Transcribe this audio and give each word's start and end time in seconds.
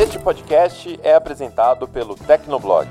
Este 0.00 0.18
podcast 0.18 0.98
é 1.02 1.12
apresentado 1.12 1.86
pelo 1.86 2.14
Tecnoblog. 2.14 2.88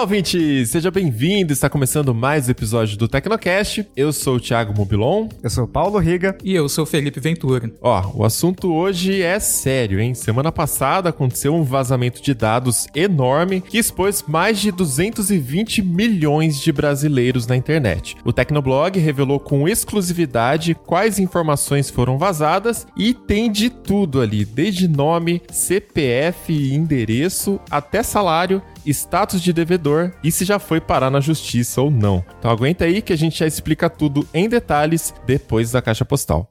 Olá, 0.00 0.06
ouvinte! 0.06 0.64
Seja 0.64 0.90
bem-vindo! 0.90 1.52
Está 1.52 1.68
começando 1.68 2.14
mais 2.14 2.48
um 2.48 2.52
episódio 2.52 2.96
do 2.96 3.06
Tecnocast. 3.06 3.86
Eu 3.94 4.14
sou 4.14 4.36
o 4.36 4.40
Thiago 4.40 4.72
Mobilon. 4.74 5.28
Eu 5.42 5.50
sou 5.50 5.64
o 5.64 5.68
Paulo 5.68 5.98
Riga. 5.98 6.38
E 6.42 6.54
eu 6.54 6.70
sou 6.70 6.84
o 6.84 6.86
Felipe 6.86 7.20
Ventura. 7.20 7.70
Ó, 7.82 8.10
o 8.14 8.24
assunto 8.24 8.72
hoje 8.72 9.20
é 9.20 9.38
sério, 9.38 10.00
hein? 10.00 10.14
Semana 10.14 10.50
passada 10.50 11.10
aconteceu 11.10 11.54
um 11.54 11.62
vazamento 11.62 12.22
de 12.22 12.32
dados 12.32 12.86
enorme 12.94 13.60
que 13.60 13.76
expôs 13.76 14.24
mais 14.26 14.58
de 14.58 14.72
220 14.72 15.82
milhões 15.82 16.58
de 16.58 16.72
brasileiros 16.72 17.46
na 17.46 17.54
internet. 17.54 18.16
O 18.24 18.32
Tecnoblog 18.32 18.98
revelou 18.98 19.38
com 19.38 19.68
exclusividade 19.68 20.74
quais 20.74 21.18
informações 21.18 21.90
foram 21.90 22.16
vazadas 22.16 22.86
e 22.96 23.12
tem 23.12 23.52
de 23.52 23.68
tudo 23.68 24.22
ali, 24.22 24.46
desde 24.46 24.88
nome, 24.88 25.42
CPF 25.50 26.50
e 26.50 26.72
endereço 26.72 27.60
até 27.70 28.02
salário 28.02 28.62
status 28.86 29.42
de 29.42 29.52
devedor 29.52 30.12
e 30.22 30.30
se 30.30 30.44
já 30.44 30.58
foi 30.58 30.80
parar 30.80 31.10
na 31.10 31.20
justiça 31.20 31.80
ou 31.80 31.90
não. 31.90 32.24
Então 32.38 32.50
aguenta 32.50 32.84
aí 32.84 33.02
que 33.02 33.12
a 33.12 33.16
gente 33.16 33.38
já 33.38 33.46
explica 33.46 33.90
tudo 33.90 34.26
em 34.32 34.48
detalhes 34.48 35.14
depois 35.26 35.72
da 35.72 35.82
caixa 35.82 36.04
postal. 36.04 36.50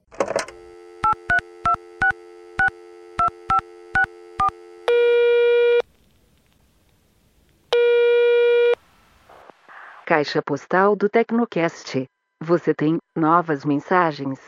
Caixa 10.05 10.41
postal 10.41 10.96
do 10.96 11.08
Tecnocast. 11.08 12.05
Você 12.41 12.74
tem 12.74 12.98
novas 13.16 13.64
mensagens. 13.64 14.40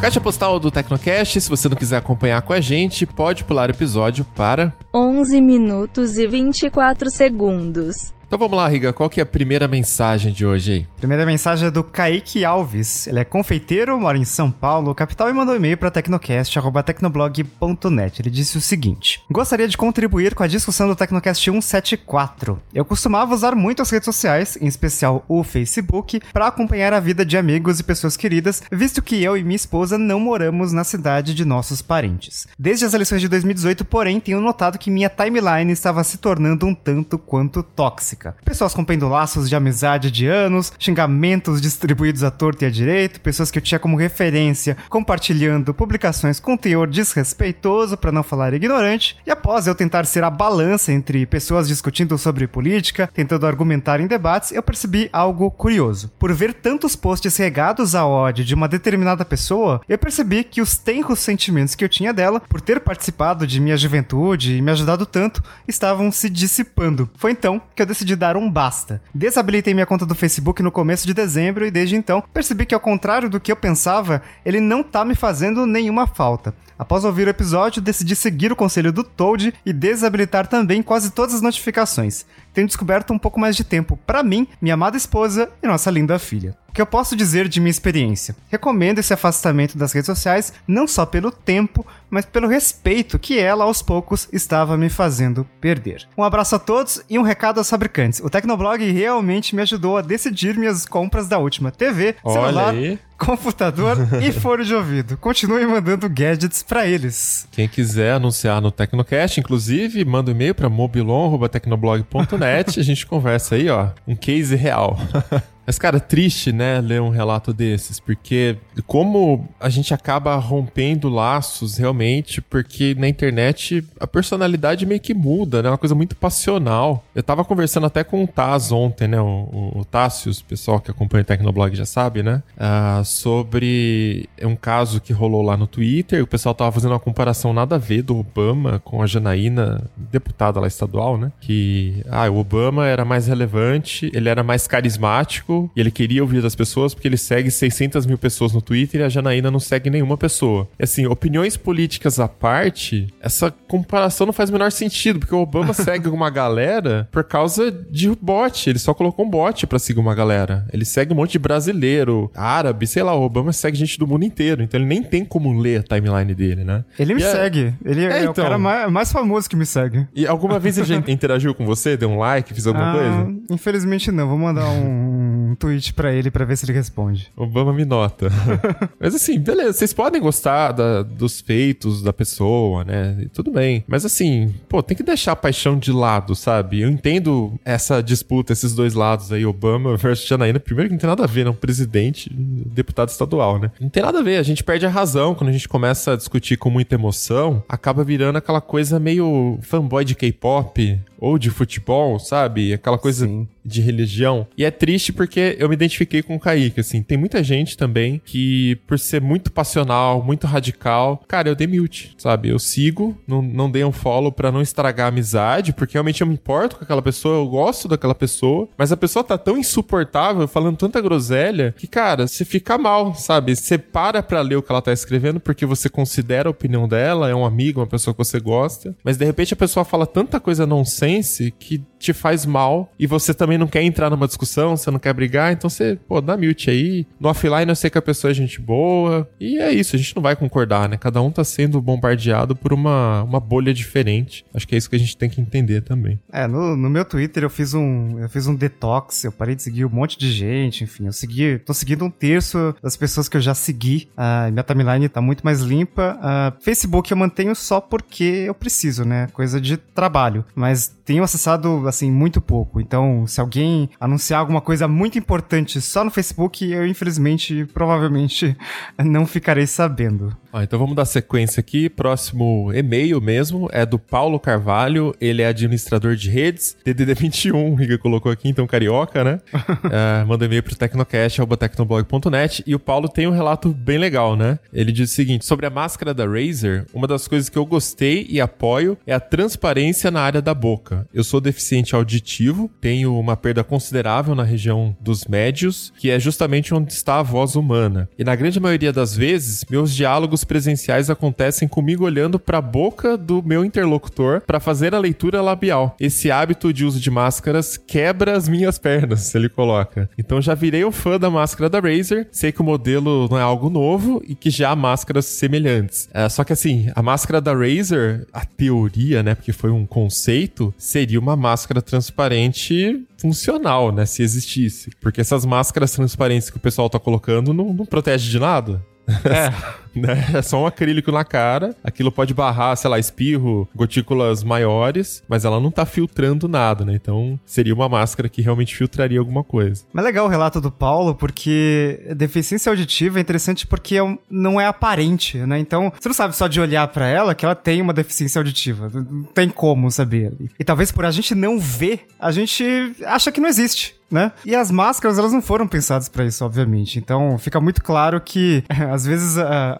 Caixa 0.00 0.20
postal 0.20 0.60
do 0.60 0.70
Tecnocast, 0.70 1.40
se 1.40 1.48
você 1.48 1.68
não 1.68 1.76
quiser 1.76 1.96
acompanhar 1.96 2.42
com 2.42 2.52
a 2.52 2.60
gente, 2.60 3.06
pode 3.06 3.44
pular 3.44 3.70
o 3.70 3.72
episódio 3.72 4.24
para 4.36 4.72
11 4.94 5.40
minutos 5.40 6.18
e 6.18 6.26
24 6.26 7.10
segundos. 7.10 8.12
Então 8.26 8.38
vamos 8.40 8.56
lá, 8.56 8.66
Riga, 8.66 8.92
qual 8.92 9.08
que 9.08 9.20
é 9.20 9.22
a 9.22 9.26
primeira 9.26 9.68
mensagem 9.68 10.32
de 10.32 10.44
hoje 10.44 10.72
aí? 10.72 10.84
Primeira 10.96 11.24
mensagem 11.24 11.68
é 11.68 11.70
do 11.70 11.84
Kaique 11.84 12.44
Alves. 12.44 13.06
Ele 13.06 13.20
é 13.20 13.24
confeiteiro, 13.24 13.96
mora 14.00 14.18
em 14.18 14.24
São 14.24 14.50
Paulo, 14.50 14.92
capital, 14.96 15.30
e 15.30 15.32
mandou 15.32 15.54
um 15.54 15.58
e-mail 15.58 15.78
para 15.78 15.92
tecnocast.tecnoblog.net. 15.92 18.20
Ele 18.20 18.28
disse 18.28 18.58
o 18.58 18.60
seguinte: 18.60 19.22
Gostaria 19.30 19.68
de 19.68 19.76
contribuir 19.76 20.34
com 20.34 20.42
a 20.42 20.48
discussão 20.48 20.88
do 20.88 20.96
Tecnocast 20.96 21.40
174. 21.40 22.60
Eu 22.74 22.84
costumava 22.84 23.32
usar 23.32 23.54
muito 23.54 23.80
as 23.80 23.90
redes 23.90 24.06
sociais, 24.06 24.58
em 24.60 24.66
especial 24.66 25.24
o 25.28 25.44
Facebook, 25.44 26.20
para 26.32 26.48
acompanhar 26.48 26.92
a 26.92 26.98
vida 26.98 27.24
de 27.24 27.36
amigos 27.36 27.78
e 27.78 27.84
pessoas 27.84 28.16
queridas, 28.16 28.60
visto 28.72 29.02
que 29.02 29.22
eu 29.22 29.36
e 29.36 29.44
minha 29.44 29.54
esposa 29.54 29.96
não 29.96 30.18
moramos 30.18 30.72
na 30.72 30.82
cidade 30.82 31.32
de 31.32 31.44
nossos 31.44 31.80
parentes. 31.80 32.48
Desde 32.58 32.86
as 32.86 32.92
eleições 32.92 33.20
de 33.20 33.28
2018, 33.28 33.84
porém, 33.84 34.18
tenho 34.18 34.40
notado 34.40 34.78
que 34.78 34.90
minha 34.90 35.08
timeline 35.08 35.70
estava 35.70 36.02
se 36.02 36.18
tornando 36.18 36.66
um 36.66 36.74
tanto 36.74 37.16
quanto 37.18 37.62
tóxica 37.62 38.15
tóxica. 38.16 38.34
Pessoas 38.44 38.72
rompendo 38.72 39.08
laços 39.08 39.48
de 39.48 39.54
amizade 39.54 40.10
de 40.10 40.26
anos, 40.26 40.72
xingamentos 40.78 41.60
distribuídos 41.60 42.24
à 42.24 42.30
torta 42.30 42.64
e 42.64 42.68
à 42.68 42.70
direita, 42.70 43.20
pessoas 43.20 43.50
que 43.50 43.58
eu 43.58 43.62
tinha 43.62 43.78
como 43.78 43.96
referência 43.96 44.76
compartilhando 44.88 45.74
publicações 45.74 46.40
com 46.40 46.56
teor 46.56 46.88
desrespeitoso, 46.88 47.96
para 47.96 48.12
não 48.12 48.22
falar 48.22 48.54
ignorante, 48.54 49.16
e 49.26 49.30
após 49.30 49.66
eu 49.66 49.74
tentar 49.74 50.06
ser 50.06 50.24
a 50.24 50.30
balança 50.30 50.92
entre 50.92 51.26
pessoas 51.26 51.68
discutindo 51.68 52.16
sobre 52.16 52.46
política, 52.46 53.08
tentando 53.12 53.46
argumentar 53.46 54.00
em 54.00 54.06
debates, 54.06 54.52
eu 54.52 54.62
percebi 54.62 55.08
algo 55.12 55.50
curioso. 55.50 56.10
Por 56.18 56.32
ver 56.32 56.54
tantos 56.54 56.96
posts 56.96 57.36
regados 57.36 57.94
a 57.94 58.06
ódio 58.06 58.44
de 58.44 58.54
uma 58.54 58.68
determinada 58.68 59.24
pessoa, 59.24 59.80
eu 59.88 59.98
percebi 59.98 60.44
que 60.44 60.62
os 60.62 60.76
tenros 60.76 61.20
sentimentos 61.20 61.74
que 61.74 61.84
eu 61.84 61.88
tinha 61.88 62.12
dela, 62.12 62.40
por 62.40 62.60
ter 62.60 62.80
participado 62.80 63.46
de 63.46 63.60
minha 63.60 63.76
juventude 63.76 64.56
e 64.56 64.62
me 64.62 64.70
ajudado 64.70 65.04
tanto, 65.04 65.42
estavam 65.66 66.10
se 66.10 66.30
dissipando. 66.30 67.08
Foi 67.16 67.30
então 67.30 67.60
que 67.74 67.82
eu 67.82 67.86
decidi 67.86 68.05
de 68.06 68.16
dar 68.16 68.36
um 68.36 68.50
basta. 68.50 69.02
Desabilitei 69.14 69.74
minha 69.74 69.86
conta 69.86 70.06
do 70.06 70.14
Facebook 70.14 70.62
no 70.62 70.72
começo 70.72 71.06
de 71.06 71.12
dezembro 71.12 71.66
e 71.66 71.70
desde 71.70 71.96
então 71.96 72.22
percebi 72.32 72.64
que, 72.64 72.74
ao 72.74 72.80
contrário 72.80 73.28
do 73.28 73.40
que 73.40 73.52
eu 73.52 73.56
pensava, 73.56 74.22
ele 74.44 74.60
não 74.60 74.82
tá 74.82 75.04
me 75.04 75.14
fazendo 75.14 75.66
nenhuma 75.66 76.06
falta. 76.06 76.54
Após 76.78 77.04
ouvir 77.04 77.26
o 77.26 77.30
episódio, 77.30 77.80
decidi 77.80 78.14
seguir 78.14 78.52
o 78.52 78.56
conselho 78.56 78.92
do 78.92 79.02
Toad 79.02 79.52
e 79.64 79.72
desabilitar 79.72 80.46
também 80.46 80.82
quase 80.82 81.10
todas 81.10 81.34
as 81.34 81.42
notificações. 81.42 82.26
Tenho 82.52 82.66
descoberto 82.66 83.12
um 83.12 83.18
pouco 83.18 83.40
mais 83.40 83.56
de 83.56 83.64
tempo 83.64 83.98
para 84.06 84.22
mim, 84.22 84.46
minha 84.60 84.74
amada 84.74 84.96
esposa 84.96 85.50
e 85.62 85.66
nossa 85.66 85.90
linda 85.90 86.18
filha 86.18 86.54
que 86.76 86.82
eu 86.82 86.86
posso 86.86 87.16
dizer 87.16 87.48
de 87.48 87.58
minha 87.58 87.70
experiência? 87.70 88.36
Recomendo 88.50 88.98
esse 88.98 89.14
afastamento 89.14 89.78
das 89.78 89.92
redes 89.94 90.04
sociais 90.04 90.52
não 90.68 90.86
só 90.86 91.06
pelo 91.06 91.30
tempo, 91.32 91.86
mas 92.10 92.24
pelo 92.24 92.48
respeito 92.48 93.18
que 93.18 93.38
ela 93.38 93.64
aos 93.64 93.82
poucos 93.82 94.28
estava 94.32 94.76
me 94.76 94.88
fazendo 94.88 95.46
perder. 95.60 96.06
Um 96.16 96.22
abraço 96.22 96.56
a 96.56 96.58
todos 96.58 97.02
e 97.08 97.18
um 97.18 97.22
recado 97.22 97.58
aos 97.58 97.68
fabricantes. 97.68 98.20
O 98.20 98.30
Tecnoblog 98.30 98.82
realmente 98.90 99.54
me 99.54 99.62
ajudou 99.62 99.96
a 99.96 100.02
decidir 100.02 100.56
minhas 100.56 100.86
compras 100.86 101.28
da 101.28 101.38
última 101.38 101.70
TV, 101.70 102.16
celular, 102.24 102.74
computador 103.18 103.96
e 104.22 104.32
fone 104.32 104.64
de 104.64 104.74
ouvido. 104.74 105.16
Continue 105.16 105.66
mandando 105.66 106.08
gadgets 106.08 106.62
para 106.62 106.86
eles. 106.86 107.46
Quem 107.50 107.68
quiser 107.68 108.12
anunciar 108.12 108.60
no 108.60 108.70
Tecnocast, 108.70 109.40
inclusive, 109.40 110.04
manda 110.04 110.30
um 110.30 110.34
e-mail 110.34 110.54
para 110.54 110.68
mobilon@tecnoblog.net, 110.68 112.78
a 112.78 112.82
gente 112.82 113.06
conversa 113.06 113.54
aí, 113.54 113.68
ó, 113.68 113.88
um 114.06 114.14
case 114.14 114.54
real. 114.54 114.98
Mas, 115.66 115.78
cara, 115.78 115.98
triste, 115.98 116.52
né, 116.52 116.80
ler 116.80 117.00
um 117.00 117.08
relato 117.08 117.52
desses, 117.52 117.98
porque 117.98 118.56
como 118.86 119.48
a 119.58 119.68
gente 119.68 119.92
acaba 119.92 120.36
rompendo 120.36 121.08
laços 121.08 121.76
realmente, 121.76 122.40
porque 122.40 122.94
na 122.96 123.08
internet 123.08 123.84
a 123.98 124.06
personalidade 124.06 124.86
meio 124.86 125.00
que 125.00 125.12
muda, 125.12 125.62
né? 125.62 125.68
É 125.68 125.72
uma 125.72 125.78
coisa 125.78 125.94
muito 125.94 126.14
passional. 126.14 127.04
Eu 127.14 127.22
tava 127.22 127.44
conversando 127.44 127.86
até 127.86 128.04
com 128.04 128.22
o 128.22 128.28
Taz 128.28 128.70
ontem, 128.70 129.08
né? 129.08 129.20
O, 129.20 129.24
o, 129.24 129.80
o 129.80 129.84
Tássios, 129.84 130.40
pessoal 130.40 130.78
que 130.78 130.90
acompanha 130.90 131.22
o 131.22 131.24
Tecnoblog 131.24 131.74
já 131.74 131.84
sabe, 131.84 132.22
né? 132.22 132.42
Uh, 132.56 133.04
sobre 133.04 134.28
um 134.42 134.54
caso 134.54 135.00
que 135.00 135.12
rolou 135.12 135.42
lá 135.42 135.56
no 135.56 135.66
Twitter. 135.66 136.22
O 136.22 136.26
pessoal 136.26 136.54
tava 136.54 136.70
fazendo 136.70 136.92
uma 136.92 137.00
comparação 137.00 137.52
nada 137.52 137.74
a 137.74 137.78
ver 137.78 138.02
do 138.02 138.16
Obama 138.16 138.80
com 138.84 139.02
a 139.02 139.06
Janaína, 139.06 139.82
deputada 139.96 140.60
lá 140.60 140.68
estadual, 140.68 141.18
né? 141.18 141.32
Que, 141.40 142.04
ah, 142.08 142.30
o 142.30 142.38
Obama 142.38 142.86
era 142.86 143.04
mais 143.04 143.26
relevante, 143.26 144.10
ele 144.14 144.28
era 144.28 144.44
mais 144.44 144.68
carismático 144.68 145.55
e 145.74 145.80
ele 145.80 145.90
queria 145.90 146.22
ouvir 146.22 146.42
das 146.42 146.54
pessoas 146.54 146.94
porque 146.94 147.08
ele 147.08 147.16
segue 147.16 147.50
600 147.50 148.06
mil 148.06 148.18
pessoas 148.18 148.52
no 148.52 148.60
Twitter 148.60 149.00
e 149.00 149.04
a 149.04 149.08
Janaína 149.08 149.50
não 149.50 149.60
segue 149.60 149.90
nenhuma 149.90 150.16
pessoa. 150.16 150.68
E 150.78 150.84
assim, 150.84 151.06
opiniões 151.06 151.56
políticas 151.56 152.18
à 152.20 152.28
parte, 152.28 153.06
essa 153.20 153.50
comparação 153.50 154.26
não 154.26 154.32
faz 154.32 154.50
o 154.50 154.52
menor 154.52 154.70
sentido, 154.70 155.20
porque 155.20 155.34
o 155.34 155.38
Obama 155.38 155.72
segue 155.74 156.08
uma 156.08 156.30
galera 156.30 157.08
por 157.10 157.24
causa 157.24 157.70
de 157.90 158.10
bot. 158.20 158.68
Ele 158.68 158.78
só 158.78 158.94
colocou 158.94 159.24
um 159.24 159.30
bot 159.30 159.66
pra 159.66 159.78
seguir 159.78 160.00
uma 160.00 160.14
galera. 160.14 160.66
Ele 160.72 160.84
segue 160.84 161.12
um 161.12 161.16
monte 161.16 161.32
de 161.32 161.38
brasileiro, 161.38 162.30
árabe, 162.34 162.86
sei 162.86 163.02
lá, 163.02 163.14
o 163.14 163.22
Obama 163.22 163.52
segue 163.52 163.76
gente 163.76 163.98
do 163.98 164.06
mundo 164.06 164.24
inteiro, 164.24 164.62
então 164.62 164.78
ele 164.78 164.88
nem 164.88 165.02
tem 165.02 165.24
como 165.24 165.58
ler 165.58 165.80
a 165.80 165.82
timeline 165.82 166.34
dele, 166.34 166.64
né? 166.64 166.84
Ele 166.98 167.14
me 167.14 167.20
e 167.20 167.24
segue. 167.24 167.74
É... 167.84 167.90
Ele 167.90 168.04
é, 168.04 168.12
é 168.12 168.20
então... 168.20 168.32
o 168.32 168.34
cara 168.34 168.58
mais, 168.58 168.90
mais, 168.90 169.12
famoso 169.12 169.48
que 169.48 169.56
me 169.56 169.66
segue. 169.66 170.06
E 170.14 170.26
alguma 170.26 170.58
vez 170.58 170.78
ele 170.78 170.86
já 170.86 170.96
interagiu 171.08 171.54
com 171.54 171.64
você? 171.64 171.96
Deu 171.96 172.10
um 172.10 172.18
like? 172.18 172.52
Fez 172.52 172.66
alguma 172.66 172.90
ah, 172.90 172.94
coisa? 172.94 173.40
Infelizmente 173.50 174.10
não. 174.10 174.28
Vou 174.28 174.38
mandar 174.38 174.68
um 174.70 175.15
tweet 175.56 175.92
para 175.94 176.12
ele 176.12 176.30
para 176.30 176.44
ver 176.44 176.56
se 176.56 176.64
ele 176.64 176.72
responde. 176.72 177.32
Obama 177.36 177.72
me 177.72 177.84
nota. 177.84 178.28
Mas 179.00 179.14
assim, 179.14 179.38
beleza, 179.38 179.72
vocês 179.72 179.92
podem 179.92 180.20
gostar 180.20 180.72
da, 180.72 181.02
dos 181.02 181.40
feitos 181.40 182.02
da 182.02 182.12
pessoa, 182.12 182.84
né? 182.84 183.26
Tudo 183.32 183.50
bem. 183.50 183.84
Mas 183.86 184.04
assim, 184.04 184.54
pô, 184.68 184.82
tem 184.82 184.96
que 184.96 185.02
deixar 185.02 185.32
a 185.32 185.36
paixão 185.36 185.78
de 185.78 185.90
lado, 185.90 186.34
sabe? 186.34 186.82
Eu 186.82 186.88
entendo 186.88 187.58
essa 187.64 188.02
disputa, 188.02 188.52
esses 188.52 188.74
dois 188.74 188.94
lados 188.94 189.32
aí, 189.32 189.44
Obama 189.44 189.96
versus 189.96 190.26
Janaína. 190.26 190.60
Primeiro 190.60 190.88
que 190.88 190.94
não 190.94 191.00
tem 191.00 191.10
nada 191.10 191.24
a 191.24 191.26
ver, 191.26 191.44
né? 191.44 191.50
Um 191.50 191.54
presidente, 191.54 192.30
deputado 192.32 193.08
estadual, 193.08 193.58
né? 193.58 193.70
Não 193.80 193.88
tem 193.88 194.02
nada 194.02 194.18
a 194.18 194.22
ver, 194.22 194.36
a 194.36 194.42
gente 194.42 194.62
perde 194.62 194.86
a 194.86 194.90
razão 194.90 195.34
quando 195.34 195.50
a 195.50 195.52
gente 195.52 195.68
começa 195.68 196.12
a 196.12 196.16
discutir 196.16 196.56
com 196.56 196.70
muita 196.70 196.94
emoção, 196.94 197.62
acaba 197.68 198.04
virando 198.04 198.36
aquela 198.36 198.60
coisa 198.60 198.98
meio 198.98 199.58
fanboy 199.62 200.04
de 200.04 200.14
K-pop 200.14 200.98
ou 201.18 201.38
de 201.38 201.50
futebol, 201.50 202.18
sabe? 202.18 202.72
Aquela 202.72 202.98
coisa 202.98 203.26
Sim. 203.26 203.48
de 203.64 203.80
religião. 203.80 204.46
E 204.56 204.64
é 204.64 204.70
triste 204.70 205.12
porque 205.12 205.45
eu 205.58 205.68
me 205.68 205.74
identifiquei 205.74 206.22
com 206.22 206.36
o 206.36 206.40
Kaique, 206.40 206.80
assim. 206.80 207.02
Tem 207.02 207.16
muita 207.18 207.42
gente 207.42 207.76
também 207.76 208.20
que, 208.24 208.76
por 208.86 208.98
ser 208.98 209.20
muito 209.20 209.52
passional, 209.52 210.22
muito 210.22 210.46
radical, 210.46 211.22
cara, 211.28 211.48
eu 211.48 211.54
dei 211.54 211.66
mute, 211.66 212.14
sabe? 212.18 212.48
Eu 212.48 212.58
sigo, 212.58 213.16
não, 213.26 213.40
não 213.42 213.70
dei 213.70 213.84
um 213.84 213.92
follow 213.92 214.32
para 214.32 214.50
não 214.50 214.62
estragar 214.62 215.06
a 215.06 215.08
amizade, 215.08 215.72
porque 215.72 215.94
realmente 215.94 216.20
eu 216.20 216.26
me 216.26 216.34
importo 216.34 216.76
com 216.76 216.84
aquela 216.84 217.02
pessoa, 217.02 217.36
eu 217.36 217.48
gosto 217.48 217.88
daquela 217.88 218.14
pessoa, 218.14 218.68
mas 218.76 218.92
a 218.92 218.96
pessoa 218.96 219.22
tá 219.22 219.38
tão 219.38 219.56
insuportável, 219.56 220.48
falando 220.48 220.76
tanta 220.76 221.00
groselha, 221.00 221.74
que, 221.76 221.86
cara, 221.86 222.26
você 222.26 222.44
fica 222.44 222.76
mal, 222.78 223.14
sabe? 223.14 223.54
Você 223.54 223.78
para 223.78 224.22
pra 224.22 224.40
ler 224.40 224.56
o 224.56 224.62
que 224.62 224.72
ela 224.72 224.82
tá 224.82 224.92
escrevendo 224.92 225.40
porque 225.40 225.66
você 225.66 225.88
considera 225.88 226.48
a 226.48 226.50
opinião 226.50 226.88
dela, 226.88 227.30
é 227.30 227.34
um 227.34 227.44
amigo, 227.44 227.80
uma 227.80 227.86
pessoa 227.86 228.14
que 228.14 228.18
você 228.18 228.40
gosta, 228.40 228.96
mas 229.04 229.16
de 229.16 229.24
repente 229.24 229.54
a 229.54 229.56
pessoa 229.56 229.84
fala 229.84 230.06
tanta 230.06 230.40
coisa 230.40 230.66
nonsense 230.66 231.52
que 231.58 231.82
te 231.98 232.12
faz 232.12 232.44
mal 232.46 232.92
e 232.98 233.06
você 233.06 233.32
também 233.32 233.58
não 233.58 233.66
quer 233.66 233.82
entrar 233.82 234.10
numa 234.10 234.26
discussão, 234.26 234.76
você 234.76 234.90
não 234.90 234.98
quer 234.98 235.12
brigar, 235.12 235.52
então 235.52 235.68
você, 235.68 235.98
pô, 236.08 236.20
dá 236.20 236.36
mute 236.36 236.70
aí. 236.70 237.06
No 237.18 237.28
offline 237.28 237.68
eu 237.68 237.76
sei 237.76 237.90
que 237.90 237.98
a 237.98 238.02
pessoa 238.02 238.30
é 238.30 238.34
gente 238.34 238.60
boa. 238.60 239.28
E 239.40 239.58
é 239.58 239.72
isso, 239.72 239.96
a 239.96 239.98
gente 239.98 240.14
não 240.14 240.22
vai 240.22 240.36
concordar, 240.36 240.88
né? 240.88 240.96
Cada 240.96 241.20
um 241.20 241.30
tá 241.30 241.44
sendo 241.44 241.80
bombardeado 241.80 242.54
por 242.54 242.72
uma, 242.72 243.22
uma 243.22 243.40
bolha 243.40 243.72
diferente. 243.72 244.44
Acho 244.54 244.66
que 244.66 244.74
é 244.74 244.78
isso 244.78 244.90
que 244.90 244.96
a 244.96 244.98
gente 244.98 245.16
tem 245.16 245.28
que 245.28 245.40
entender 245.40 245.82
também. 245.82 246.18
É, 246.32 246.46
no, 246.46 246.76
no 246.76 246.90
meu 246.90 247.04
Twitter 247.04 247.42
eu 247.42 247.50
fiz 247.50 247.74
um 247.74 248.18
eu 248.18 248.28
fiz 248.28 248.46
um 248.46 248.54
detox, 248.54 249.24
eu 249.24 249.32
parei 249.32 249.54
de 249.54 249.62
seguir 249.62 249.84
um 249.84 249.90
monte 249.90 250.18
de 250.18 250.30
gente, 250.30 250.84
enfim, 250.84 251.06
eu 251.06 251.12
segui, 251.12 251.58
tô 251.58 251.72
seguindo 251.74 252.04
um 252.04 252.10
terço 252.10 252.74
das 252.82 252.96
pessoas 252.96 253.28
que 253.28 253.36
eu 253.36 253.40
já 253.40 253.54
segui. 253.54 254.08
Uh, 254.16 254.52
minha 254.52 254.62
timeline 254.62 255.08
tá 255.08 255.20
muito 255.20 255.44
mais 255.44 255.60
limpa. 255.60 256.18
Uh, 256.18 256.62
Facebook 256.62 257.10
eu 257.10 257.16
mantenho 257.16 257.54
só 257.54 257.80
porque 257.80 258.44
eu 258.46 258.54
preciso, 258.54 259.04
né? 259.04 259.28
Coisa 259.32 259.60
de 259.60 259.76
trabalho. 259.76 260.44
Mas 260.54 260.94
tenho 261.04 261.22
acessado, 261.22 261.85
assim, 261.88 262.10
muito 262.10 262.40
pouco. 262.40 262.80
Então, 262.80 263.26
se 263.26 263.40
alguém 263.40 263.90
anunciar 264.00 264.40
alguma 264.40 264.60
coisa 264.60 264.88
muito 264.88 265.18
importante 265.18 265.80
só 265.80 266.04
no 266.04 266.10
Facebook, 266.10 266.64
eu 266.70 266.86
infelizmente, 266.86 267.66
provavelmente, 267.72 268.56
não 268.98 269.26
ficarei 269.26 269.66
sabendo. 269.66 270.36
Ah, 270.56 270.62
então 270.62 270.78
vamos 270.78 270.96
dar 270.96 271.04
sequência 271.04 271.60
aqui. 271.60 271.90
Próximo 271.90 272.72
e-mail 272.72 273.20
mesmo 273.20 273.68
é 273.72 273.84
do 273.84 273.98
Paulo 273.98 274.40
Carvalho. 274.40 275.14
Ele 275.20 275.42
é 275.42 275.48
administrador 275.48 276.16
de 276.16 276.30
redes, 276.30 276.74
DDD21, 276.82 277.72
o 277.72 277.74
Riga 277.74 277.98
colocou 277.98 278.32
aqui, 278.32 278.48
então 278.48 278.66
carioca, 278.66 279.22
né? 279.22 279.38
é, 279.92 280.24
manda 280.24 280.46
e-mail 280.46 280.62
pro 280.62 280.74
tecnocast.tecnoblog.net. 280.74 282.64
E 282.66 282.74
o 282.74 282.78
Paulo 282.78 283.06
tem 283.06 283.26
um 283.26 283.32
relato 283.32 283.68
bem 283.68 283.98
legal, 283.98 284.34
né? 284.34 284.58
Ele 284.72 284.92
diz 284.92 285.10
o 285.10 285.14
seguinte: 285.14 285.44
sobre 285.44 285.66
a 285.66 285.70
máscara 285.70 286.14
da 286.14 286.24
Razer, 286.24 286.86
uma 286.94 287.06
das 287.06 287.28
coisas 287.28 287.50
que 287.50 287.58
eu 287.58 287.66
gostei 287.66 288.26
e 288.26 288.40
apoio 288.40 288.96
é 289.06 289.12
a 289.12 289.20
transparência 289.20 290.10
na 290.10 290.22
área 290.22 290.40
da 290.40 290.54
boca. 290.54 291.06
Eu 291.12 291.22
sou 291.22 291.38
deficiente 291.38 291.75
auditivo, 291.94 292.70
tenho 292.80 293.18
uma 293.18 293.36
perda 293.36 293.64
considerável 293.64 294.34
na 294.34 294.42
região 294.42 294.96
dos 295.00 295.24
médios, 295.26 295.92
que 295.98 296.10
é 296.10 296.18
justamente 296.18 296.74
onde 296.74 296.92
está 296.92 297.18
a 297.18 297.22
voz 297.22 297.56
humana. 297.56 298.08
E 298.18 298.24
na 298.24 298.34
grande 298.34 298.60
maioria 298.60 298.92
das 298.92 299.16
vezes, 299.16 299.64
meus 299.68 299.94
diálogos 299.94 300.44
presenciais 300.44 301.10
acontecem 301.10 301.68
comigo 301.68 302.04
olhando 302.04 302.38
para 302.38 302.58
a 302.58 302.62
boca 302.62 303.16
do 303.16 303.42
meu 303.42 303.64
interlocutor 303.64 304.40
para 304.40 304.60
fazer 304.60 304.94
a 304.94 304.98
leitura 304.98 305.42
labial. 305.42 305.96
Esse 306.00 306.30
hábito 306.30 306.72
de 306.72 306.84
uso 306.84 307.00
de 307.00 307.10
máscaras 307.10 307.76
quebra 307.76 308.36
as 308.36 308.48
minhas 308.48 308.78
pernas, 308.78 309.32
ele 309.34 309.48
coloca. 309.48 310.08
Então 310.16 310.40
já 310.40 310.54
virei 310.54 310.84
um 310.84 310.92
fã 310.92 311.18
da 311.18 311.30
máscara 311.30 311.68
da 311.68 311.80
Razer, 311.80 312.28
sei 312.30 312.52
que 312.52 312.60
o 312.60 312.64
modelo 312.64 313.28
não 313.28 313.38
é 313.38 313.42
algo 313.42 313.68
novo 313.68 314.22
e 314.26 314.34
que 314.34 314.50
já 314.50 314.70
há 314.70 314.76
máscaras 314.76 315.26
semelhantes. 315.26 316.08
É, 316.12 316.28
só 316.28 316.44
que 316.44 316.52
assim, 316.52 316.90
a 316.94 317.02
máscara 317.02 317.40
da 317.40 317.52
Razer, 317.52 318.26
a 318.32 318.44
teoria, 318.44 319.22
né, 319.22 319.34
porque 319.34 319.52
foi 319.52 319.70
um 319.70 319.84
conceito, 319.84 320.72
seria 320.78 321.18
uma 321.18 321.36
máscara 321.36 321.65
transparente 321.82 323.06
funcional, 323.18 323.92
né, 323.92 324.06
se 324.06 324.22
existisse. 324.22 324.90
Porque 325.00 325.20
essas 325.20 325.44
máscaras 325.44 325.92
transparentes 325.92 326.50
que 326.50 326.56
o 326.56 326.60
pessoal 326.60 326.88
tá 326.88 326.98
colocando 326.98 327.52
não, 327.52 327.72
não 327.72 327.86
protege 327.86 328.30
de 328.30 328.38
nada. 328.38 328.84
É. 329.24 329.76
né? 330.00 330.26
É 330.34 330.42
só 330.42 330.62
um 330.62 330.66
acrílico 330.66 331.10
na 331.10 331.24
cara. 331.24 331.74
Aquilo 331.82 332.12
pode 332.12 332.34
barrar, 332.34 332.76
sei 332.76 332.90
lá, 332.90 332.98
espirro, 332.98 333.68
gotículas 333.74 334.44
maiores, 334.44 335.22
mas 335.28 335.44
ela 335.44 335.60
não 335.60 335.70
tá 335.70 335.84
filtrando 335.84 336.48
nada, 336.48 336.84
né? 336.84 336.94
Então 336.94 337.38
seria 337.44 337.74
uma 337.74 337.88
máscara 337.88 338.28
que 338.28 338.42
realmente 338.42 338.76
filtraria 338.76 339.18
alguma 339.18 339.42
coisa. 339.42 339.84
Mas 339.92 340.04
legal 340.04 340.26
o 340.26 340.28
relato 340.28 340.60
do 340.60 340.70
Paulo, 340.70 341.14
porque 341.14 342.00
deficiência 342.16 342.70
auditiva 342.70 343.18
é 343.18 343.22
interessante 343.22 343.66
porque 343.66 343.96
é 343.96 344.18
não 344.30 344.60
é 344.60 344.66
aparente, 344.66 345.38
né? 345.38 345.58
Então 345.58 345.92
você 345.98 346.08
não 346.08 346.14
sabe 346.14 346.36
só 346.36 346.46
de 346.46 346.60
olhar 346.60 346.86
para 346.88 347.06
ela 347.06 347.34
que 347.34 347.44
ela 347.44 347.54
tem 347.54 347.80
uma 347.80 347.92
deficiência 347.92 348.38
auditiva. 348.38 348.90
Não 348.92 349.24
tem 349.24 349.48
como 349.48 349.90
saber. 349.90 350.32
E 350.58 350.64
talvez 350.64 350.92
por 350.92 351.04
a 351.04 351.10
gente 351.10 351.34
não 351.34 351.58
ver, 351.58 352.06
a 352.18 352.30
gente 352.30 352.64
acha 353.04 353.32
que 353.32 353.40
não 353.40 353.48
existe 353.48 353.96
né? 354.10 354.32
E 354.44 354.54
as 354.54 354.70
máscaras, 354.70 355.18
elas 355.18 355.32
não 355.32 355.42
foram 355.42 355.66
pensadas 355.66 356.08
para 356.08 356.24
isso, 356.24 356.44
obviamente. 356.44 356.98
Então, 356.98 357.36
fica 357.38 357.60
muito 357.60 357.82
claro 357.82 358.20
que, 358.20 358.64
às 358.90 359.04
vezes, 359.04 359.36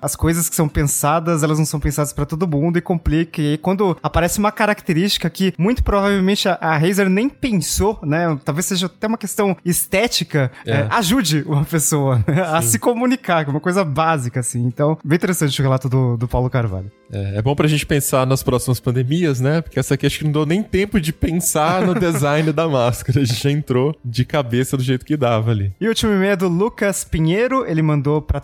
as 0.07 0.15
coisas 0.15 0.49
que 0.49 0.55
são 0.55 0.69
pensadas, 0.69 1.43
elas 1.43 1.59
não 1.59 1.67
são 1.67 1.81
pensadas 1.81 2.13
para 2.13 2.25
todo 2.25 2.47
mundo 2.47 2.79
e 2.79 2.81
complica. 2.81 3.43
E 3.43 3.51
aí, 3.51 3.59
quando 3.59 3.99
aparece 4.01 4.39
uma 4.39 4.53
característica 4.53 5.29
que, 5.29 5.53
muito 5.59 5.83
provavelmente, 5.83 6.49
a, 6.49 6.55
a 6.61 6.79
Razer 6.79 7.11
nem 7.11 7.29
pensou, 7.29 7.99
né? 8.05 8.39
Talvez 8.45 8.67
seja 8.67 8.87
até 8.87 9.09
uma 9.09 9.19
questão 9.19 9.57
estética, 9.65 10.51
é. 10.65 10.71
É, 10.71 10.87
ajude 10.91 11.43
uma 11.45 11.65
pessoa 11.65 12.25
né? 12.27 12.41
a 12.41 12.63
se 12.63 12.79
comunicar, 12.79 13.45
que 13.45 13.51
é 13.51 13.53
uma 13.53 13.61
coisa 13.61 13.85
básica, 13.85 14.41
assim. 14.41 14.65
Então, 14.65 14.97
bem 15.05 15.17
interessante 15.17 15.59
o 15.61 15.63
relato 15.63 15.89
do, 15.89 16.17
do 16.17 16.29
Paulo 16.29 16.49
Carvalho. 16.49 16.91
É, 17.13 17.39
é 17.39 17.43
bom 17.43 17.55
pra 17.55 17.67
gente 17.67 17.87
pensar 17.87 18.27
nas 18.27 18.43
próximas 18.43 18.81
pandemias, 18.81 19.41
né? 19.41 19.61
Porque 19.61 19.79
essa 19.79 19.95
aqui 19.95 20.07
acho 20.07 20.19
que 20.19 20.25
não 20.25 20.33
deu 20.33 20.47
nem 20.47 20.63
tempo 20.63 21.01
de 21.01 21.13
pensar 21.13 21.83
no 21.83 21.95
design 21.99 22.53
da 22.53 22.69
máscara. 22.69 23.21
A 23.21 23.25
gente 23.25 23.43
já 23.43 23.51
entrou 23.51 23.97
de 24.05 24.25
cabeça 24.25 24.77
do 24.77 24.83
jeito 24.83 25.05
que 25.05 25.17
dava 25.17 25.51
ali. 25.51 25.73
E 25.81 25.87
o 25.87 25.89
último 25.89 26.13
e-mail 26.13 26.33
é 26.33 26.37
do 26.37 26.49
Lucas 26.49 27.05
Pinheiro. 27.05 27.65
Ele 27.67 27.83
mandou 27.83 28.21
pra 28.21 28.41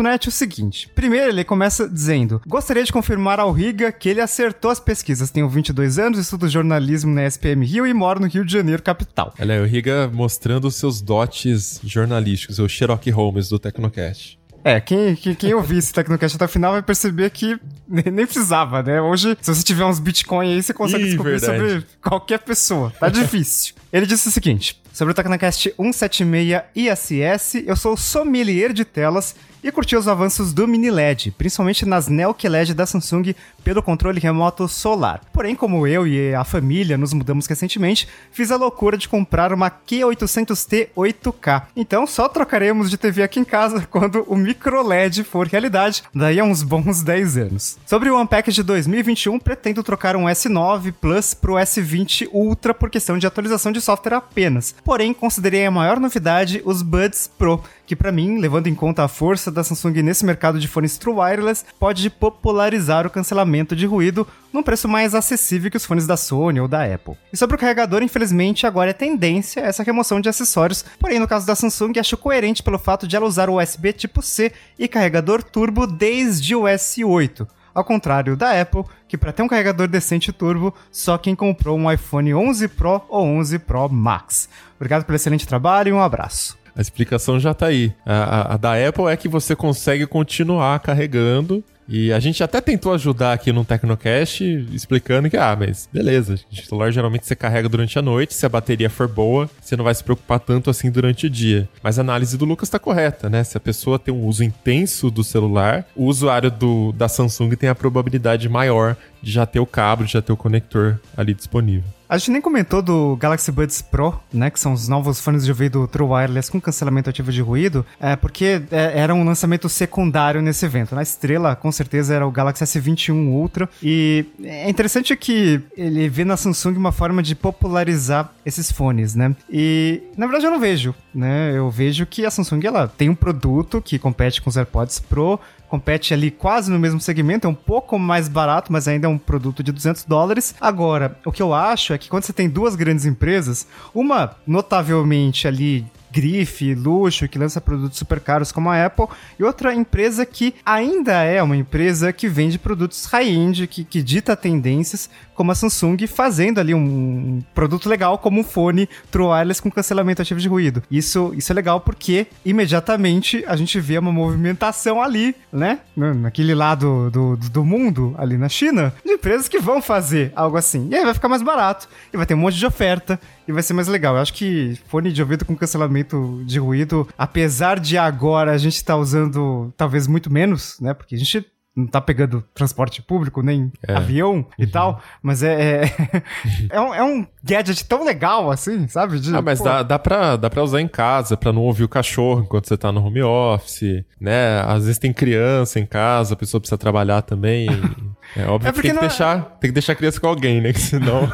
o 0.00 0.30
seguinte. 0.30 0.88
Primeiro, 0.94 1.30
ele 1.30 1.44
começa 1.44 1.88
dizendo: 1.88 2.40
Gostaria 2.46 2.84
de 2.84 2.92
confirmar 2.92 3.40
ao 3.40 3.52
Riga 3.52 3.92
que 3.92 4.08
ele 4.08 4.20
acertou 4.20 4.70
as 4.70 4.80
pesquisas. 4.80 5.30
Tenho 5.30 5.48
22 5.48 5.98
anos, 5.98 6.18
estudo 6.18 6.48
jornalismo 6.48 7.12
na 7.12 7.24
SPM 7.24 7.64
Rio 7.64 7.86
e 7.86 7.94
moro 7.94 8.20
no 8.20 8.26
Rio 8.26 8.44
de 8.44 8.52
Janeiro, 8.52 8.82
capital. 8.82 9.34
Olha, 9.38 9.62
o 9.62 9.66
Riga 9.66 10.10
mostrando 10.12 10.66
os 10.66 10.76
seus 10.76 11.00
dotes 11.00 11.80
jornalísticos, 11.84 12.58
o 12.58 12.68
Sherlock 12.68 13.10
Holmes 13.10 13.48
do 13.48 13.58
Tecnocast. 13.58 14.38
É, 14.64 14.80
quem, 14.80 15.14
quem, 15.14 15.34
quem 15.34 15.52
ouvir 15.52 15.76
esse 15.76 15.92
Tecnocast 15.92 16.36
até 16.36 16.46
o 16.46 16.48
final 16.48 16.72
vai 16.72 16.82
perceber 16.82 17.28
que 17.28 17.60
nem, 17.86 18.04
nem, 18.10 18.24
precisava, 18.24 18.82
né? 18.82 18.98
Hoje, 19.00 19.36
se 19.42 19.54
você 19.54 19.62
tiver 19.62 19.84
uns 19.84 19.98
Bitcoin 19.98 20.54
aí, 20.54 20.62
você 20.62 20.72
consegue 20.72 21.04
Ih, 21.04 21.08
descobrir 21.08 21.38
verdade. 21.38 21.58
sobre 21.58 21.86
qualquer 22.02 22.38
pessoa. 22.38 22.90
Tá 22.98 23.10
difícil. 23.10 23.74
Ele 23.94 24.06
disse 24.06 24.26
o 24.26 24.30
seguinte: 24.32 24.82
sobre 24.92 25.12
o 25.12 25.14
Tecnocast 25.14 25.72
176 25.76 26.62
ISS, 26.74 27.62
eu 27.64 27.76
sou 27.76 27.96
sommelier 27.96 28.72
de 28.72 28.84
telas 28.84 29.36
e 29.64 29.72
curti 29.72 29.96
os 29.96 30.06
avanços 30.06 30.52
do 30.52 30.68
mini 30.68 30.90
LED, 30.90 31.30
principalmente 31.30 31.86
nas 31.86 32.06
Neo 32.06 32.34
QLED 32.34 32.74
da 32.74 32.84
Samsung 32.84 33.34
pelo 33.64 33.82
controle 33.82 34.20
remoto 34.20 34.68
solar. 34.68 35.22
Porém, 35.32 35.56
como 35.56 35.86
eu 35.86 36.06
e 36.06 36.34
a 36.34 36.44
família 36.44 36.98
nos 36.98 37.14
mudamos 37.14 37.46
recentemente, 37.46 38.06
fiz 38.30 38.52
a 38.52 38.56
loucura 38.56 38.98
de 38.98 39.08
comprar 39.08 39.54
uma 39.54 39.70
Q800T 39.70 40.90
8K. 40.94 41.62
Então, 41.74 42.06
só 42.06 42.28
trocaremos 42.28 42.90
de 42.90 42.98
TV 42.98 43.22
aqui 43.22 43.40
em 43.40 43.44
casa 43.44 43.86
quando 43.90 44.22
o 44.28 44.36
micro 44.36 44.86
LED 44.86 45.24
for 45.24 45.46
realidade, 45.46 46.02
daí 46.14 46.38
a 46.38 46.44
uns 46.44 46.62
bons 46.62 47.02
10 47.02 47.38
anos. 47.38 47.78
Sobre 47.86 48.10
o 48.10 48.20
Unpacked 48.20 48.54
de 48.54 48.62
2021, 48.62 49.38
pretendo 49.38 49.82
trocar 49.82 50.14
um 50.14 50.24
S9 50.24 50.92
Plus 51.00 51.32
pro 51.32 51.54
S20 51.54 52.28
Ultra 52.30 52.74
por 52.74 52.90
questão 52.90 53.16
de 53.16 53.26
atualização 53.26 53.72
de 53.72 53.80
software 53.84 54.14
apenas. 54.14 54.74
Porém, 54.84 55.12
considerei 55.12 55.66
a 55.66 55.70
maior 55.70 56.00
novidade 56.00 56.62
os 56.64 56.82
Buds 56.82 57.26
Pro, 57.26 57.62
que 57.86 57.94
para 57.94 58.10
mim, 58.10 58.38
levando 58.38 58.66
em 58.66 58.74
conta 58.74 59.04
a 59.04 59.08
força 59.08 59.50
da 59.50 59.62
Samsung 59.62 60.02
nesse 60.02 60.24
mercado 60.24 60.58
de 60.58 60.66
fones 60.66 60.96
True 60.96 61.16
Wireless, 61.16 61.64
pode 61.78 62.08
popularizar 62.10 63.06
o 63.06 63.10
cancelamento 63.10 63.76
de 63.76 63.86
ruído 63.86 64.26
num 64.52 64.62
preço 64.62 64.88
mais 64.88 65.14
acessível 65.14 65.70
que 65.70 65.76
os 65.76 65.84
fones 65.84 66.06
da 66.06 66.16
Sony 66.16 66.60
ou 66.60 66.68
da 66.68 66.84
Apple. 66.84 67.16
E 67.32 67.36
sobre 67.36 67.56
o 67.56 67.58
carregador, 67.58 68.02
infelizmente, 68.02 68.66
agora 68.66 68.90
é 68.90 68.94
tendência 68.94 69.60
essa 69.60 69.82
remoção 69.82 70.20
de 70.20 70.28
acessórios, 70.28 70.84
porém 70.98 71.18
no 71.18 71.28
caso 71.28 71.46
da 71.46 71.54
Samsung 71.54 71.98
acho 71.98 72.16
coerente 72.16 72.62
pelo 72.62 72.78
fato 72.78 73.06
de 73.06 73.16
ela 73.16 73.26
usar 73.26 73.50
o 73.50 73.60
USB 73.60 73.92
tipo 73.92 74.22
C 74.22 74.52
e 74.78 74.88
carregador 74.88 75.42
turbo 75.42 75.86
desde 75.86 76.54
o 76.54 76.62
S8 76.62 77.46
ao 77.74 77.84
contrário 77.84 78.36
da 78.36 78.60
Apple, 78.60 78.84
que 79.08 79.18
para 79.18 79.32
ter 79.32 79.42
um 79.42 79.48
carregador 79.48 79.88
decente 79.88 80.32
turbo, 80.32 80.72
só 80.90 81.18
quem 81.18 81.34
comprou 81.34 81.76
um 81.76 81.90
iPhone 81.90 82.34
11 82.34 82.68
Pro 82.68 83.02
ou 83.08 83.24
11 83.24 83.58
Pro 83.58 83.88
Max. 83.88 84.48
Obrigado 84.76 85.04
pelo 85.04 85.16
excelente 85.16 85.46
trabalho 85.46 85.88
e 85.88 85.92
um 85.92 86.00
abraço. 86.00 86.56
A 86.76 86.80
explicação 86.80 87.38
já 87.38 87.54
tá 87.54 87.66
aí. 87.66 87.94
A, 88.04 88.14
a, 88.14 88.54
a, 88.54 88.56
da 88.56 88.88
Apple 88.88 89.06
é 89.06 89.16
que 89.16 89.28
você 89.28 89.54
consegue 89.54 90.06
continuar 90.06 90.78
carregando 90.80 91.62
e 91.88 92.12
a 92.12 92.20
gente 92.20 92.42
até 92.42 92.60
tentou 92.60 92.92
ajudar 92.94 93.32
aqui 93.32 93.52
no 93.52 93.64
Tecnocast, 93.64 94.42
explicando 94.72 95.28
que, 95.28 95.36
ah, 95.36 95.56
mas 95.58 95.88
beleza, 95.92 96.38
o 96.50 96.56
celular 96.56 96.90
geralmente 96.90 97.26
você 97.26 97.36
carrega 97.36 97.68
durante 97.68 97.98
a 97.98 98.02
noite, 98.02 98.34
se 98.34 98.46
a 98.46 98.48
bateria 98.48 98.88
for 98.88 99.08
boa, 99.08 99.48
você 99.60 99.76
não 99.76 99.84
vai 99.84 99.94
se 99.94 100.02
preocupar 100.02 100.40
tanto 100.40 100.70
assim 100.70 100.90
durante 100.90 101.26
o 101.26 101.30
dia. 101.30 101.68
Mas 101.82 101.98
a 101.98 102.02
análise 102.02 102.36
do 102.36 102.44
Lucas 102.44 102.68
está 102.68 102.78
correta, 102.78 103.28
né? 103.28 103.44
Se 103.44 103.56
a 103.56 103.60
pessoa 103.60 103.98
tem 103.98 104.12
um 104.12 104.24
uso 104.24 104.42
intenso 104.42 105.10
do 105.10 105.22
celular, 105.22 105.86
o 105.94 106.06
usuário 106.06 106.50
do, 106.50 106.92
da 106.92 107.08
Samsung 107.08 107.50
tem 107.50 107.68
a 107.68 107.74
probabilidade 107.74 108.48
maior 108.48 108.96
de 109.24 109.32
já 109.32 109.46
ter 109.46 109.58
o 109.58 109.66
cabo, 109.66 110.04
de 110.04 110.12
já 110.12 110.22
ter 110.22 110.32
o 110.32 110.36
conector 110.36 111.00
ali 111.16 111.34
disponível. 111.34 111.90
A 112.08 112.18
gente 112.18 112.32
nem 112.32 112.40
comentou 112.40 112.82
do 112.82 113.16
Galaxy 113.16 113.50
Buds 113.50 113.80
Pro, 113.80 114.20
né? 114.32 114.50
Que 114.50 114.60
são 114.60 114.72
os 114.72 114.86
novos 114.86 115.18
fones 115.18 115.44
de 115.44 115.50
ouvido 115.50 115.88
True 115.88 116.10
Wireless 116.10 116.50
com 116.50 116.60
cancelamento 116.60 117.08
ativo 117.08 117.32
de 117.32 117.40
ruído, 117.40 117.84
é, 117.98 118.14
porque 118.14 118.62
é, 118.70 119.00
era 119.00 119.14
um 119.14 119.24
lançamento 119.24 119.68
secundário 119.68 120.42
nesse 120.42 120.66
evento. 120.66 120.94
Na 120.94 121.02
estrela, 121.02 121.56
com 121.56 121.72
certeza, 121.72 122.14
era 122.14 122.26
o 122.26 122.30
Galaxy 122.30 122.62
S21 122.62 123.28
Ultra. 123.28 123.68
E 123.82 124.26
é 124.42 124.68
interessante 124.68 125.16
que 125.16 125.60
ele 125.76 126.08
vê 126.08 126.24
na 126.24 126.36
Samsung 126.36 126.76
uma 126.76 126.92
forma 126.92 127.22
de 127.22 127.34
popularizar 127.34 128.30
esses 128.44 128.70
fones, 128.70 129.14
né? 129.14 129.34
E, 129.50 130.02
na 130.16 130.26
verdade, 130.26 130.44
eu 130.44 130.50
não 130.50 130.60
vejo, 130.60 130.94
né? 131.14 131.52
Eu 131.56 131.70
vejo 131.70 132.04
que 132.04 132.26
a 132.26 132.30
Samsung, 132.30 132.66
ela 132.66 132.86
tem 132.86 133.08
um 133.08 133.14
produto 133.14 133.80
que 133.80 133.98
compete 133.98 134.42
com 134.42 134.50
os 134.50 134.56
AirPods 134.56 135.00
Pro, 135.00 135.40
compete 135.68 136.14
ali 136.14 136.30
quase 136.30 136.70
no 136.70 136.78
mesmo 136.78 137.00
segmento, 137.00 137.46
é 137.46 137.50
um 137.50 137.54
pouco 137.54 137.98
mais 137.98 138.28
barato, 138.28 138.72
mas 138.72 138.86
ainda 138.86 139.06
é 139.06 139.10
um 139.10 139.18
produto 139.18 139.62
de 139.62 139.72
200 139.72 140.04
dólares. 140.04 140.54
Agora, 140.60 141.18
o 141.24 141.32
que 141.32 141.42
eu 141.42 141.52
acho 141.52 141.92
é 141.92 141.98
que 141.98 142.08
quando 142.08 142.24
você 142.24 142.32
tem 142.32 142.48
duas 142.48 142.76
grandes 142.76 143.04
empresas, 143.04 143.66
uma 143.94 144.36
notavelmente 144.46 145.48
ali 145.48 145.84
grife, 146.14 146.74
luxo, 146.74 147.28
que 147.28 147.38
lança 147.38 147.60
produtos 147.60 147.98
super 147.98 148.20
caros 148.20 148.52
como 148.52 148.70
a 148.70 148.86
Apple, 148.86 149.06
e 149.36 149.42
outra 149.42 149.74
empresa 149.74 150.24
que 150.24 150.54
ainda 150.64 151.24
é 151.24 151.42
uma 151.42 151.56
empresa 151.56 152.12
que 152.12 152.28
vende 152.28 152.56
produtos 152.56 153.04
high-end, 153.06 153.66
que, 153.66 153.82
que 153.82 154.00
dita 154.00 154.36
tendências, 154.36 155.10
como 155.34 155.52
a 155.52 155.54
Samsung, 155.54 156.06
fazendo 156.06 156.58
ali 156.58 156.74
um 156.74 157.42
produto 157.54 157.88
legal 157.88 158.18
como 158.18 158.40
um 158.40 158.44
fone 158.44 158.88
True 159.10 159.28
Wireless 159.28 159.60
com 159.60 159.70
cancelamento 159.70 160.22
ativo 160.22 160.40
de 160.40 160.48
ruído. 160.48 160.82
Isso, 160.90 161.32
isso 161.36 161.52
é 161.52 161.54
legal 161.54 161.80
porque 161.80 162.26
imediatamente 162.44 163.44
a 163.46 163.56
gente 163.56 163.78
vê 163.80 163.98
uma 163.98 164.12
movimentação 164.12 165.02
ali, 165.02 165.34
né? 165.52 165.80
Naquele 165.96 166.54
lado 166.54 167.10
do, 167.10 167.36
do, 167.36 167.48
do 167.50 167.64
mundo, 167.64 168.14
ali 168.18 168.36
na 168.36 168.48
China, 168.48 168.92
de 169.04 169.12
empresas 169.12 169.48
que 169.48 169.58
vão 169.58 169.80
fazer 169.80 170.32
algo 170.36 170.56
assim. 170.56 170.88
E 170.90 170.94
aí 170.94 171.04
vai 171.04 171.14
ficar 171.14 171.28
mais 171.28 171.42
barato, 171.42 171.88
e 172.12 172.16
vai 172.16 172.26
ter 172.26 172.34
um 172.34 172.38
monte 172.38 172.56
de 172.56 172.66
oferta, 172.66 173.18
e 173.46 173.52
vai 173.52 173.62
ser 173.62 173.74
mais 173.74 173.88
legal. 173.88 174.14
Eu 174.14 174.22
acho 174.22 174.32
que 174.32 174.78
fone 174.88 175.12
de 175.12 175.22
ouvido 175.22 175.44
com 175.44 175.56
cancelamento 175.56 176.42
de 176.44 176.58
ruído, 176.58 177.08
apesar 177.16 177.78
de 177.78 177.98
agora 177.98 178.52
a 178.52 178.58
gente 178.58 178.76
estar 178.76 178.94
tá 178.94 178.98
usando 178.98 179.72
talvez 179.76 180.06
muito 180.06 180.32
menos, 180.32 180.78
né? 180.80 180.94
Porque 180.94 181.14
a 181.14 181.18
gente 181.18 181.46
não 181.76 181.86
tá 181.86 182.00
pegando 182.00 182.44
transporte 182.54 183.02
público, 183.02 183.42
nem 183.42 183.72
é. 183.86 183.94
avião 183.94 184.36
uhum. 184.36 184.44
e 184.58 184.66
tal, 184.66 185.00
mas 185.20 185.42
é, 185.42 185.84
é, 185.84 186.22
é, 186.70 186.80
um, 186.80 186.94
é, 186.94 187.02
um, 187.02 187.26
gadget 187.42 187.84
tão 187.84 188.04
legal 188.04 188.50
assim, 188.50 188.86
sabe? 188.86 189.18
De, 189.18 189.34
ah, 189.34 189.42
mas 189.42 189.60
dá, 189.60 189.82
dá, 189.82 189.98
pra, 189.98 190.36
dá 190.36 190.48
pra 190.48 190.62
usar 190.62 190.80
em 190.80 190.88
casa, 190.88 191.36
pra 191.36 191.52
não 191.52 191.62
ouvir 191.62 191.84
o 191.84 191.88
cachorro 191.88 192.42
enquanto 192.42 192.68
você 192.68 192.76
tá 192.76 192.92
no 192.92 193.04
home 193.04 193.22
office, 193.22 194.04
né? 194.20 194.60
Às 194.60 194.84
vezes 194.84 194.98
tem 194.98 195.12
criança 195.12 195.80
em 195.80 195.86
casa, 195.86 196.34
a 196.34 196.36
pessoa 196.36 196.60
precisa 196.60 196.78
trabalhar 196.78 197.22
também. 197.22 197.68
É 198.36 198.46
óbvio 198.46 198.68
é 198.68 198.72
que 198.72 198.82
tem 198.82 198.94
que, 198.94 199.00
deixar, 199.00 199.42
tem 199.60 199.70
que 199.70 199.74
deixar 199.74 199.92
a 199.92 199.96
criança 199.96 200.20
com 200.20 200.26
alguém, 200.26 200.60
né? 200.60 200.72
Que 200.74 200.80
senão. 200.80 201.32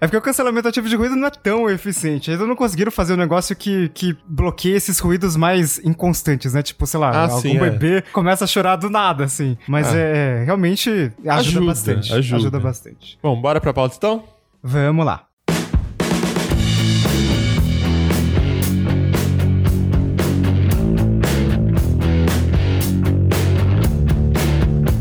é 0.00 0.06
porque 0.06 0.16
o 0.16 0.20
cancelamento 0.20 0.68
ativo 0.68 0.88
de 0.88 0.96
ruído 0.96 1.16
não 1.16 1.28
é 1.28 1.30
tão 1.30 1.68
eficiente. 1.70 2.30
Eles 2.30 2.46
não 2.46 2.54
conseguiram 2.54 2.92
fazer 2.92 3.14
um 3.14 3.16
negócio 3.16 3.56
que, 3.56 3.88
que 3.90 4.16
bloqueie 4.26 4.74
esses 4.74 4.98
ruídos 4.98 5.36
mais 5.36 5.78
inconstantes, 5.84 6.52
né? 6.52 6.62
Tipo, 6.62 6.86
sei 6.86 7.00
lá, 7.00 7.10
ah, 7.10 7.22
algum 7.22 7.40
sim, 7.40 7.56
é. 7.56 7.70
bebê 7.70 8.02
começa 8.12 8.44
a 8.44 8.46
chorar 8.46 8.76
do 8.76 8.90
nada, 8.90 9.24
assim. 9.24 9.56
Mas 9.66 9.94
é, 9.94 10.40
é 10.40 10.44
realmente 10.44 10.90
ajuda, 10.90 11.34
ajuda 11.34 11.66
bastante. 11.66 12.12
Ajuda. 12.12 12.36
ajuda 12.36 12.60
bastante. 12.60 13.18
Bom, 13.22 13.40
bora 13.40 13.60
pra 13.60 13.72
pauta 13.72 13.96
então? 13.96 14.24
Vamos 14.62 15.06
lá. 15.06 15.29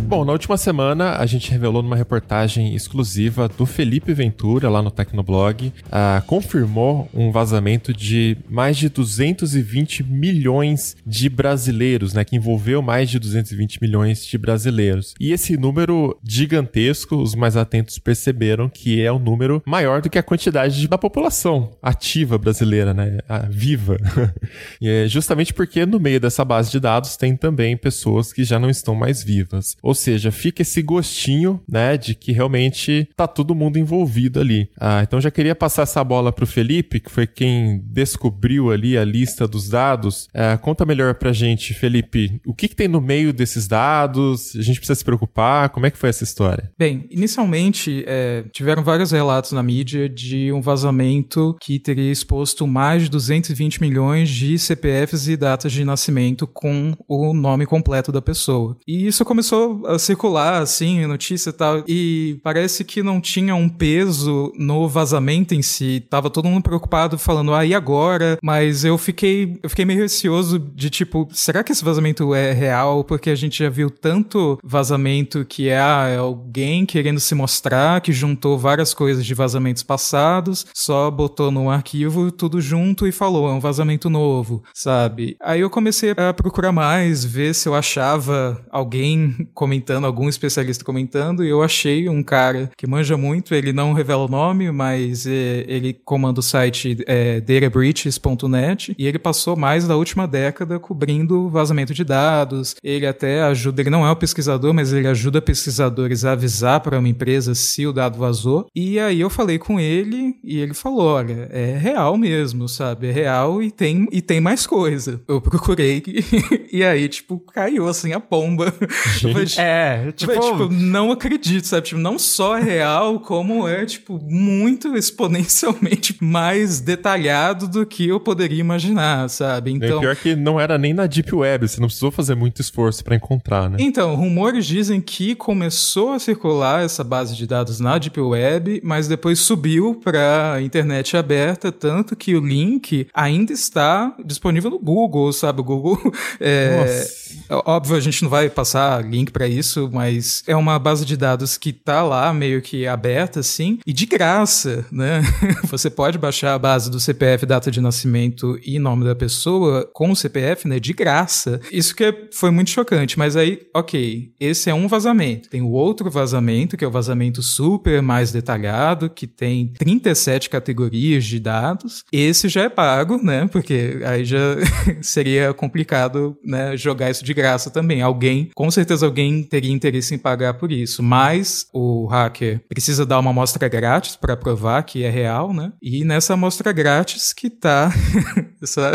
Bom, 0.09 0.25
na 0.25 0.31
última 0.31 0.57
semana 0.57 1.17
a 1.17 1.25
gente 1.27 1.51
revelou 1.51 1.83
numa 1.83 1.95
reportagem 1.95 2.73
exclusiva 2.73 3.47
do 3.47 3.63
Felipe 3.63 4.11
Ventura 4.11 4.67
lá 4.67 4.81
no 4.81 4.89
Tecnoblog, 4.89 5.67
uh, 5.67 6.25
confirmou 6.25 7.07
um 7.13 7.31
vazamento 7.31 7.93
de 7.93 8.35
mais 8.49 8.75
de 8.75 8.89
220 8.89 10.03
milhões 10.03 10.97
de 11.05 11.29
brasileiros, 11.29 12.11
né, 12.15 12.25
que 12.25 12.35
envolveu 12.35 12.81
mais 12.81 13.07
de 13.07 13.19
220 13.19 13.79
milhões 13.79 14.25
de 14.25 14.35
brasileiros. 14.35 15.13
E 15.19 15.31
esse 15.31 15.55
número 15.55 16.17
gigantesco, 16.27 17.15
os 17.15 17.35
mais 17.35 17.55
atentos 17.55 17.99
perceberam 17.99 18.67
que 18.67 18.99
é 19.03 19.13
um 19.13 19.19
número 19.19 19.61
maior 19.63 20.01
do 20.01 20.09
que 20.09 20.17
a 20.17 20.23
quantidade 20.23 20.87
da 20.87 20.97
população 20.97 21.77
ativa 21.83 22.35
brasileira, 22.35 22.95
né, 22.95 23.19
a 23.29 23.45
viva. 23.47 23.95
é 24.81 25.07
justamente 25.07 25.53
porque 25.53 25.85
no 25.85 25.99
meio 25.99 26.19
dessa 26.19 26.43
base 26.43 26.71
de 26.71 26.79
dados 26.79 27.15
tem 27.15 27.35
também 27.35 27.77
pessoas 27.77 28.33
que 28.33 28.43
já 28.43 28.57
não 28.57 28.71
estão 28.71 28.95
mais 28.95 29.23
vivas. 29.23 29.77
Ou 29.83 29.98
seja, 29.99 30.31
fica 30.31 30.61
esse 30.61 30.81
gostinho, 30.81 31.61
né, 31.67 31.97
de 31.97 32.15
que 32.15 32.31
realmente 32.31 33.07
tá 33.15 33.27
todo 33.27 33.55
mundo 33.55 33.77
envolvido 33.77 34.39
ali. 34.39 34.69
Ah, 34.79 35.01
então 35.03 35.21
já 35.21 35.29
queria 35.29 35.55
passar 35.55 35.83
essa 35.83 36.03
bola 36.03 36.31
pro 36.31 36.47
Felipe, 36.47 36.99
que 36.99 37.11
foi 37.11 37.27
quem 37.27 37.81
descobriu 37.85 38.71
ali 38.71 38.97
a 38.97 39.03
lista 39.03 39.47
dos 39.47 39.69
dados. 39.69 40.27
Ah, 40.33 40.57
conta 40.57 40.85
melhor 40.85 41.15
pra 41.15 41.33
gente, 41.33 41.73
Felipe, 41.73 42.39
o 42.45 42.53
que, 42.53 42.67
que 42.67 42.75
tem 42.75 42.87
no 42.87 43.01
meio 43.01 43.33
desses 43.33 43.67
dados? 43.67 44.55
A 44.55 44.61
gente 44.61 44.79
precisa 44.79 44.95
se 44.95 45.05
preocupar? 45.05 45.69
Como 45.69 45.85
é 45.85 45.91
que 45.91 45.97
foi 45.97 46.09
essa 46.09 46.23
história? 46.23 46.71
Bem, 46.77 47.05
inicialmente 47.09 48.03
é, 48.07 48.43
tiveram 48.51 48.83
vários 48.83 49.11
relatos 49.11 49.51
na 49.51 49.61
mídia 49.61 50.07
de 50.07 50.51
um 50.51 50.61
vazamento 50.61 51.55
que 51.61 51.79
teria 51.79 52.11
exposto 52.11 52.65
mais 52.65 53.03
de 53.03 53.09
220 53.09 53.81
milhões 53.81 54.29
de 54.29 54.57
CPFs 54.57 55.27
e 55.27 55.37
datas 55.37 55.71
de 55.71 55.83
nascimento 55.83 56.47
com 56.47 56.93
o 57.07 57.33
nome 57.33 57.65
completo 57.65 58.11
da 58.11 58.21
pessoa. 58.21 58.77
E 58.87 59.07
isso 59.07 59.25
começou 59.25 59.85
circular, 59.97 60.61
assim, 60.61 61.05
notícia 61.05 61.49
e 61.49 61.53
tal, 61.53 61.83
e 61.87 62.39
parece 62.43 62.83
que 62.83 63.01
não 63.01 63.19
tinha 63.19 63.55
um 63.55 63.67
peso 63.67 64.51
no 64.57 64.87
vazamento 64.87 65.55
em 65.55 65.61
si. 65.61 66.05
Tava 66.09 66.29
todo 66.29 66.47
mundo 66.47 66.63
preocupado, 66.63 67.17
falando, 67.17 67.53
ah, 67.53 67.65
e 67.65 67.73
agora? 67.73 68.37
Mas 68.43 68.83
eu 68.83 68.97
fiquei, 68.97 69.57
eu 69.63 69.69
fiquei 69.69 69.85
meio 69.85 69.99
receoso 69.99 70.59
de, 70.59 70.89
tipo, 70.89 71.27
será 71.31 71.63
que 71.63 71.71
esse 71.71 71.83
vazamento 71.83 72.35
é 72.35 72.51
real? 72.51 73.03
Porque 73.03 73.29
a 73.29 73.35
gente 73.35 73.63
já 73.63 73.69
viu 73.69 73.89
tanto 73.89 74.59
vazamento 74.63 75.45
que 75.45 75.69
é, 75.69 75.79
ah, 75.79 76.07
é 76.07 76.17
alguém 76.17 76.85
querendo 76.85 77.19
se 77.19 77.33
mostrar, 77.33 78.01
que 78.01 78.11
juntou 78.11 78.57
várias 78.57 78.93
coisas 78.93 79.25
de 79.25 79.33
vazamentos 79.33 79.83
passados, 79.83 80.65
só 80.73 81.09
botou 81.09 81.49
num 81.51 81.69
arquivo 81.69 82.31
tudo 82.31 82.61
junto 82.61 83.07
e 83.07 83.11
falou, 83.11 83.49
é 83.49 83.53
um 83.53 83.59
vazamento 83.59 84.09
novo, 84.09 84.63
sabe? 84.73 85.35
Aí 85.41 85.61
eu 85.61 85.69
comecei 85.69 86.11
a 86.11 86.33
procurar 86.33 86.71
mais, 86.71 87.23
ver 87.23 87.55
se 87.55 87.67
eu 87.67 87.73
achava 87.73 88.63
alguém 88.69 89.47
comentando 89.53 89.78
comentando, 89.79 90.05
algum 90.05 90.27
especialista 90.27 90.83
comentando, 90.83 91.43
e 91.43 91.49
eu 91.49 91.63
achei 91.63 92.09
um 92.09 92.21
cara 92.21 92.69
que 92.77 92.85
manja 92.85 93.15
muito, 93.15 93.55
ele 93.55 93.71
não 93.71 93.93
revela 93.93 94.25
o 94.25 94.27
nome, 94.27 94.69
mas 94.71 95.25
é, 95.25 95.63
ele 95.67 95.93
comanda 95.93 96.41
o 96.41 96.43
site 96.43 96.97
é, 97.07 97.39
databreaches.net, 97.39 98.93
e 98.97 99.07
ele 99.07 99.17
passou 99.17 99.55
mais 99.55 99.87
da 99.87 99.95
última 99.95 100.27
década 100.27 100.79
cobrindo 100.79 101.49
vazamento 101.49 101.93
de 101.93 102.03
dados, 102.03 102.75
ele 102.83 103.07
até 103.07 103.41
ajuda, 103.43 103.81
ele 103.81 103.89
não 103.89 104.05
é 104.05 104.11
um 104.11 104.15
pesquisador, 104.15 104.73
mas 104.73 104.91
ele 104.91 105.07
ajuda 105.07 105.41
pesquisadores 105.41 106.25
a 106.25 106.33
avisar 106.33 106.81
para 106.81 106.99
uma 106.99 107.07
empresa 107.07 107.55
se 107.55 107.87
o 107.87 107.93
dado 107.93 108.17
vazou, 108.17 108.67
e 108.75 108.99
aí 108.99 109.21
eu 109.21 109.29
falei 109.29 109.57
com 109.57 109.79
ele, 109.79 110.35
e 110.43 110.59
ele 110.59 110.73
falou, 110.73 111.05
olha, 111.05 111.47
é 111.51 111.77
real 111.77 112.17
mesmo, 112.17 112.67
sabe, 112.67 113.07
é 113.07 113.11
real 113.11 113.63
e 113.63 113.71
tem, 113.71 114.07
e 114.11 114.21
tem 114.21 114.41
mais 114.41 114.67
coisa. 114.67 115.21
Eu 115.27 115.39
procurei, 115.39 116.03
e 116.71 116.83
aí, 116.83 117.07
tipo, 117.07 117.39
caiu 117.39 117.87
assim 117.87 118.11
a 118.11 118.19
pomba. 118.19 118.73
Gente. 119.17 119.59
É, 119.59 119.68
tipo... 120.15 120.33
tipo, 120.33 120.69
não 120.73 121.11
acredito, 121.11 121.65
sabe? 121.65 121.87
Tipo, 121.87 122.01
não 122.01 122.19
só 122.19 122.57
é 122.57 122.61
real, 122.61 123.19
como 123.19 123.67
é, 123.67 123.85
tipo, 123.85 124.19
muito 124.23 124.95
exponencialmente 124.95 126.17
mais 126.21 126.79
detalhado 126.79 127.67
do 127.67 127.85
que 127.85 128.07
eu 128.07 128.19
poderia 128.19 128.59
imaginar, 128.59 129.29
sabe? 129.29 129.71
Então... 129.71 129.97
É 129.97 130.01
pior 130.01 130.15
que 130.15 130.35
não 130.35 130.59
era 130.59 130.77
nem 130.77 130.93
na 130.93 131.05
Deep 131.05 131.33
Web, 131.33 131.67
você 131.67 131.79
não 131.79 131.87
precisou 131.87 132.11
fazer 132.11 132.35
muito 132.35 132.61
esforço 132.61 133.03
para 133.03 133.15
encontrar, 133.15 133.69
né? 133.69 133.77
Então, 133.79 134.15
rumores 134.15 134.65
dizem 134.65 135.01
que 135.01 135.35
começou 135.35 136.13
a 136.13 136.19
circular 136.19 136.83
essa 136.83 137.03
base 137.03 137.35
de 137.35 137.45
dados 137.45 137.79
na 137.79 137.97
Deep 137.97 138.19
Web, 138.19 138.81
mas 138.83 139.07
depois 139.07 139.39
subiu 139.39 139.95
para 139.95 140.61
internet 140.61 141.17
aberta, 141.17 141.71
tanto 141.71 142.15
que 142.15 142.35
o 142.35 142.39
link 142.39 143.07
ainda 143.13 143.53
está 143.53 144.15
disponível 144.23 144.69
no 144.69 144.79
Google, 144.79 145.31
sabe? 145.33 145.61
O 145.61 145.63
Google 145.63 145.99
é... 146.39 146.77
Nossa. 146.77 147.19
Óbvio, 147.65 147.95
a 147.95 147.99
gente 147.99 148.23
não 148.23 148.29
vai 148.29 148.49
passar 148.49 149.03
link 149.03 149.31
para 149.31 149.47
isso, 149.47 149.58
mas 149.91 150.43
é 150.47 150.55
uma 150.55 150.77
base 150.79 151.05
de 151.05 151.15
dados 151.15 151.57
que 151.57 151.73
tá 151.73 152.03
lá 152.03 152.33
meio 152.33 152.61
que 152.61 152.87
aberta 152.87 153.39
assim 153.39 153.79
e 153.85 153.93
de 153.93 154.05
graça, 154.05 154.85
né? 154.91 155.21
Você 155.69 155.89
pode 155.89 156.17
baixar 156.17 156.53
a 156.53 156.59
base 156.59 156.89
do 156.89 156.99
CPF, 156.99 157.45
data 157.45 157.71
de 157.71 157.81
nascimento 157.81 158.59
e 158.65 158.79
nome 158.79 159.05
da 159.05 159.15
pessoa 159.15 159.89
com 159.93 160.11
o 160.11 160.15
CPF, 160.15 160.67
né, 160.67 160.79
de 160.79 160.93
graça. 160.93 161.59
Isso 161.71 161.95
que 161.95 162.29
foi 162.33 162.51
muito 162.51 162.69
chocante, 162.69 163.17
mas 163.17 163.35
aí, 163.35 163.61
OK, 163.75 164.31
esse 164.39 164.69
é 164.69 164.73
um 164.73 164.87
vazamento. 164.87 165.49
Tem 165.49 165.61
o 165.61 165.71
outro 165.71 166.09
vazamento, 166.09 166.77
que 166.77 166.85
é 166.85 166.87
o 166.87 166.91
vazamento 166.91 167.41
super 167.41 168.01
mais 168.01 168.31
detalhado, 168.31 169.09
que 169.09 169.27
tem 169.27 169.73
37 169.77 170.49
categorias 170.49 171.25
de 171.25 171.39
dados. 171.39 172.03
Esse 172.11 172.47
já 172.47 172.63
é 172.63 172.69
pago, 172.69 173.17
né? 173.21 173.47
Porque 173.51 173.99
aí 174.05 174.25
já 174.25 174.37
seria 175.01 175.53
complicado, 175.53 176.37
né, 176.43 176.75
jogar 176.77 177.09
isso 177.09 177.23
de 177.23 177.33
graça 177.33 177.69
também. 177.69 178.01
Alguém, 178.01 178.49
com 178.55 178.69
certeza 178.69 179.05
alguém 179.05 179.43
teria 179.49 179.71
interesse 179.71 180.13
em 180.13 180.17
pagar 180.17 180.53
por 180.55 180.71
isso. 180.71 181.01
Mas 181.03 181.67
o 181.73 182.05
hacker 182.05 182.61
precisa 182.67 183.05
dar 183.05 183.19
uma 183.19 183.31
amostra 183.31 183.67
grátis 183.67 184.15
para 184.15 184.37
provar 184.37 184.83
que 184.83 185.03
é 185.03 185.09
real, 185.09 185.53
né? 185.53 185.73
E 185.81 186.05
nessa 186.05 186.33
amostra 186.33 186.71
grátis 186.71 187.33
que 187.33 187.49
tá 187.49 187.91
essa, 188.61 188.91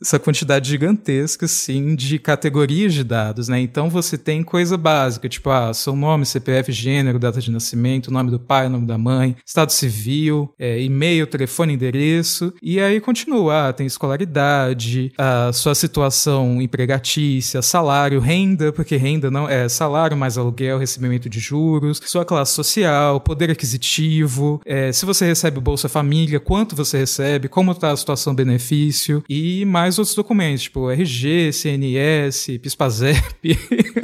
essa 0.00 0.18
quantidade 0.18 0.68
gigantesca, 0.68 1.46
assim, 1.46 1.94
de 1.94 2.18
categorias 2.18 2.94
de 2.94 3.04
dados, 3.04 3.48
né? 3.48 3.60
Então 3.60 3.90
você 3.90 4.16
tem 4.16 4.42
coisa 4.42 4.76
básica, 4.76 5.28
tipo, 5.28 5.50
ah, 5.50 5.72
seu 5.74 5.94
nome, 5.94 6.24
CPF, 6.24 6.72
gênero, 6.72 7.18
data 7.18 7.40
de 7.40 7.50
nascimento, 7.50 8.10
nome 8.10 8.30
do 8.30 8.38
pai, 8.38 8.68
nome 8.68 8.86
da 8.86 8.96
mãe, 8.96 9.36
estado 9.44 9.72
civil, 9.72 10.52
é, 10.58 10.80
e-mail, 10.80 11.26
telefone, 11.26 11.74
endereço, 11.74 12.52
e 12.62 12.80
aí 12.80 13.00
continua, 13.00 13.68
ah, 13.68 13.72
tem 13.72 13.86
escolaridade, 13.86 15.12
a 15.18 15.52
sua 15.52 15.74
situação 15.74 16.60
empregatícia, 16.62 17.62
salário, 17.62 18.20
renda, 18.20 18.72
porque 18.72 18.96
renda 18.96 19.30
não 19.30 19.48
é 19.48 19.68
salário 19.68 20.16
mais 20.16 20.38
aluguel, 20.38 20.78
recebimento 20.78 21.28
de 21.28 21.40
juros, 21.40 22.00
sua 22.04 22.24
classe 22.24 22.52
social, 22.52 23.20
poder 23.20 23.50
aquisitivo, 23.50 24.60
é, 24.64 24.92
se 24.92 25.04
você 25.04 25.26
recebe 25.26 25.60
Bolsa 25.60 25.88
Família, 25.88 26.40
quanto 26.40 26.74
você 26.74 26.98
recebe, 26.98 27.48
como 27.48 27.72
está 27.72 27.90
a 27.90 27.96
situação 27.96 28.34
benefício 28.34 29.22
e 29.28 29.39
mais 29.66 29.98
outros 29.98 30.14
documentos, 30.14 30.62
tipo 30.62 30.90
RG, 30.90 31.52
CNS, 31.52 32.58
PISPAZEP. 32.58 33.58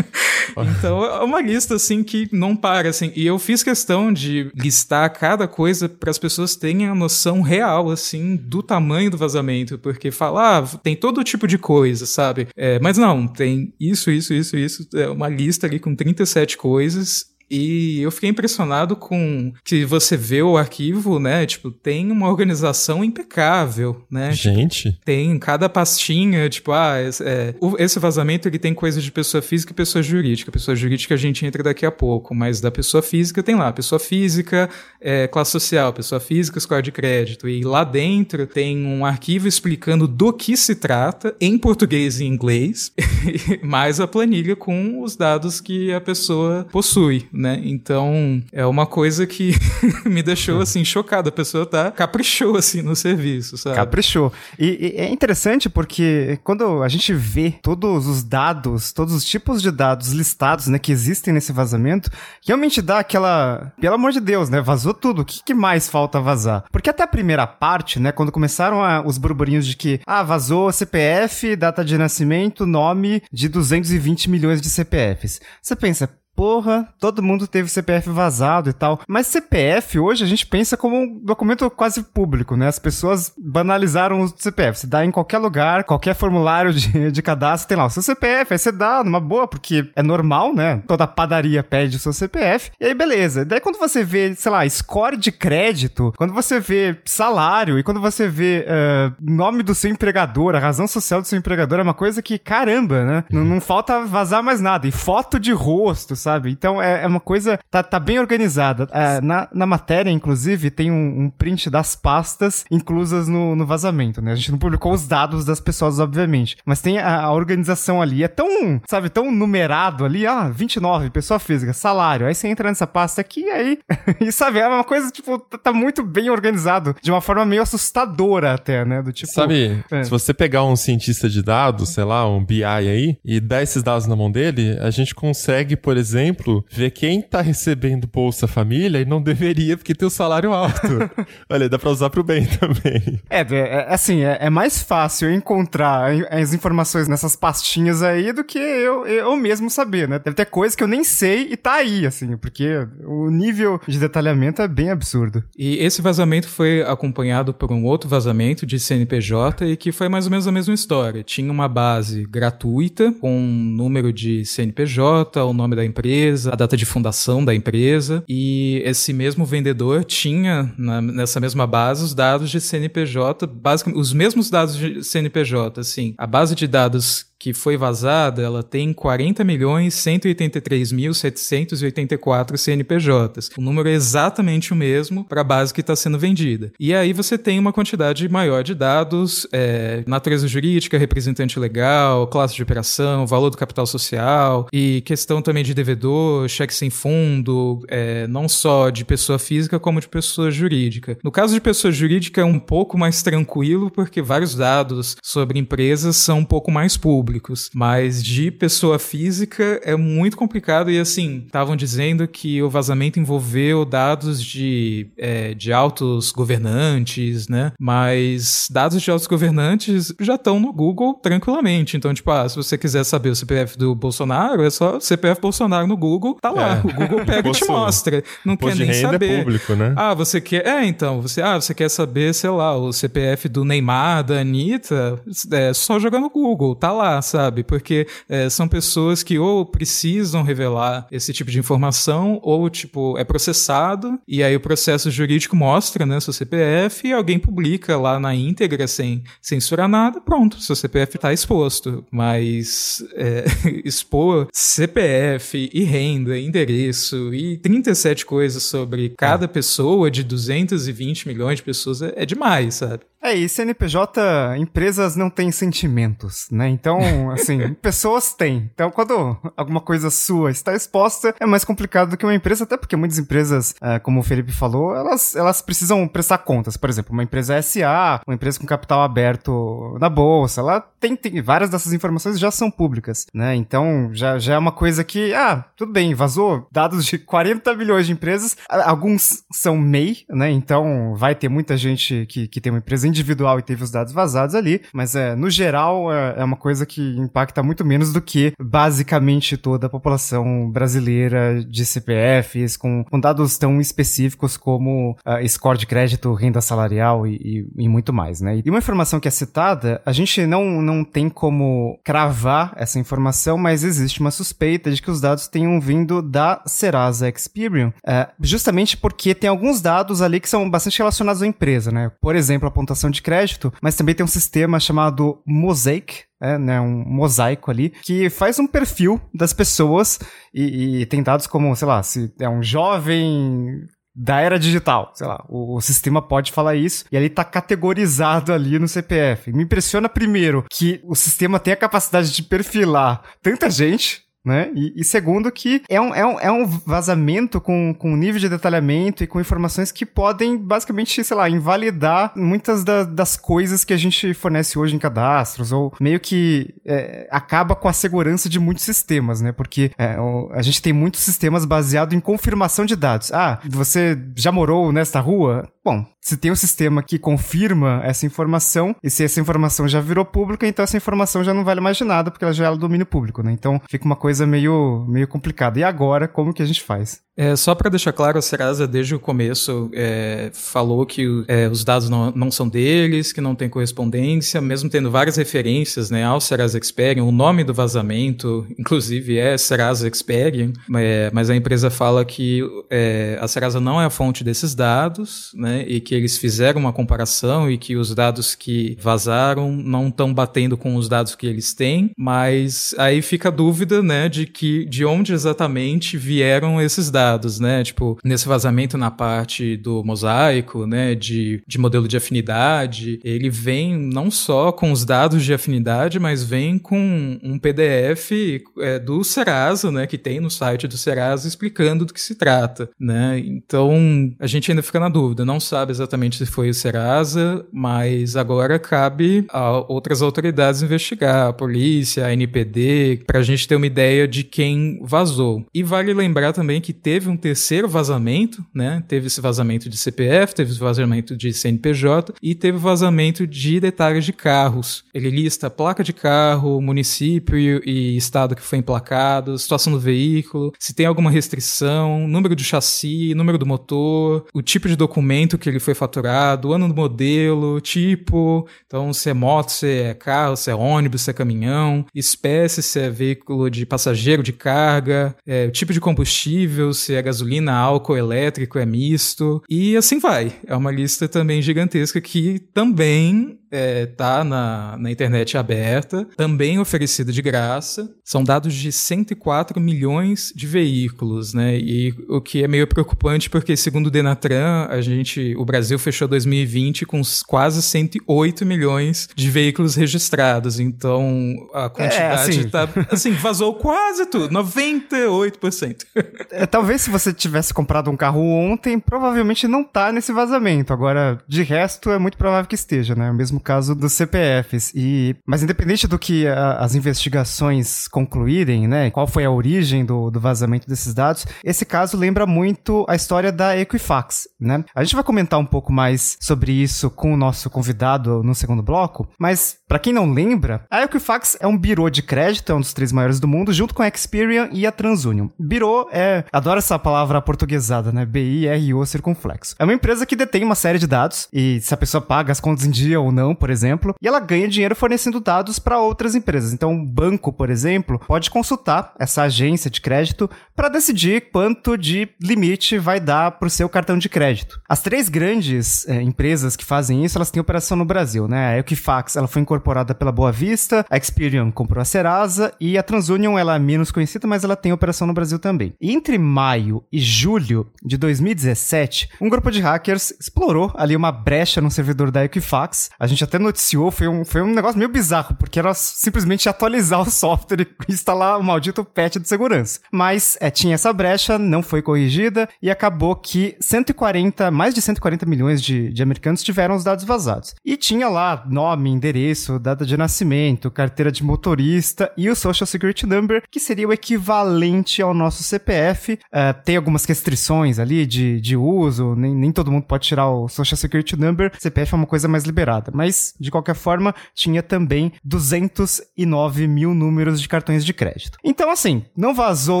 então 0.78 1.04
é 1.04 1.24
uma 1.24 1.40
lista 1.40 1.74
assim 1.74 2.02
que 2.02 2.28
não 2.32 2.54
para 2.56 2.88
assim. 2.88 3.12
E 3.14 3.26
eu 3.26 3.38
fiz 3.38 3.62
questão 3.62 4.12
de 4.12 4.50
listar 4.54 5.12
cada 5.12 5.46
coisa 5.46 5.88
para 5.88 6.10
as 6.10 6.18
pessoas 6.18 6.56
terem 6.56 6.86
a 6.86 6.94
noção 6.94 7.40
real 7.40 7.90
assim 7.90 8.36
do 8.36 8.62
tamanho 8.62 9.10
do 9.10 9.16
vazamento, 9.16 9.78
porque 9.78 10.10
falar 10.10 10.46
ah, 10.46 10.78
tem 10.78 10.94
todo 10.94 11.24
tipo 11.24 11.46
de 11.46 11.58
coisa, 11.58 12.06
sabe? 12.06 12.48
É, 12.56 12.78
mas 12.78 12.96
não, 12.96 13.26
tem 13.26 13.74
isso, 13.80 14.10
isso, 14.10 14.32
isso, 14.32 14.56
isso, 14.56 14.88
é 14.94 15.08
uma 15.08 15.28
lista 15.28 15.66
ali 15.66 15.80
com 15.80 15.94
37 15.94 16.56
coisas 16.56 17.35
e 17.50 18.00
eu 18.00 18.10
fiquei 18.10 18.30
impressionado 18.30 18.96
com 18.96 19.52
que 19.64 19.84
você 19.84 20.16
vê 20.16 20.42
o 20.42 20.56
arquivo, 20.56 21.20
né? 21.20 21.46
Tipo, 21.46 21.70
tem 21.70 22.10
uma 22.10 22.28
organização 22.28 23.04
impecável, 23.04 24.04
né? 24.10 24.32
Tipo, 24.32 24.42
Gente. 24.42 24.90
Tipo, 24.90 25.04
tem 25.04 25.38
cada 25.38 25.68
pastinha, 25.68 26.48
tipo, 26.48 26.72
ah, 26.72 27.00
esse, 27.00 27.22
é, 27.24 27.54
esse 27.78 27.98
vazamento 27.98 28.48
ele 28.48 28.58
tem 28.58 28.74
coisa 28.74 29.00
de 29.00 29.12
pessoa 29.12 29.40
física 29.40 29.72
e 29.72 29.74
pessoa 29.74 30.02
jurídica. 30.02 30.50
Pessoa 30.50 30.74
jurídica 30.74 31.14
a 31.14 31.18
gente 31.18 31.46
entra 31.46 31.62
daqui 31.62 31.86
a 31.86 31.92
pouco, 31.92 32.34
mas 32.34 32.60
da 32.60 32.70
pessoa 32.70 33.02
física 33.02 33.42
tem 33.42 33.54
lá, 33.54 33.72
pessoa 33.72 33.98
física, 33.98 34.68
é, 35.00 35.28
classe 35.28 35.52
social, 35.52 35.92
pessoa 35.92 36.20
física, 36.20 36.58
score 36.58 36.82
de 36.82 36.90
crédito. 36.90 37.48
E 37.48 37.62
lá 37.62 37.84
dentro 37.84 38.46
tem 38.46 38.84
um 38.84 39.04
arquivo 39.06 39.46
explicando 39.46 40.08
do 40.08 40.32
que 40.32 40.56
se 40.56 40.74
trata, 40.74 41.34
em 41.40 41.56
português 41.56 42.18
e 42.18 42.24
inglês, 42.24 42.92
mais 43.62 44.00
a 44.00 44.08
planilha 44.08 44.56
com 44.56 45.02
os 45.02 45.14
dados 45.14 45.60
que 45.60 45.92
a 45.92 46.00
pessoa 46.00 46.66
possui 46.72 47.26
né? 47.36 47.60
Então, 47.62 48.42
é 48.52 48.64
uma 48.64 48.86
coisa 48.86 49.26
que 49.26 49.54
me 50.04 50.22
deixou, 50.22 50.60
assim, 50.60 50.84
chocado. 50.84 51.28
A 51.28 51.32
pessoa 51.32 51.66
tá 51.66 51.90
caprichou, 51.90 52.56
assim, 52.56 52.82
no 52.82 52.96
serviço, 52.96 53.56
sabe? 53.56 53.76
Caprichou. 53.76 54.32
E, 54.58 54.94
e, 54.96 55.00
é 55.00 55.08
interessante 55.08 55.68
porque 55.68 56.38
quando 56.42 56.82
a 56.82 56.88
gente 56.88 57.12
vê 57.12 57.54
todos 57.62 58.06
os 58.06 58.22
dados, 58.22 58.92
todos 58.92 59.14
os 59.14 59.24
tipos 59.24 59.60
de 59.60 59.70
dados 59.70 60.12
listados, 60.12 60.66
né, 60.68 60.78
que 60.78 60.92
existem 60.92 61.32
nesse 61.32 61.52
vazamento, 61.52 62.10
realmente 62.44 62.80
dá 62.80 62.98
aquela... 62.98 63.72
Pelo 63.80 63.94
amor 63.94 64.12
de 64.12 64.20
Deus, 64.20 64.48
né? 64.48 64.60
Vazou 64.60 64.94
tudo. 64.94 65.22
O 65.22 65.24
que, 65.24 65.42
que 65.42 65.54
mais 65.54 65.88
falta 65.88 66.20
vazar? 66.20 66.64
Porque 66.72 66.90
até 66.90 67.02
a 67.02 67.08
primeira 67.08 67.46
parte, 67.46 68.00
né, 68.00 68.12
quando 68.12 68.32
começaram 68.32 68.82
a, 68.82 69.06
os 69.06 69.18
burburinhos 69.18 69.66
de 69.66 69.76
que, 69.76 70.00
ah, 70.06 70.22
vazou 70.22 70.72
CPF, 70.72 71.56
data 71.56 71.84
de 71.84 71.98
nascimento, 71.98 72.66
nome 72.66 73.22
de 73.32 73.48
220 73.48 74.30
milhões 74.30 74.60
de 74.60 74.70
CPFs. 74.70 75.40
Você 75.62 75.76
pensa, 75.76 76.08
porra, 76.36 76.86
todo 77.00 77.22
mundo 77.22 77.48
teve 77.48 77.68
CPF 77.68 78.10
vazado 78.10 78.68
e 78.68 78.72
tal. 78.74 79.00
Mas 79.08 79.26
CPF 79.26 79.98
hoje 79.98 80.22
a 80.22 80.26
gente 80.26 80.46
pensa 80.46 80.76
como 80.76 80.94
um 80.94 81.18
documento 81.24 81.68
quase 81.70 82.02
público, 82.02 82.54
né? 82.56 82.68
As 82.68 82.78
pessoas 82.78 83.32
banalizaram 83.36 84.20
o 84.20 84.28
CPF. 84.28 84.78
Você 84.78 84.86
dá 84.86 85.04
em 85.04 85.10
qualquer 85.10 85.38
lugar, 85.38 85.84
qualquer 85.84 86.14
formulário 86.14 86.72
de, 86.72 87.10
de 87.10 87.22
cadastro, 87.22 87.68
tem 87.68 87.76
lá 87.76 87.86
o 87.86 87.90
seu 87.90 88.02
CPF, 88.02 88.52
aí 88.52 88.58
você 88.58 88.70
dá 88.70 89.02
numa 89.02 89.18
boa, 89.18 89.48
porque 89.48 89.90
é 89.96 90.02
normal, 90.02 90.54
né? 90.54 90.82
Toda 90.86 91.06
padaria 91.06 91.62
pede 91.62 91.96
o 91.96 92.00
seu 92.00 92.12
CPF. 92.12 92.70
E 92.78 92.84
aí, 92.84 92.94
beleza. 92.94 93.44
Daí 93.44 93.60
quando 93.60 93.78
você 93.78 94.04
vê, 94.04 94.34
sei 94.34 94.52
lá, 94.52 94.68
score 94.68 95.16
de 95.16 95.32
crédito, 95.32 96.12
quando 96.18 96.34
você 96.34 96.60
vê 96.60 96.98
salário 97.06 97.78
e 97.78 97.82
quando 97.82 98.00
você 98.00 98.28
vê 98.28 98.66
uh, 98.66 99.14
nome 99.20 99.62
do 99.62 99.74
seu 99.74 99.90
empregador, 99.90 100.54
a 100.54 100.58
razão 100.58 100.86
social 100.86 101.22
do 101.22 101.26
seu 101.26 101.38
empregador, 101.38 101.78
é 101.78 101.82
uma 101.82 101.94
coisa 101.94 102.20
que, 102.20 102.38
caramba, 102.38 103.04
né? 103.04 103.24
Não, 103.30 103.44
não 103.44 103.60
falta 103.60 104.04
vazar 104.04 104.42
mais 104.42 104.60
nada. 104.60 104.86
E 104.86 104.92
foto 104.92 105.40
de 105.40 105.52
rosto, 105.52 106.14
sabe? 106.26 106.50
Então 106.50 106.82
é, 106.82 107.04
é 107.04 107.06
uma 107.06 107.20
coisa. 107.20 107.56
Tá, 107.70 107.84
tá 107.84 108.00
bem 108.00 108.18
organizada. 108.18 108.88
É, 108.92 109.20
na, 109.20 109.48
na 109.52 109.64
matéria, 109.64 110.10
inclusive, 110.10 110.72
tem 110.72 110.90
um, 110.90 111.24
um, 111.24 111.30
print 111.30 111.70
das 111.70 111.94
pastas 111.94 112.64
inclusas 112.68 113.28
no, 113.28 113.54
no 113.54 113.64
vazamento, 113.64 114.20
né? 114.20 114.32
A 114.32 114.34
gente 114.34 114.50
não 114.50 114.58
publicou 114.58 114.92
os 114.92 115.06
dados 115.06 115.44
das 115.44 115.60
pessoas, 115.60 116.00
obviamente. 116.00 116.56
Mas 116.66 116.80
tem 116.80 116.98
a, 116.98 117.22
a 117.22 117.32
organização 117.32 118.02
ali. 118.02 118.24
É 118.24 118.28
tão, 118.28 118.80
sabe, 118.88 119.08
tão 119.08 119.30
numerado 119.30 120.04
ali. 120.04 120.26
Ah, 120.26 120.48
29, 120.48 121.10
pessoa 121.10 121.38
física, 121.38 121.72
salário. 121.72 122.26
Aí 122.26 122.34
você 122.34 122.48
entra 122.48 122.68
nessa 122.68 122.88
pasta 122.88 123.20
aqui 123.20 123.42
e 123.42 123.50
aí. 123.50 123.78
e 124.20 124.32
sabe, 124.32 124.58
é 124.58 124.66
uma 124.66 124.84
coisa, 124.84 125.10
tipo, 125.12 125.38
tá, 125.38 125.56
tá 125.58 125.72
muito 125.72 126.02
bem 126.02 126.28
organizado. 126.28 126.96
De 127.00 127.10
uma 127.12 127.20
forma 127.20 127.46
meio 127.46 127.62
assustadora 127.62 128.54
até, 128.54 128.84
né? 128.84 129.00
Do 129.00 129.12
tipo. 129.12 129.30
Sabe, 129.30 129.84
é. 129.92 130.02
se 130.02 130.10
você 130.10 130.34
pegar 130.34 130.64
um 130.64 130.74
cientista 130.74 131.28
de 131.28 131.40
dados, 131.40 131.90
sei 131.90 132.04
lá, 132.04 132.28
um 132.28 132.44
BI 132.44 132.64
aí, 132.64 133.16
e 133.24 133.38
dar 133.38 133.62
esses 133.62 133.82
dados 133.82 134.08
na 134.08 134.16
mão 134.16 134.30
dele, 134.30 134.76
a 134.80 134.90
gente 134.90 135.14
consegue, 135.14 135.76
por 135.76 135.96
exemplo, 135.96 136.15
exemplo, 136.16 136.64
ver 136.70 136.90
quem 136.90 137.20
tá 137.20 137.42
recebendo 137.42 138.06
Bolsa 138.06 138.48
Família 138.48 139.00
e 139.00 139.04
não 139.04 139.20
deveria 139.20 139.76
porque 139.76 139.94
tem 139.94 140.06
o 140.06 140.08
um 140.08 140.10
salário 140.10 140.52
alto. 140.52 140.88
Olha, 141.48 141.68
dá 141.68 141.78
pra 141.78 141.90
usar 141.90 142.08
pro 142.08 142.24
bem 142.24 142.46
também. 142.46 143.20
É, 143.28 143.40
é, 143.40 143.56
é 143.56 143.86
assim, 143.88 144.24
é, 144.24 144.38
é, 144.40 144.50
mais 144.50 144.82
fácil 144.82 145.30
encontrar 145.30 146.10
as 146.30 146.54
informações 146.54 147.06
nessas 147.06 147.36
pastinhas 147.36 148.02
aí 148.02 148.32
do 148.32 148.42
que 148.42 148.58
eu, 148.58 149.06
eu 149.06 149.36
mesmo 149.36 149.68
saber, 149.68 150.08
né? 150.08 150.18
Deve 150.18 150.34
ter 150.34 150.46
coisa 150.46 150.76
que 150.76 150.82
eu 150.82 150.88
nem 150.88 151.04
sei 151.04 151.48
e 151.50 151.56
tá 151.56 151.74
aí, 151.74 152.06
assim, 152.06 152.36
porque 152.36 152.86
o 153.04 153.30
nível 153.30 153.80
de 153.86 153.98
detalhamento 153.98 154.62
é 154.62 154.68
bem 154.68 154.90
absurdo. 154.90 155.44
E 155.56 155.76
esse 155.78 156.00
vazamento 156.00 156.48
foi 156.48 156.82
acompanhado 156.82 157.52
por 157.52 157.70
um 157.70 157.84
outro 157.84 158.08
vazamento 158.08 158.64
de 158.64 158.80
CNPJ 158.80 159.66
e 159.66 159.76
que 159.76 159.92
foi 159.92 160.08
mais 160.08 160.24
ou 160.26 160.30
menos 160.30 160.48
a 160.48 160.52
mesma 160.52 160.72
história. 160.72 161.22
Tinha 161.22 161.52
uma 161.52 161.68
base 161.68 162.26
gratuita 162.26 163.12
com 163.12 163.36
um 163.36 163.64
número 163.76 164.12
de 164.12 164.44
CNPJ, 164.44 165.42
o 165.44 165.52
nome 165.52 165.76
da 165.76 165.84
empresa 165.84 166.05
empresa, 166.06 166.52
a 166.52 166.56
data 166.56 166.76
de 166.76 166.86
fundação 166.86 167.44
da 167.44 167.54
empresa, 167.54 168.22
e 168.28 168.80
esse 168.84 169.12
mesmo 169.12 169.44
vendedor 169.44 170.04
tinha 170.04 170.72
na, 170.78 171.02
nessa 171.02 171.40
mesma 171.40 171.66
base 171.66 172.04
os 172.04 172.14
dados 172.14 172.50
de 172.50 172.60
CNPJ, 172.60 173.46
basicamente 173.46 174.00
os 174.00 174.12
mesmos 174.12 174.48
dados 174.48 174.76
de 174.76 175.02
CNPJ, 175.02 175.80
assim, 175.80 176.14
a 176.16 176.26
base 176.26 176.54
de 176.54 176.66
dados 176.66 177.26
que 177.38 177.52
foi 177.52 177.76
vazada, 177.76 178.42
ela 178.42 178.62
tem 178.62 178.92
40 178.92 179.44
milhões 179.44 179.94
183 179.94 180.92
mil 180.92 181.12
784 181.12 182.56
CNPJs. 182.56 183.50
O 183.56 183.60
número 183.60 183.88
é 183.88 183.92
exatamente 183.92 184.72
o 184.72 184.76
mesmo 184.76 185.24
para 185.24 185.42
a 185.42 185.44
base 185.44 185.72
que 185.72 185.80
está 185.80 185.94
sendo 185.94 186.18
vendida. 186.18 186.72
E 186.80 186.94
aí 186.94 187.12
você 187.12 187.36
tem 187.36 187.58
uma 187.58 187.72
quantidade 187.72 188.28
maior 188.28 188.62
de 188.62 188.74
dados, 188.74 189.46
é, 189.52 190.02
natureza 190.06 190.48
jurídica, 190.48 190.98
representante 190.98 191.58
legal, 191.58 192.26
classe 192.26 192.54
de 192.54 192.62
operação, 192.62 193.26
valor 193.26 193.50
do 193.50 193.56
capital 193.56 193.86
social 193.86 194.66
e 194.72 195.02
questão 195.02 195.42
também 195.42 195.64
de 195.64 195.74
devedor, 195.74 196.48
cheque 196.48 196.74
sem 196.74 196.90
fundo, 196.90 197.80
é, 197.88 198.26
não 198.26 198.48
só 198.48 198.90
de 198.90 199.04
pessoa 199.04 199.38
física 199.38 199.78
como 199.78 200.00
de 200.00 200.08
pessoa 200.08 200.50
jurídica. 200.50 201.18
No 201.22 201.30
caso 201.30 201.54
de 201.54 201.60
pessoa 201.60 201.92
jurídica 201.92 202.40
é 202.40 202.44
um 202.44 202.58
pouco 202.58 202.96
mais 202.96 203.22
tranquilo 203.22 203.90
porque 203.90 204.22
vários 204.22 204.54
dados 204.54 205.16
sobre 205.22 205.58
empresas 205.58 206.16
são 206.16 206.38
um 206.38 206.44
pouco 206.44 206.70
mais 206.70 206.96
públicos 206.96 207.25
públicos, 207.26 207.70
mas 207.74 208.22
de 208.22 208.52
pessoa 208.52 209.00
física 209.00 209.80
é 209.82 209.96
muito 209.96 210.36
complicado 210.36 210.90
e 210.92 210.98
assim, 210.98 211.42
estavam 211.44 211.74
dizendo 211.74 212.28
que 212.28 212.62
o 212.62 212.70
vazamento 212.70 213.18
envolveu 213.18 213.84
dados 213.84 214.42
de, 214.42 215.08
é, 215.18 215.52
de 215.52 215.72
altos 215.72 216.30
governantes, 216.30 217.48
né? 217.48 217.72
Mas 217.80 218.68
dados 218.70 219.02
de 219.02 219.10
altos 219.10 219.26
governantes 219.26 220.14
já 220.20 220.36
estão 220.36 220.60
no 220.60 220.72
Google 220.72 221.14
tranquilamente. 221.14 221.96
Então, 221.96 222.14
tipo, 222.14 222.30
ah, 222.30 222.48
se 222.48 222.54
você 222.54 222.78
quiser 222.78 223.02
saber 223.02 223.30
o 223.30 223.36
CPF 223.36 223.76
do 223.76 223.92
Bolsonaro, 223.94 224.62
é 224.62 224.70
só 224.70 225.00
CPF 225.00 225.40
Bolsonaro 225.40 225.86
no 225.88 225.96
Google, 225.96 226.38
tá 226.40 226.50
lá. 226.50 226.76
É. 226.76 226.80
O 226.80 226.94
Google 226.94 227.24
pega 227.26 227.48
e 227.48 227.52
te 227.52 227.66
mostra. 227.66 228.22
Não 228.44 228.56
quer 228.56 228.76
nem 228.76 228.90
é 228.90 228.94
saber. 228.94 229.30
É 229.30 229.38
público, 229.38 229.74
né? 229.74 229.92
Ah, 229.96 230.14
você 230.14 230.40
quer. 230.40 230.64
É, 230.64 230.84
então, 230.84 231.20
você, 231.20 231.42
ah, 231.42 231.60
você 231.60 231.74
quer 231.74 231.88
saber, 231.88 232.32
sei 232.32 232.50
lá, 232.50 232.76
o 232.76 232.92
CPF 232.92 233.48
do 233.48 233.64
Neymar, 233.64 234.22
da 234.22 234.40
Anitta, 234.40 235.20
é 235.50 235.74
só 235.74 235.98
jogar 235.98 236.20
no 236.20 236.30
Google, 236.30 236.76
tá 236.76 236.92
lá 236.92 237.15
sabe? 237.22 237.62
Porque 237.62 238.06
é, 238.28 238.48
são 238.48 238.68
pessoas 238.68 239.22
que 239.22 239.38
ou 239.38 239.64
precisam 239.64 240.42
revelar 240.42 241.06
esse 241.10 241.32
tipo 241.32 241.50
de 241.50 241.58
informação, 241.58 242.40
ou, 242.42 242.68
tipo, 242.68 243.16
é 243.18 243.24
processado, 243.24 244.18
e 244.26 244.42
aí 244.42 244.54
o 244.54 244.60
processo 244.60 245.10
jurídico 245.10 245.56
mostra, 245.56 246.06
né, 246.06 246.18
seu 246.20 246.32
CPF, 246.32 247.08
e 247.08 247.12
alguém 247.12 247.38
publica 247.38 247.96
lá 247.96 248.18
na 248.18 248.34
íntegra, 248.34 248.86
sem 248.86 249.22
censurar 249.40 249.88
nada, 249.88 250.20
pronto, 250.20 250.60
seu 250.60 250.76
CPF 250.76 251.18
tá 251.18 251.32
exposto. 251.32 252.04
Mas 252.10 253.04
é, 253.14 253.44
expor 253.84 254.48
CPF 254.52 255.70
e 255.72 255.84
renda, 255.84 256.38
endereço 256.38 257.34
e 257.34 257.56
37 257.58 258.26
coisas 258.26 258.62
sobre 258.62 259.14
cada 259.16 259.48
pessoa 259.48 260.10
de 260.10 260.22
220 260.22 261.28
milhões 261.28 261.58
de 261.58 261.62
pessoas 261.62 262.02
é, 262.02 262.12
é 262.16 262.26
demais, 262.26 262.76
sabe? 262.76 263.04
É, 263.26 263.34
e 263.34 263.48
CNPJ, 263.48 264.56
empresas 264.56 265.16
não 265.16 265.28
têm 265.28 265.50
sentimentos, 265.50 266.46
né? 266.48 266.68
Então, 266.68 267.00
assim, 267.34 267.74
pessoas 267.74 268.32
têm. 268.32 268.70
Então, 268.72 268.88
quando 268.88 269.36
alguma 269.56 269.80
coisa 269.80 270.10
sua 270.10 270.52
está 270.52 270.76
exposta, 270.76 271.34
é 271.40 271.44
mais 271.44 271.64
complicado 271.64 272.10
do 272.10 272.16
que 272.16 272.24
uma 272.24 272.36
empresa, 272.36 272.62
até 272.62 272.76
porque 272.76 272.94
muitas 272.94 273.18
empresas, 273.18 273.74
é, 273.82 273.98
como 273.98 274.20
o 274.20 274.22
Felipe 274.22 274.52
falou, 274.52 274.94
elas, 274.94 275.34
elas 275.34 275.60
precisam 275.60 276.06
prestar 276.06 276.38
contas. 276.38 276.76
Por 276.76 276.88
exemplo, 276.88 277.12
uma 277.12 277.24
empresa 277.24 277.60
SA, 277.60 278.20
uma 278.24 278.34
empresa 278.36 278.60
com 278.60 278.66
capital 278.66 279.02
aberto 279.02 279.96
na 280.00 280.08
bolsa, 280.08 280.60
ela 280.60 280.80
tem, 281.00 281.16
tem 281.16 281.42
várias 281.42 281.68
dessas 281.68 281.92
informações 281.92 282.38
já 282.38 282.52
são 282.52 282.70
públicas, 282.70 283.26
né? 283.34 283.56
Então, 283.56 284.10
já, 284.12 284.38
já 284.38 284.54
é 284.54 284.58
uma 284.58 284.70
coisa 284.70 285.02
que, 285.02 285.34
ah, 285.34 285.64
tudo 285.76 285.92
bem, 285.92 286.14
vazou 286.14 286.68
dados 286.70 287.04
de 287.04 287.18
40 287.26 287.74
milhões 287.74 288.06
de 288.06 288.12
empresas, 288.12 288.56
alguns 288.68 289.42
são 289.52 289.76
MEI, 289.76 290.18
né? 290.30 290.48
Então, 290.48 291.16
vai 291.16 291.34
ter 291.34 291.48
muita 291.48 291.76
gente 291.76 292.24
que, 292.28 292.46
que 292.46 292.60
tem 292.60 292.70
uma 292.70 292.78
empresa 292.78 293.08
individual 293.16 293.58
e 293.58 293.62
teve 293.62 293.82
os 293.82 293.90
dados 293.90 294.12
vazados 294.12 294.54
ali, 294.54 294.82
mas 294.92 295.14
é, 295.14 295.34
no 295.34 295.50
geral 295.50 296.12
é, 296.12 296.34
é, 296.38 296.44
uma 296.44 296.56
coisa 296.56 296.84
que 296.84 297.16
impacta 297.18 297.62
muito 297.62 297.84
menos 297.84 298.12
do 298.12 298.20
que 298.20 298.52
basicamente 298.60 299.56
toda 299.56 299.86
a 299.86 299.90
população 299.90 300.70
brasileira 300.70 301.64
de 301.64 301.84
CPFs, 301.84 302.76
com, 302.76 303.04
com 303.04 303.18
dados 303.18 303.56
tão 303.58 303.80
específicos 303.80 304.56
como 304.56 305.16
uh, 305.26 305.48
score 305.48 305.78
de 305.78 305.86
crédito, 305.86 306.32
renda 306.34 306.60
salarial 306.60 307.26
e, 307.26 307.36
e, 307.36 307.84
e, 307.84 307.88
muito 307.88 308.12
mais, 308.12 308.40
né? 308.40 308.60
E 308.64 308.70
uma 308.70 308.78
informação 308.78 309.18
que 309.18 309.28
é 309.28 309.30
citada, 309.30 310.00
a 310.04 310.12
gente 310.12 310.46
não, 310.46 310.82
não 310.82 311.04
tem 311.04 311.28
como 311.28 311.98
cravar 312.04 312.74
essa 312.76 312.98
informação, 312.98 313.56
mas 313.56 313.84
existe 313.84 314.20
uma 314.20 314.30
suspeita 314.30 314.90
de 314.90 315.00
que 315.00 315.10
os 315.10 315.20
dados 315.20 315.48
tenham 315.48 315.80
vindo 315.80 316.20
da 316.20 316.62
Serasa 316.66 317.28
Experian, 317.28 317.88
uh, 317.88 318.32
justamente 318.40 318.96
porque 318.96 319.34
tem 319.34 319.48
alguns 319.48 319.80
dados 319.80 320.20
ali 320.20 320.40
que 320.40 320.48
são 320.48 320.68
bastante 320.68 320.98
relacionados 320.98 321.42
à 321.42 321.46
empresa, 321.46 321.90
né? 321.90 322.10
Por 322.20 322.36
exemplo, 322.36 322.68
a 322.68 322.70
pontuação 322.70 323.05
cartão 323.06 323.10
de 323.10 323.22
crédito, 323.22 323.72
mas 323.80 323.94
também 323.94 324.14
tem 324.14 324.24
um 324.24 324.28
sistema 324.28 324.80
chamado 324.80 325.40
Mosaic, 325.46 326.24
é, 326.40 326.58
né, 326.58 326.80
um 326.80 327.04
mosaico 327.06 327.70
ali, 327.70 327.90
que 327.90 328.28
faz 328.28 328.58
um 328.58 328.66
perfil 328.66 329.20
das 329.32 329.52
pessoas 329.52 330.18
e, 330.52 331.00
e, 331.00 331.06
tem 331.06 331.22
dados 331.22 331.46
como, 331.46 331.74
sei 331.74 331.88
lá, 331.88 332.02
se 332.02 332.32
é 332.40 332.48
um 332.48 332.62
jovem 332.62 333.86
da 334.14 334.40
era 334.40 334.58
digital, 334.58 335.12
sei 335.14 335.26
lá, 335.26 335.44
o, 335.48 335.76
o, 335.76 335.80
sistema 335.80 336.22
pode 336.22 336.50
falar 336.50 336.74
isso 336.74 337.04
e 337.12 337.16
ele 337.16 337.28
tá 337.28 337.44
categorizado 337.44 338.50
ali 338.50 338.78
no 338.78 338.88
CPF. 338.88 339.52
Me 339.52 339.62
impressiona 339.62 340.08
primeiro 340.08 340.64
que 340.70 341.00
o 341.04 341.14
sistema 341.14 341.60
tem 341.60 341.74
a 341.74 341.76
capacidade 341.76 342.32
de 342.32 342.42
perfilar 342.42 343.22
tanta 343.42 343.68
gente, 343.68 344.22
né? 344.46 344.70
E, 344.74 344.92
e, 344.94 345.04
segundo 345.04 345.50
que 345.50 345.82
é 345.88 346.00
um, 346.00 346.14
é 346.14 346.24
um, 346.24 346.40
é 346.40 346.52
um 346.52 346.64
vazamento 346.64 347.60
com, 347.60 347.92
com 347.92 348.16
nível 348.16 348.40
de 348.40 348.48
detalhamento 348.48 349.24
e 349.24 349.26
com 349.26 349.40
informações 349.40 349.90
que 349.90 350.06
podem 350.06 350.56
basicamente, 350.56 351.24
sei 351.24 351.36
lá, 351.36 351.50
invalidar 351.50 352.32
muitas 352.36 352.84
da, 352.84 353.02
das 353.02 353.36
coisas 353.36 353.84
que 353.84 353.92
a 353.92 353.96
gente 353.96 354.32
fornece 354.34 354.78
hoje 354.78 354.94
em 354.94 354.98
cadastros, 355.00 355.72
ou 355.72 355.92
meio 356.00 356.20
que 356.20 356.74
é, 356.84 357.26
acaba 357.30 357.74
com 357.74 357.88
a 357.88 357.92
segurança 357.92 358.48
de 358.48 358.60
muitos 358.60 358.84
sistemas, 358.84 359.40
né? 359.40 359.50
Porque 359.50 359.90
é, 359.98 360.16
a 360.52 360.62
gente 360.62 360.80
tem 360.80 360.92
muitos 360.92 361.22
sistemas 361.22 361.64
baseados 361.64 362.14
em 362.14 362.20
confirmação 362.20 362.86
de 362.86 362.94
dados. 362.94 363.32
Ah, 363.32 363.58
você 363.68 364.16
já 364.36 364.52
morou 364.52 364.92
nesta 364.92 365.18
rua? 365.18 365.68
Bom, 365.84 366.04
se 366.26 366.36
tem 366.36 366.50
um 366.50 366.56
sistema 366.56 367.04
que 367.04 367.20
confirma 367.20 368.00
essa 368.02 368.26
informação, 368.26 368.96
e 369.00 369.08
se 369.08 369.22
essa 369.22 369.40
informação 369.40 369.86
já 369.86 370.00
virou 370.00 370.24
pública, 370.24 370.66
então 370.66 370.82
essa 370.82 370.96
informação 370.96 371.44
já 371.44 371.54
não 371.54 371.62
vale 371.62 371.80
mais 371.80 371.96
de 371.96 372.02
nada, 372.02 372.32
porque 372.32 372.44
ela 372.44 372.52
já 372.52 372.66
é 372.66 372.70
do 372.72 372.76
domínio 372.76 373.06
público, 373.06 373.44
né? 373.44 373.52
Então 373.52 373.80
fica 373.88 374.04
uma 374.04 374.16
coisa 374.16 374.44
meio, 374.44 375.06
meio 375.08 375.28
complicada. 375.28 375.78
E 375.78 375.84
agora, 375.84 376.26
como 376.26 376.52
que 376.52 376.64
a 376.64 376.66
gente 376.66 376.82
faz? 376.82 377.20
É, 377.36 377.54
só 377.54 377.74
para 377.74 377.90
deixar 377.90 378.12
claro, 378.12 378.38
a 378.38 378.42
Serasa, 378.42 378.88
desde 378.88 379.14
o 379.14 379.20
começo, 379.20 379.90
é, 379.92 380.50
falou 380.54 381.04
que 381.04 381.44
é, 381.46 381.68
os 381.68 381.84
dados 381.84 382.08
não, 382.08 382.32
não 382.34 382.50
são 382.50 382.66
deles, 382.66 383.30
que 383.30 383.42
não 383.42 383.54
tem 383.54 383.68
correspondência, 383.68 384.58
mesmo 384.60 384.88
tendo 384.88 385.10
várias 385.10 385.36
referências 385.36 386.10
né, 386.10 386.24
ao 386.24 386.40
Serasa 386.40 386.78
Experian. 386.78 387.24
O 387.24 387.32
nome 387.32 387.62
do 387.62 387.74
vazamento, 387.74 388.66
inclusive, 388.78 389.36
é 389.36 389.58
Serasa 389.58 390.08
Experian, 390.08 390.72
é, 390.96 391.30
mas 391.32 391.50
a 391.50 391.56
empresa 391.56 391.90
fala 391.90 392.24
que 392.24 392.62
é, 392.88 393.38
a 393.40 393.46
Serasa 393.46 393.80
não 393.80 394.00
é 394.00 394.06
a 394.06 394.10
fonte 394.10 394.42
desses 394.42 394.74
dados, 394.74 395.52
né, 395.54 395.84
e 395.86 396.00
que 396.00 396.14
eles 396.14 396.38
fizeram 396.38 396.80
uma 396.80 396.92
comparação 396.92 397.70
e 397.70 397.76
que 397.76 397.96
os 397.96 398.14
dados 398.14 398.54
que 398.54 398.96
vazaram 398.98 399.70
não 399.70 400.08
estão 400.08 400.32
batendo 400.32 400.76
com 400.78 400.96
os 400.96 401.06
dados 401.06 401.34
que 401.34 401.46
eles 401.46 401.74
têm, 401.74 402.12
mas 402.16 402.94
aí 402.96 403.20
fica 403.20 403.48
a 403.48 403.52
dúvida 403.52 404.02
né, 404.02 404.26
de, 404.26 404.46
que, 404.46 404.86
de 404.86 405.04
onde 405.04 405.34
exatamente 405.34 406.16
vieram 406.16 406.80
esses 406.80 407.10
dados 407.10 407.25
dados, 407.26 407.58
né? 407.58 407.82
Tipo, 407.82 408.18
nesse 408.22 408.46
vazamento 408.46 408.96
na 408.96 409.10
parte 409.10 409.76
do 409.76 410.04
mosaico, 410.04 410.86
né? 410.86 411.14
De, 411.14 411.62
de 411.66 411.78
modelo 411.78 412.06
de 412.06 412.16
afinidade, 412.16 413.18
ele 413.24 413.50
vem 413.50 413.96
não 413.96 414.30
só 414.30 414.70
com 414.70 414.92
os 414.92 415.04
dados 415.04 415.44
de 415.44 415.52
afinidade, 415.52 416.18
mas 416.20 416.44
vem 416.44 416.78
com 416.78 417.38
um 417.42 417.58
PDF 417.58 418.32
é, 418.78 418.98
do 418.98 419.24
Serasa, 419.24 419.90
né? 419.90 420.06
Que 420.06 420.18
tem 420.18 420.40
no 420.40 420.50
site 420.50 420.86
do 420.86 420.96
Serasa 420.96 421.48
explicando 421.48 422.04
do 422.04 422.14
que 422.14 422.20
se 422.20 422.34
trata, 422.34 422.88
né? 422.98 423.42
Então, 423.44 424.32
a 424.38 424.46
gente 424.46 424.70
ainda 424.70 424.82
fica 424.82 425.00
na 425.00 425.08
dúvida, 425.08 425.44
não 425.44 425.58
sabe 425.58 425.90
exatamente 425.90 426.36
se 426.36 426.46
foi 426.46 426.70
o 426.70 426.74
Serasa, 426.74 427.66
mas 427.72 428.36
agora 428.36 428.78
cabe 428.78 429.46
a 429.48 429.72
outras 429.92 430.22
autoridades 430.22 430.82
investigar, 430.82 431.48
a 431.48 431.52
polícia, 431.52 432.26
a 432.26 432.32
NPD, 432.32 433.22
para 433.26 433.40
a 433.40 433.42
gente 433.42 433.66
ter 433.66 433.76
uma 433.76 433.86
ideia 433.86 434.28
de 434.28 434.44
quem 434.44 435.00
vazou. 435.02 435.64
E 435.74 435.82
vale 435.82 436.12
lembrar 436.12 436.52
também 436.52 436.80
que 436.80 436.92
teve 436.92 437.15
teve 437.16 437.30
um 437.30 437.36
terceiro 437.36 437.88
vazamento, 437.88 438.62
né? 438.74 439.02
Teve 439.08 439.28
esse 439.28 439.40
vazamento 439.40 439.88
de 439.88 439.96
CPF, 439.96 440.54
teve 440.54 440.70
esse 440.70 440.78
vazamento 440.78 441.34
de 441.34 441.50
CNPJ 441.50 442.34
e 442.42 442.54
teve 442.54 442.76
vazamento 442.76 443.46
de 443.46 443.80
detalhes 443.80 444.22
de 444.22 444.34
carros. 444.34 445.02
Ele 445.14 445.30
lista 445.30 445.70
placa 445.70 446.04
de 446.04 446.12
carro, 446.12 446.78
município 446.78 447.56
e 447.88 448.18
estado 448.18 448.54
que 448.54 448.60
foi 448.60 448.80
emplacado, 448.80 449.56
situação 449.58 449.94
do 449.94 449.98
veículo, 449.98 450.74
se 450.78 450.92
tem 450.92 451.06
alguma 451.06 451.30
restrição, 451.30 452.28
número 452.28 452.54
de 452.54 452.62
chassi, 452.62 453.34
número 453.34 453.56
do 453.56 453.64
motor, 453.64 454.44
o 454.52 454.60
tipo 454.60 454.86
de 454.86 454.94
documento 454.94 455.56
que 455.56 455.70
ele 455.70 455.80
foi 455.80 455.94
faturado, 455.94 456.74
ano 456.74 456.86
do 456.86 456.94
modelo, 456.94 457.80
tipo, 457.80 458.68
então 458.86 459.10
se 459.14 459.30
é 459.30 459.32
moto, 459.32 459.70
se 459.70 459.88
é 459.88 460.12
carro, 460.12 460.54
se 460.54 460.70
é 460.70 460.74
ônibus, 460.74 461.22
se 461.22 461.30
é 461.30 461.32
caminhão, 461.32 462.04
espécie, 462.14 462.82
se 462.82 463.00
é 463.00 463.08
veículo 463.08 463.70
de 463.70 463.86
passageiro, 463.86 464.42
de 464.42 464.52
carga, 464.52 465.34
é, 465.46 465.70
tipo 465.70 465.94
de 465.94 466.00
combustível, 466.00 466.92
se 467.06 467.14
é 467.14 467.22
gasolina, 467.22 467.72
álcool, 467.72 468.16
elétrico, 468.16 468.78
é 468.78 468.86
misto. 468.86 469.62
E 469.68 469.96
assim 469.96 470.18
vai. 470.18 470.52
É 470.66 470.74
uma 470.74 470.90
lista 470.90 471.28
também 471.28 471.62
gigantesca 471.62 472.20
que 472.20 472.58
também 472.74 473.58
é, 473.70 474.06
tá 474.06 474.44
na, 474.44 474.96
na 474.98 475.10
internet 475.10 475.56
aberta, 475.58 476.26
também 476.36 476.78
oferecida 476.78 477.32
de 477.32 477.42
graça. 477.42 478.08
São 478.24 478.42
dados 478.42 478.74
de 478.74 478.90
104 478.92 479.80
milhões 479.80 480.52
de 480.54 480.66
veículos, 480.66 481.52
né? 481.52 481.76
E 481.76 482.14
o 482.28 482.40
que 482.40 482.62
é 482.62 482.68
meio 482.68 482.86
preocupante 482.86 483.50
porque, 483.50 483.76
segundo 483.76 484.06
o 484.06 484.10
Denatran, 484.10 484.86
a 484.88 485.00
gente, 485.00 485.54
o 485.56 485.64
Brasil 485.64 485.98
fechou 485.98 486.28
2020 486.28 487.06
com 487.06 487.20
quase 487.46 487.82
108 487.82 488.64
milhões 488.64 489.28
de 489.34 489.50
veículos 489.50 489.94
registrados. 489.94 490.80
Então, 490.80 491.54
a 491.74 491.88
quantidade 491.88 492.56
é, 492.56 492.60
assim... 492.60 492.68
tá, 492.68 492.88
assim, 493.10 493.32
vazou 493.32 493.74
quase 493.74 494.26
tudo, 494.26 494.48
98%. 494.48 496.06
É, 496.50 496.66
talvez 496.66 496.95
se 496.98 497.10
você 497.10 497.32
tivesse 497.32 497.72
comprado 497.72 498.10
um 498.10 498.16
carro 498.16 498.42
ontem, 498.42 498.98
provavelmente 498.98 499.68
não 499.68 499.84
tá 499.84 500.12
nesse 500.12 500.32
vazamento. 500.32 500.92
Agora, 500.92 501.38
de 501.46 501.62
resto, 501.62 502.10
é 502.10 502.18
muito 502.18 502.38
provável 502.38 502.68
que 502.68 502.74
esteja, 502.74 503.14
né? 503.14 503.30
O 503.30 503.34
mesmo 503.34 503.60
caso 503.60 503.94
dos 503.94 504.12
CPFs. 504.12 504.92
E, 504.94 505.36
mas 505.46 505.62
independente 505.62 506.06
do 506.06 506.18
que 506.18 506.46
a, 506.46 506.78
as 506.78 506.94
investigações 506.94 508.08
concluírem, 508.08 508.86
né, 508.86 509.10
qual 509.10 509.26
foi 509.26 509.44
a 509.44 509.50
origem 509.50 510.04
do, 510.04 510.30
do 510.30 510.40
vazamento 510.40 510.88
desses 510.88 511.14
dados, 511.14 511.46
esse 511.64 511.84
caso 511.84 512.16
lembra 512.16 512.46
muito 512.46 513.04
a 513.08 513.14
história 513.14 513.52
da 513.52 513.76
Equifax, 513.76 514.48
né? 514.60 514.84
A 514.94 515.02
gente 515.02 515.14
vai 515.14 515.24
comentar 515.24 515.58
um 515.58 515.64
pouco 515.66 515.92
mais 515.92 516.36
sobre 516.40 516.72
isso 516.72 517.10
com 517.10 517.32
o 517.32 517.36
nosso 517.36 517.68
convidado 517.70 518.42
no 518.42 518.54
segundo 518.54 518.82
bloco, 518.82 519.28
mas 519.38 519.78
para 519.88 519.98
quem 519.98 520.12
não 520.12 520.32
lembra, 520.32 520.84
a 520.90 521.02
Equifax 521.02 521.56
é 521.60 521.66
um 521.66 521.76
birô 521.76 522.10
de 522.10 522.22
crédito, 522.22 522.72
é 522.72 522.74
um 522.74 522.80
dos 522.80 522.92
três 522.92 523.12
maiores 523.12 523.40
do 523.40 523.48
mundo, 523.48 523.72
junto 523.72 523.94
com 523.94 524.02
a 524.02 524.08
Experian 524.08 524.68
e 524.72 524.86
a 524.86 524.92
TransUnion. 524.92 525.48
Birô 525.58 526.08
é, 526.12 526.44
adoro 526.52 526.80
essa 526.86 526.98
palavra 526.98 527.42
portuguesada, 527.42 528.12
né? 528.12 528.24
B-I-R-O 528.24 529.04
circunflexo. 529.04 529.74
É 529.78 529.84
uma 529.84 529.92
empresa 529.92 530.24
que 530.24 530.36
detém 530.36 530.62
uma 530.62 530.74
série 530.74 530.98
de 530.98 531.06
dados 531.06 531.48
e 531.52 531.80
se 531.80 531.92
a 531.92 531.96
pessoa 531.96 532.20
paga 532.20 532.52
as 532.52 532.60
contas 532.60 532.84
em 532.84 532.90
dia 532.90 533.20
ou 533.20 533.32
não 533.32 533.56
por 533.56 533.70
exemplo, 533.70 534.14
e 534.22 534.28
ela 534.28 534.38
ganha 534.38 534.68
dinheiro 534.68 534.94
fornecendo 534.94 535.40
dados 535.40 535.78
para 535.78 535.98
outras 535.98 536.34
empresas. 536.34 536.72
Então, 536.72 536.92
um 536.92 537.04
banco, 537.04 537.52
por 537.52 537.70
exemplo, 537.70 538.20
pode 538.26 538.50
consultar 538.50 539.12
essa 539.18 539.42
agência 539.42 539.90
de 539.90 540.00
crédito 540.00 540.48
para 540.74 540.88
decidir 540.88 541.50
quanto 541.50 541.96
de 541.96 542.28
limite 542.40 542.98
vai 542.98 543.18
dar 543.18 543.52
para 543.52 543.66
o 543.66 543.70
seu 543.70 543.88
cartão 543.88 544.18
de 544.18 544.28
crédito. 544.28 544.80
As 544.88 545.00
três 545.00 545.28
grandes 545.28 546.06
é, 546.08 546.22
empresas 546.22 546.76
que 546.76 546.84
fazem 546.84 547.24
isso, 547.24 547.38
elas 547.38 547.50
têm 547.50 547.60
operação 547.60 547.96
no 547.96 548.04
Brasil, 548.04 548.46
né? 548.46 548.68
A 548.68 548.78
Equifax, 548.78 549.36
ela 549.36 549.48
foi 549.48 549.62
incorporada 549.62 550.14
pela 550.14 550.30
Boa 550.30 550.52
Vista, 550.52 551.04
a 551.10 551.16
Experian 551.16 551.70
comprou 551.70 552.02
a 552.02 552.04
Serasa 552.04 552.72
e 552.80 552.98
a 552.98 553.02
TransUnion, 553.02 553.58
ela 553.58 553.76
é 553.76 553.78
menos 553.78 554.10
conhecida, 554.10 554.46
mas 554.46 554.64
ela 554.64 554.76
tem 554.76 554.92
operação 554.92 555.26
no 555.26 555.32
Brasil 555.32 555.58
também. 555.58 555.94
Entre 556.00 556.38
maio 556.38 556.75
e 556.76 557.18
julho 557.18 557.90
de 558.02 558.16
2017, 558.16 559.30
um 559.40 559.48
grupo 559.48 559.70
de 559.70 559.80
hackers 559.80 560.32
explorou 560.40 560.92
ali 560.94 561.16
uma 561.16 561.32
brecha 561.32 561.80
no 561.80 561.90
servidor 561.90 562.30
da 562.30 562.44
Equifax. 562.44 563.10
A 563.18 563.26
gente 563.26 563.42
até 563.42 563.58
noticiou, 563.58 564.10
foi 564.10 564.28
um, 564.28 564.44
foi 564.44 564.62
um 564.62 564.72
negócio 564.72 564.98
meio 564.98 565.10
bizarro, 565.10 565.54
porque 565.56 565.78
era 565.78 565.94
simplesmente 565.94 566.68
atualizar 566.68 567.20
o 567.20 567.30
software 567.30 567.86
e 568.08 568.12
instalar 568.12 568.58
o 568.58 568.62
maldito 568.62 569.04
patch 569.04 569.36
de 569.36 569.48
segurança. 569.48 570.00
Mas 570.12 570.56
é, 570.60 570.70
tinha 570.70 570.94
essa 570.94 571.12
brecha, 571.12 571.58
não 571.58 571.82
foi 571.82 572.02
corrigida 572.02 572.68
e 572.82 572.90
acabou 572.90 573.34
que 573.36 573.76
140, 573.80 574.70
mais 574.70 574.94
de 574.94 575.00
140 575.00 575.46
milhões 575.46 575.82
de, 575.82 576.12
de 576.12 576.22
americanos 576.22 576.62
tiveram 576.62 576.94
os 576.96 577.04
dados 577.04 577.24
vazados. 577.24 577.74
E 577.84 577.96
tinha 577.96 578.28
lá 578.28 578.64
nome, 578.68 579.10
endereço, 579.10 579.78
data 579.78 580.04
de 580.04 580.16
nascimento, 580.16 580.90
carteira 580.90 581.30
de 581.30 581.42
motorista 581.42 582.32
e 582.36 582.48
o 582.50 582.56
Social 582.56 582.86
Security 582.86 583.26
Number, 583.26 583.62
que 583.70 583.80
seria 583.80 584.08
o 584.08 584.12
equivalente 584.12 585.22
ao 585.22 585.32
nosso 585.32 585.62
CPF. 585.62 586.38
Uh, 586.56 586.72
tem 586.84 586.96
algumas 586.96 587.26
restrições 587.26 587.98
ali 587.98 588.24
de, 588.24 588.58
de 588.62 588.78
uso, 588.78 589.34
nem, 589.36 589.54
nem 589.54 589.70
todo 589.70 589.92
mundo 589.92 590.04
pode 590.04 590.26
tirar 590.26 590.48
o 590.48 590.68
Social 590.68 590.96
Security 590.96 591.36
Number, 591.36 591.70
CPF 591.78 592.14
é 592.14 592.16
uma 592.16 592.26
coisa 592.26 592.48
mais 592.48 592.64
liberada. 592.64 593.12
Mas, 593.14 593.52
de 593.60 593.70
qualquer 593.70 593.94
forma, 593.94 594.34
tinha 594.54 594.82
também 594.82 595.32
209 595.44 596.88
mil 596.88 597.14
números 597.14 597.60
de 597.60 597.68
cartões 597.68 598.06
de 598.06 598.14
crédito. 598.14 598.56
Então, 598.64 598.90
assim, 598.90 599.22
não 599.36 599.54
vazou 599.54 600.00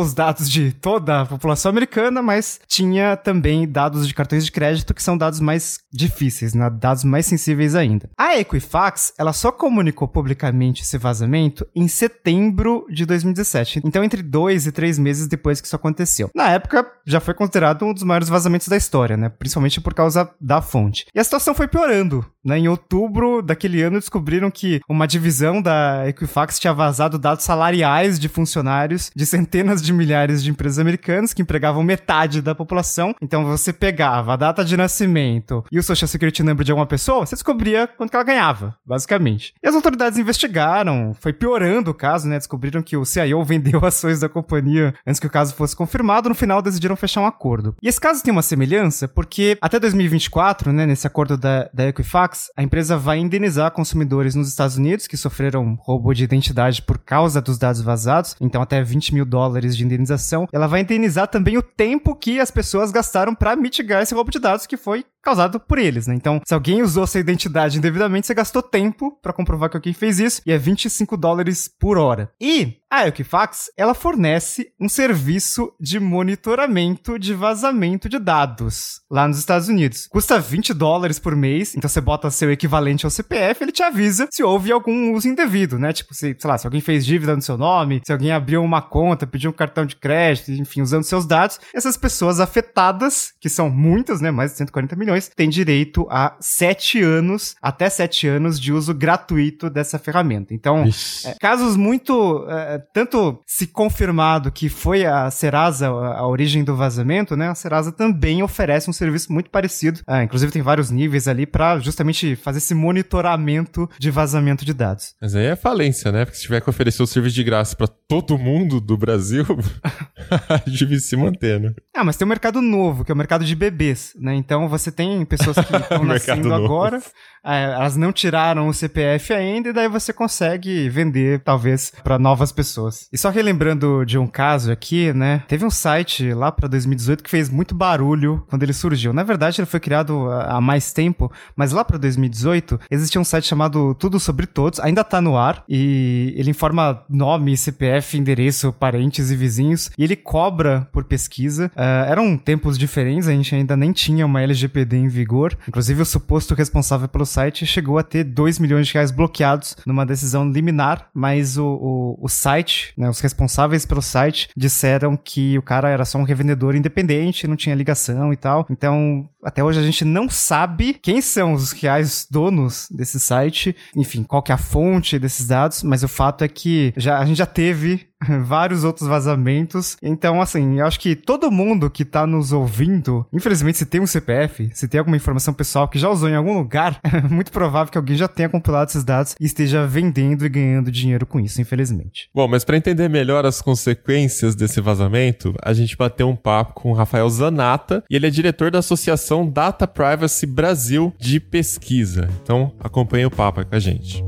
os 0.00 0.14
dados 0.14 0.50
de 0.50 0.72
toda 0.72 1.20
a 1.20 1.26
população 1.26 1.68
americana, 1.68 2.22
mas 2.22 2.58
tinha 2.66 3.18
também 3.18 3.68
dados 3.68 4.08
de 4.08 4.14
cartões 4.14 4.46
de 4.46 4.50
crédito 4.50 4.94
que 4.94 5.02
são 5.02 5.18
dados 5.18 5.40
mais 5.40 5.80
difíceis, 5.92 6.54
né? 6.54 6.70
dados 6.70 7.04
mais 7.04 7.26
sensíveis 7.26 7.74
ainda. 7.74 8.08
A 8.16 8.38
Equifax, 8.38 9.12
ela 9.18 9.34
só 9.34 9.52
comunicou 9.52 10.08
publicamente 10.08 10.82
esse 10.82 10.96
vazamento 10.96 11.66
em 11.74 11.86
setembro 11.86 12.86
de 12.88 13.04
2017. 13.04 13.82
Então, 13.84 14.02
entre 14.02 14.22
dois 14.22 14.66
e 14.66 14.72
três 14.72 14.98
meses 14.98 15.26
depois 15.26 15.60
que 15.60 15.66
isso 15.66 15.76
aconteceu. 15.76 16.30
Na 16.34 16.45
época, 16.50 16.86
já 17.06 17.20
foi 17.20 17.34
considerado 17.34 17.84
um 17.84 17.94
dos 17.94 18.02
maiores 18.02 18.28
vazamentos 18.28 18.68
da 18.68 18.76
história, 18.76 19.16
né? 19.16 19.28
Principalmente 19.28 19.80
por 19.80 19.94
causa 19.94 20.30
da 20.40 20.60
fonte. 20.60 21.06
E 21.14 21.20
a 21.20 21.24
situação 21.24 21.54
foi 21.54 21.68
piorando. 21.68 22.26
Né? 22.44 22.58
Em 22.58 22.68
outubro 22.68 23.42
daquele 23.42 23.82
ano, 23.82 23.98
descobriram 23.98 24.50
que 24.50 24.80
uma 24.88 25.06
divisão 25.06 25.60
da 25.60 26.08
Equifax 26.08 26.58
tinha 26.58 26.72
vazado 26.72 27.18
dados 27.18 27.44
salariais 27.44 28.18
de 28.18 28.28
funcionários 28.28 29.10
de 29.14 29.26
centenas 29.26 29.82
de 29.82 29.92
milhares 29.92 30.42
de 30.42 30.50
empresas 30.50 30.78
americanas 30.78 31.32
que 31.32 31.42
empregavam 31.42 31.82
metade 31.82 32.40
da 32.40 32.54
população. 32.54 33.14
Então, 33.20 33.44
você 33.44 33.72
pegava 33.72 34.34
a 34.34 34.36
data 34.36 34.64
de 34.64 34.76
nascimento 34.76 35.64
e 35.72 35.78
o 35.78 35.82
Social 35.82 36.08
Security 36.08 36.42
Number 36.42 36.64
de 36.64 36.70
alguma 36.70 36.86
pessoa, 36.86 37.26
você 37.26 37.34
descobria 37.34 37.86
quanto 37.86 38.10
que 38.10 38.16
ela 38.16 38.24
ganhava, 38.24 38.76
basicamente. 38.86 39.54
E 39.62 39.68
as 39.68 39.74
autoridades 39.74 40.18
investigaram, 40.18 41.14
foi 41.20 41.32
piorando 41.32 41.90
o 41.90 41.94
caso, 41.94 42.28
né? 42.28 42.38
Descobriram 42.38 42.82
que 42.82 42.96
o 42.96 43.04
CIO 43.04 43.42
vendeu 43.44 43.84
ações 43.84 44.20
da 44.20 44.28
companhia 44.28 44.94
antes 45.06 45.20
que 45.20 45.26
o 45.26 45.30
caso 45.30 45.54
fosse 45.54 45.74
confirmado. 45.74 46.28
Final, 46.36 46.62
decidiram 46.62 46.94
fechar 46.96 47.20
um 47.20 47.26
acordo. 47.26 47.74
E 47.82 47.88
esse 47.88 48.00
caso 48.00 48.22
tem 48.22 48.32
uma 48.32 48.42
semelhança 48.42 49.08
porque 49.08 49.58
até 49.60 49.80
2024, 49.80 50.72
né, 50.72 50.86
nesse 50.86 51.06
acordo 51.06 51.36
da, 51.36 51.68
da 51.72 51.88
Equifax, 51.88 52.50
a 52.56 52.62
empresa 52.62 52.96
vai 52.96 53.18
indenizar 53.18 53.70
consumidores 53.70 54.34
nos 54.34 54.48
Estados 54.48 54.76
Unidos 54.76 55.06
que 55.06 55.16
sofreram 55.16 55.76
roubo 55.80 56.12
de 56.14 56.24
identidade 56.24 56.82
por 56.82 56.98
causa 56.98 57.40
dos 57.40 57.58
dados 57.58 57.80
vazados, 57.80 58.36
então 58.40 58.62
até 58.62 58.82
20 58.82 59.14
mil 59.14 59.24
dólares 59.24 59.76
de 59.76 59.84
indenização. 59.84 60.48
Ela 60.52 60.66
vai 60.66 60.80
indenizar 60.80 61.28
também 61.28 61.56
o 61.56 61.62
tempo 61.62 62.14
que 62.14 62.38
as 62.38 62.50
pessoas 62.50 62.90
gastaram 62.90 63.34
para 63.34 63.56
mitigar 63.56 64.02
esse 64.02 64.14
roubo 64.14 64.30
de 64.30 64.38
dados 64.38 64.66
que 64.66 64.76
foi 64.76 65.04
causado 65.26 65.58
por 65.58 65.76
eles, 65.76 66.06
né? 66.06 66.14
Então, 66.14 66.40
se 66.46 66.54
alguém 66.54 66.82
usou 66.82 67.04
sua 67.04 67.18
identidade 67.18 67.78
indevidamente, 67.78 68.28
você 68.28 68.34
gastou 68.34 68.62
tempo 68.62 69.18
para 69.20 69.32
comprovar 69.32 69.68
que 69.68 69.76
alguém 69.76 69.92
fez 69.92 70.20
isso 70.20 70.40
e 70.46 70.52
é 70.52 70.56
25 70.56 71.16
dólares 71.16 71.68
por 71.68 71.98
hora. 71.98 72.30
E 72.40 72.76
a 72.88 73.08
Equifax, 73.08 73.68
ela 73.76 73.94
fornece 73.94 74.68
um 74.80 74.88
serviço 74.88 75.72
de 75.80 75.98
monitoramento 75.98 77.18
de 77.18 77.34
vazamento 77.34 78.08
de 78.08 78.18
dados 78.18 79.00
lá 79.10 79.26
nos 79.26 79.38
Estados 79.38 79.68
Unidos. 79.68 80.06
Custa 80.06 80.38
20 80.38 80.72
dólares 80.72 81.18
por 81.18 81.34
mês, 81.34 81.74
então 81.74 81.88
você 81.88 82.00
bota 82.00 82.30
seu 82.30 82.50
equivalente 82.50 83.04
ao 83.04 83.10
CPF, 83.10 83.64
ele 83.64 83.72
te 83.72 83.82
avisa 83.82 84.28
se 84.30 84.42
houve 84.42 84.70
algum 84.70 85.12
uso 85.12 85.28
indevido, 85.28 85.78
né? 85.80 85.92
Tipo, 85.92 86.14
se, 86.14 86.36
sei 86.38 86.48
lá, 86.48 86.56
se 86.56 86.66
alguém 86.66 86.80
fez 86.80 87.04
dívida 87.04 87.34
no 87.34 87.42
seu 87.42 87.58
nome, 87.58 88.00
se 88.06 88.12
alguém 88.12 88.30
abriu 88.30 88.62
uma 88.62 88.80
conta, 88.80 89.26
pediu 89.26 89.50
um 89.50 89.54
cartão 89.54 89.84
de 89.84 89.96
crédito, 89.96 90.52
enfim, 90.52 90.80
usando 90.80 91.02
seus 91.02 91.26
dados, 91.26 91.58
essas 91.74 91.96
pessoas 91.96 92.38
afetadas, 92.38 93.32
que 93.40 93.48
são 93.48 93.68
muitas, 93.68 94.20
né? 94.20 94.30
Mais 94.30 94.52
de 94.52 94.58
140 94.58 94.94
milhões, 94.94 95.15
tem 95.20 95.48
direito 95.48 96.06
a 96.10 96.36
sete 96.40 97.00
anos, 97.02 97.54
até 97.60 97.88
sete 97.88 98.26
anos 98.26 98.60
de 98.60 98.72
uso 98.72 98.94
gratuito 98.94 99.70
dessa 99.70 99.98
ferramenta. 99.98 100.54
Então, 100.54 100.84
é, 101.24 101.34
casos 101.40 101.76
muito, 101.76 102.46
é, 102.48 102.78
tanto 102.92 103.40
se 103.46 103.66
confirmado 103.66 104.50
que 104.50 104.68
foi 104.68 105.04
a 105.04 105.30
Serasa 105.30 105.88
a, 105.88 106.18
a, 106.18 106.26
origem 106.26 106.64
do 106.64 106.76
vazamento, 106.76 107.36
né? 107.36 107.48
A 107.48 107.54
Serasa 107.54 107.92
também 107.92 108.42
oferece 108.42 108.88
um 108.88 108.92
serviço 108.92 109.32
muito 109.32 109.50
parecido. 109.50 110.00
É, 110.08 110.22
inclusive 110.22 110.52
tem 110.52 110.62
vários 110.62 110.90
níveis 110.90 111.28
ali 111.28 111.46
para 111.46 111.78
justamente 111.78 112.36
fazer 112.36 112.58
esse 112.58 112.74
monitoramento 112.74 113.88
de 113.98 114.10
vazamento 114.10 114.64
de 114.64 114.72
dados. 114.72 115.14
Mas 115.20 115.34
aí 115.34 115.46
é 115.46 115.56
falência, 115.56 116.10
né? 116.10 116.24
Porque 116.24 116.36
se 116.38 116.44
tiver 116.44 116.60
que 116.60 116.70
oferecer 116.70 117.02
o 117.02 117.06
serviço 117.06 117.34
de 117.34 117.44
graça 117.44 117.76
para 117.76 117.86
todo 117.86 118.38
mundo 118.38 118.80
do 118.80 118.96
Brasil, 118.96 119.44
deve 120.66 121.00
se 121.00 121.16
manter, 121.16 121.60
né? 121.60 121.74
Ah, 121.94 122.04
mas 122.04 122.16
tem 122.16 122.26
um 122.26 122.28
mercado 122.28 122.60
novo, 122.60 123.04
que 123.04 123.12
é 123.12 123.14
o 123.14 123.16
mercado 123.16 123.44
de 123.44 123.54
bebês, 123.54 124.12
né? 124.18 124.34
Então 124.34 124.68
você 124.68 124.90
tem 124.90 125.05
tem 125.06 125.24
pessoas 125.24 125.56
que 125.56 125.76
estão 125.76 126.04
nascendo 126.04 126.52
agora, 126.52 127.00
elas 127.46 127.96
não 127.96 128.12
tiraram 128.12 128.68
o 128.68 128.74
CPF 128.74 129.32
ainda, 129.32 129.68
e 129.68 129.72
daí 129.72 129.88
você 129.88 130.12
consegue 130.12 130.88
vender, 130.88 131.40
talvez, 131.40 131.92
para 132.02 132.18
novas 132.18 132.52
pessoas. 132.52 133.08
E 133.12 133.18
só 133.18 133.30
relembrando 133.30 134.04
de 134.04 134.18
um 134.18 134.26
caso 134.26 134.72
aqui, 134.72 135.12
né? 135.12 135.42
Teve 135.48 135.64
um 135.64 135.70
site 135.70 136.32
lá 136.32 136.50
para 136.50 136.68
2018 136.68 137.22
que 137.22 137.30
fez 137.30 137.48
muito 137.48 137.74
barulho 137.74 138.44
quando 138.48 138.62
ele 138.62 138.72
surgiu. 138.72 139.12
Na 139.12 139.22
verdade, 139.22 139.60
ele 139.60 139.66
foi 139.66 139.80
criado 139.80 140.30
há 140.30 140.60
mais 140.60 140.92
tempo, 140.92 141.30
mas 141.54 141.72
lá 141.72 141.84
para 141.84 141.98
2018 141.98 142.80
existia 142.90 143.20
um 143.20 143.24
site 143.24 143.46
chamado 143.46 143.94
Tudo 143.94 144.18
Sobre 144.18 144.46
Todos, 144.46 144.80
ainda 144.80 145.04
tá 145.04 145.20
no 145.20 145.36
ar, 145.36 145.64
e 145.68 146.34
ele 146.36 146.50
informa 146.50 147.04
nome, 147.08 147.56
CPF, 147.56 148.18
endereço, 148.18 148.72
parentes 148.72 149.30
e 149.30 149.36
vizinhos, 149.36 149.90
e 149.96 150.04
ele 150.04 150.16
cobra 150.16 150.88
por 150.92 151.04
pesquisa. 151.04 151.70
Uh, 151.74 152.10
eram 152.10 152.36
tempos 152.36 152.78
diferentes, 152.78 153.28
a 153.28 153.32
gente 153.32 153.54
ainda 153.54 153.76
nem 153.76 153.92
tinha 153.92 154.24
uma 154.24 154.42
LGPD 154.42 154.96
em 154.96 155.08
vigor. 155.08 155.56
Inclusive, 155.68 156.02
o 156.02 156.06
suposto 156.06 156.54
responsável 156.54 157.08
pelo 157.08 157.26
site 157.36 157.66
chegou 157.66 157.98
a 157.98 158.02
ter 158.02 158.24
2 158.24 158.58
milhões 158.58 158.86
de 158.86 158.94
reais 158.94 159.10
bloqueados 159.10 159.76
numa 159.84 160.06
decisão 160.06 160.50
liminar, 160.50 161.10
mas 161.12 161.58
o, 161.58 161.66
o, 161.66 162.18
o 162.22 162.28
site, 162.28 162.94
né, 162.96 163.10
os 163.10 163.20
responsáveis 163.20 163.84
pelo 163.84 164.00
site, 164.00 164.48
disseram 164.56 165.16
que 165.16 165.58
o 165.58 165.62
cara 165.62 165.90
era 165.90 166.06
só 166.06 166.16
um 166.18 166.22
revendedor 166.22 166.74
independente, 166.74 167.46
não 167.46 167.56
tinha 167.56 167.74
ligação 167.74 168.32
e 168.32 168.36
tal. 168.36 168.66
Então, 168.70 169.28
até 169.44 169.62
hoje 169.62 169.78
a 169.78 169.82
gente 169.82 170.04
não 170.04 170.30
sabe 170.30 170.94
quem 170.94 171.20
são 171.20 171.52
os 171.52 171.72
reais 171.72 172.26
donos 172.30 172.88
desse 172.90 173.20
site, 173.20 173.76
enfim, 173.94 174.22
qual 174.22 174.42
que 174.42 174.50
é 174.50 174.54
a 174.54 174.58
fonte 174.58 175.18
desses 175.18 175.46
dados, 175.46 175.82
mas 175.82 176.02
o 176.02 176.08
fato 176.08 176.42
é 176.42 176.48
que 176.48 176.94
já, 176.96 177.18
a 177.18 177.26
gente 177.26 177.36
já 177.36 177.46
teve 177.46 178.08
vários 178.44 178.84
outros 178.84 179.08
vazamentos. 179.08 179.96
Então, 180.02 180.40
assim, 180.40 180.80
eu 180.80 180.86
acho 180.86 180.98
que 181.00 181.14
todo 181.14 181.50
mundo 181.50 181.90
que 181.90 182.04
tá 182.04 182.26
nos 182.26 182.52
ouvindo, 182.52 183.26
infelizmente, 183.32 183.78
se 183.78 183.86
tem 183.86 184.00
um 184.00 184.06
CPF, 184.06 184.70
se 184.72 184.88
tem 184.88 184.98
alguma 184.98 185.16
informação 185.16 185.54
pessoal 185.54 185.88
que 185.88 185.98
já 185.98 186.08
usou 186.08 186.28
em 186.28 186.34
algum 186.34 186.56
lugar, 186.56 187.00
é 187.02 187.20
muito 187.28 187.52
provável 187.52 187.90
que 187.90 187.98
alguém 187.98 188.16
já 188.16 188.28
tenha 188.28 188.48
compilado 188.48 188.90
esses 188.90 189.04
dados 189.04 189.34
e 189.40 189.44
esteja 189.44 189.86
vendendo 189.86 190.44
e 190.44 190.48
ganhando 190.48 190.90
dinheiro 190.90 191.26
com 191.26 191.40
isso, 191.40 191.60
infelizmente. 191.60 192.28
Bom, 192.34 192.48
mas 192.48 192.64
para 192.64 192.76
entender 192.76 193.08
melhor 193.08 193.44
as 193.44 193.60
consequências 193.60 194.54
desse 194.54 194.80
vazamento, 194.80 195.54
a 195.62 195.72
gente 195.72 195.96
bateu 195.96 196.28
um 196.28 196.36
papo 196.36 196.74
com 196.74 196.90
o 196.90 196.94
Rafael 196.94 197.28
Zanata 197.28 198.02
e 198.10 198.16
ele 198.16 198.26
é 198.26 198.30
diretor 198.30 198.70
da 198.70 198.78
Associação 198.78 199.48
Data 199.48 199.86
Privacy 199.86 200.46
Brasil 200.46 201.12
de 201.18 201.40
Pesquisa. 201.40 202.28
Então, 202.42 202.72
acompanhe 202.80 203.26
o 203.26 203.30
papo 203.30 203.64
com 203.64 203.74
a 203.74 203.78
gente. 203.78 204.24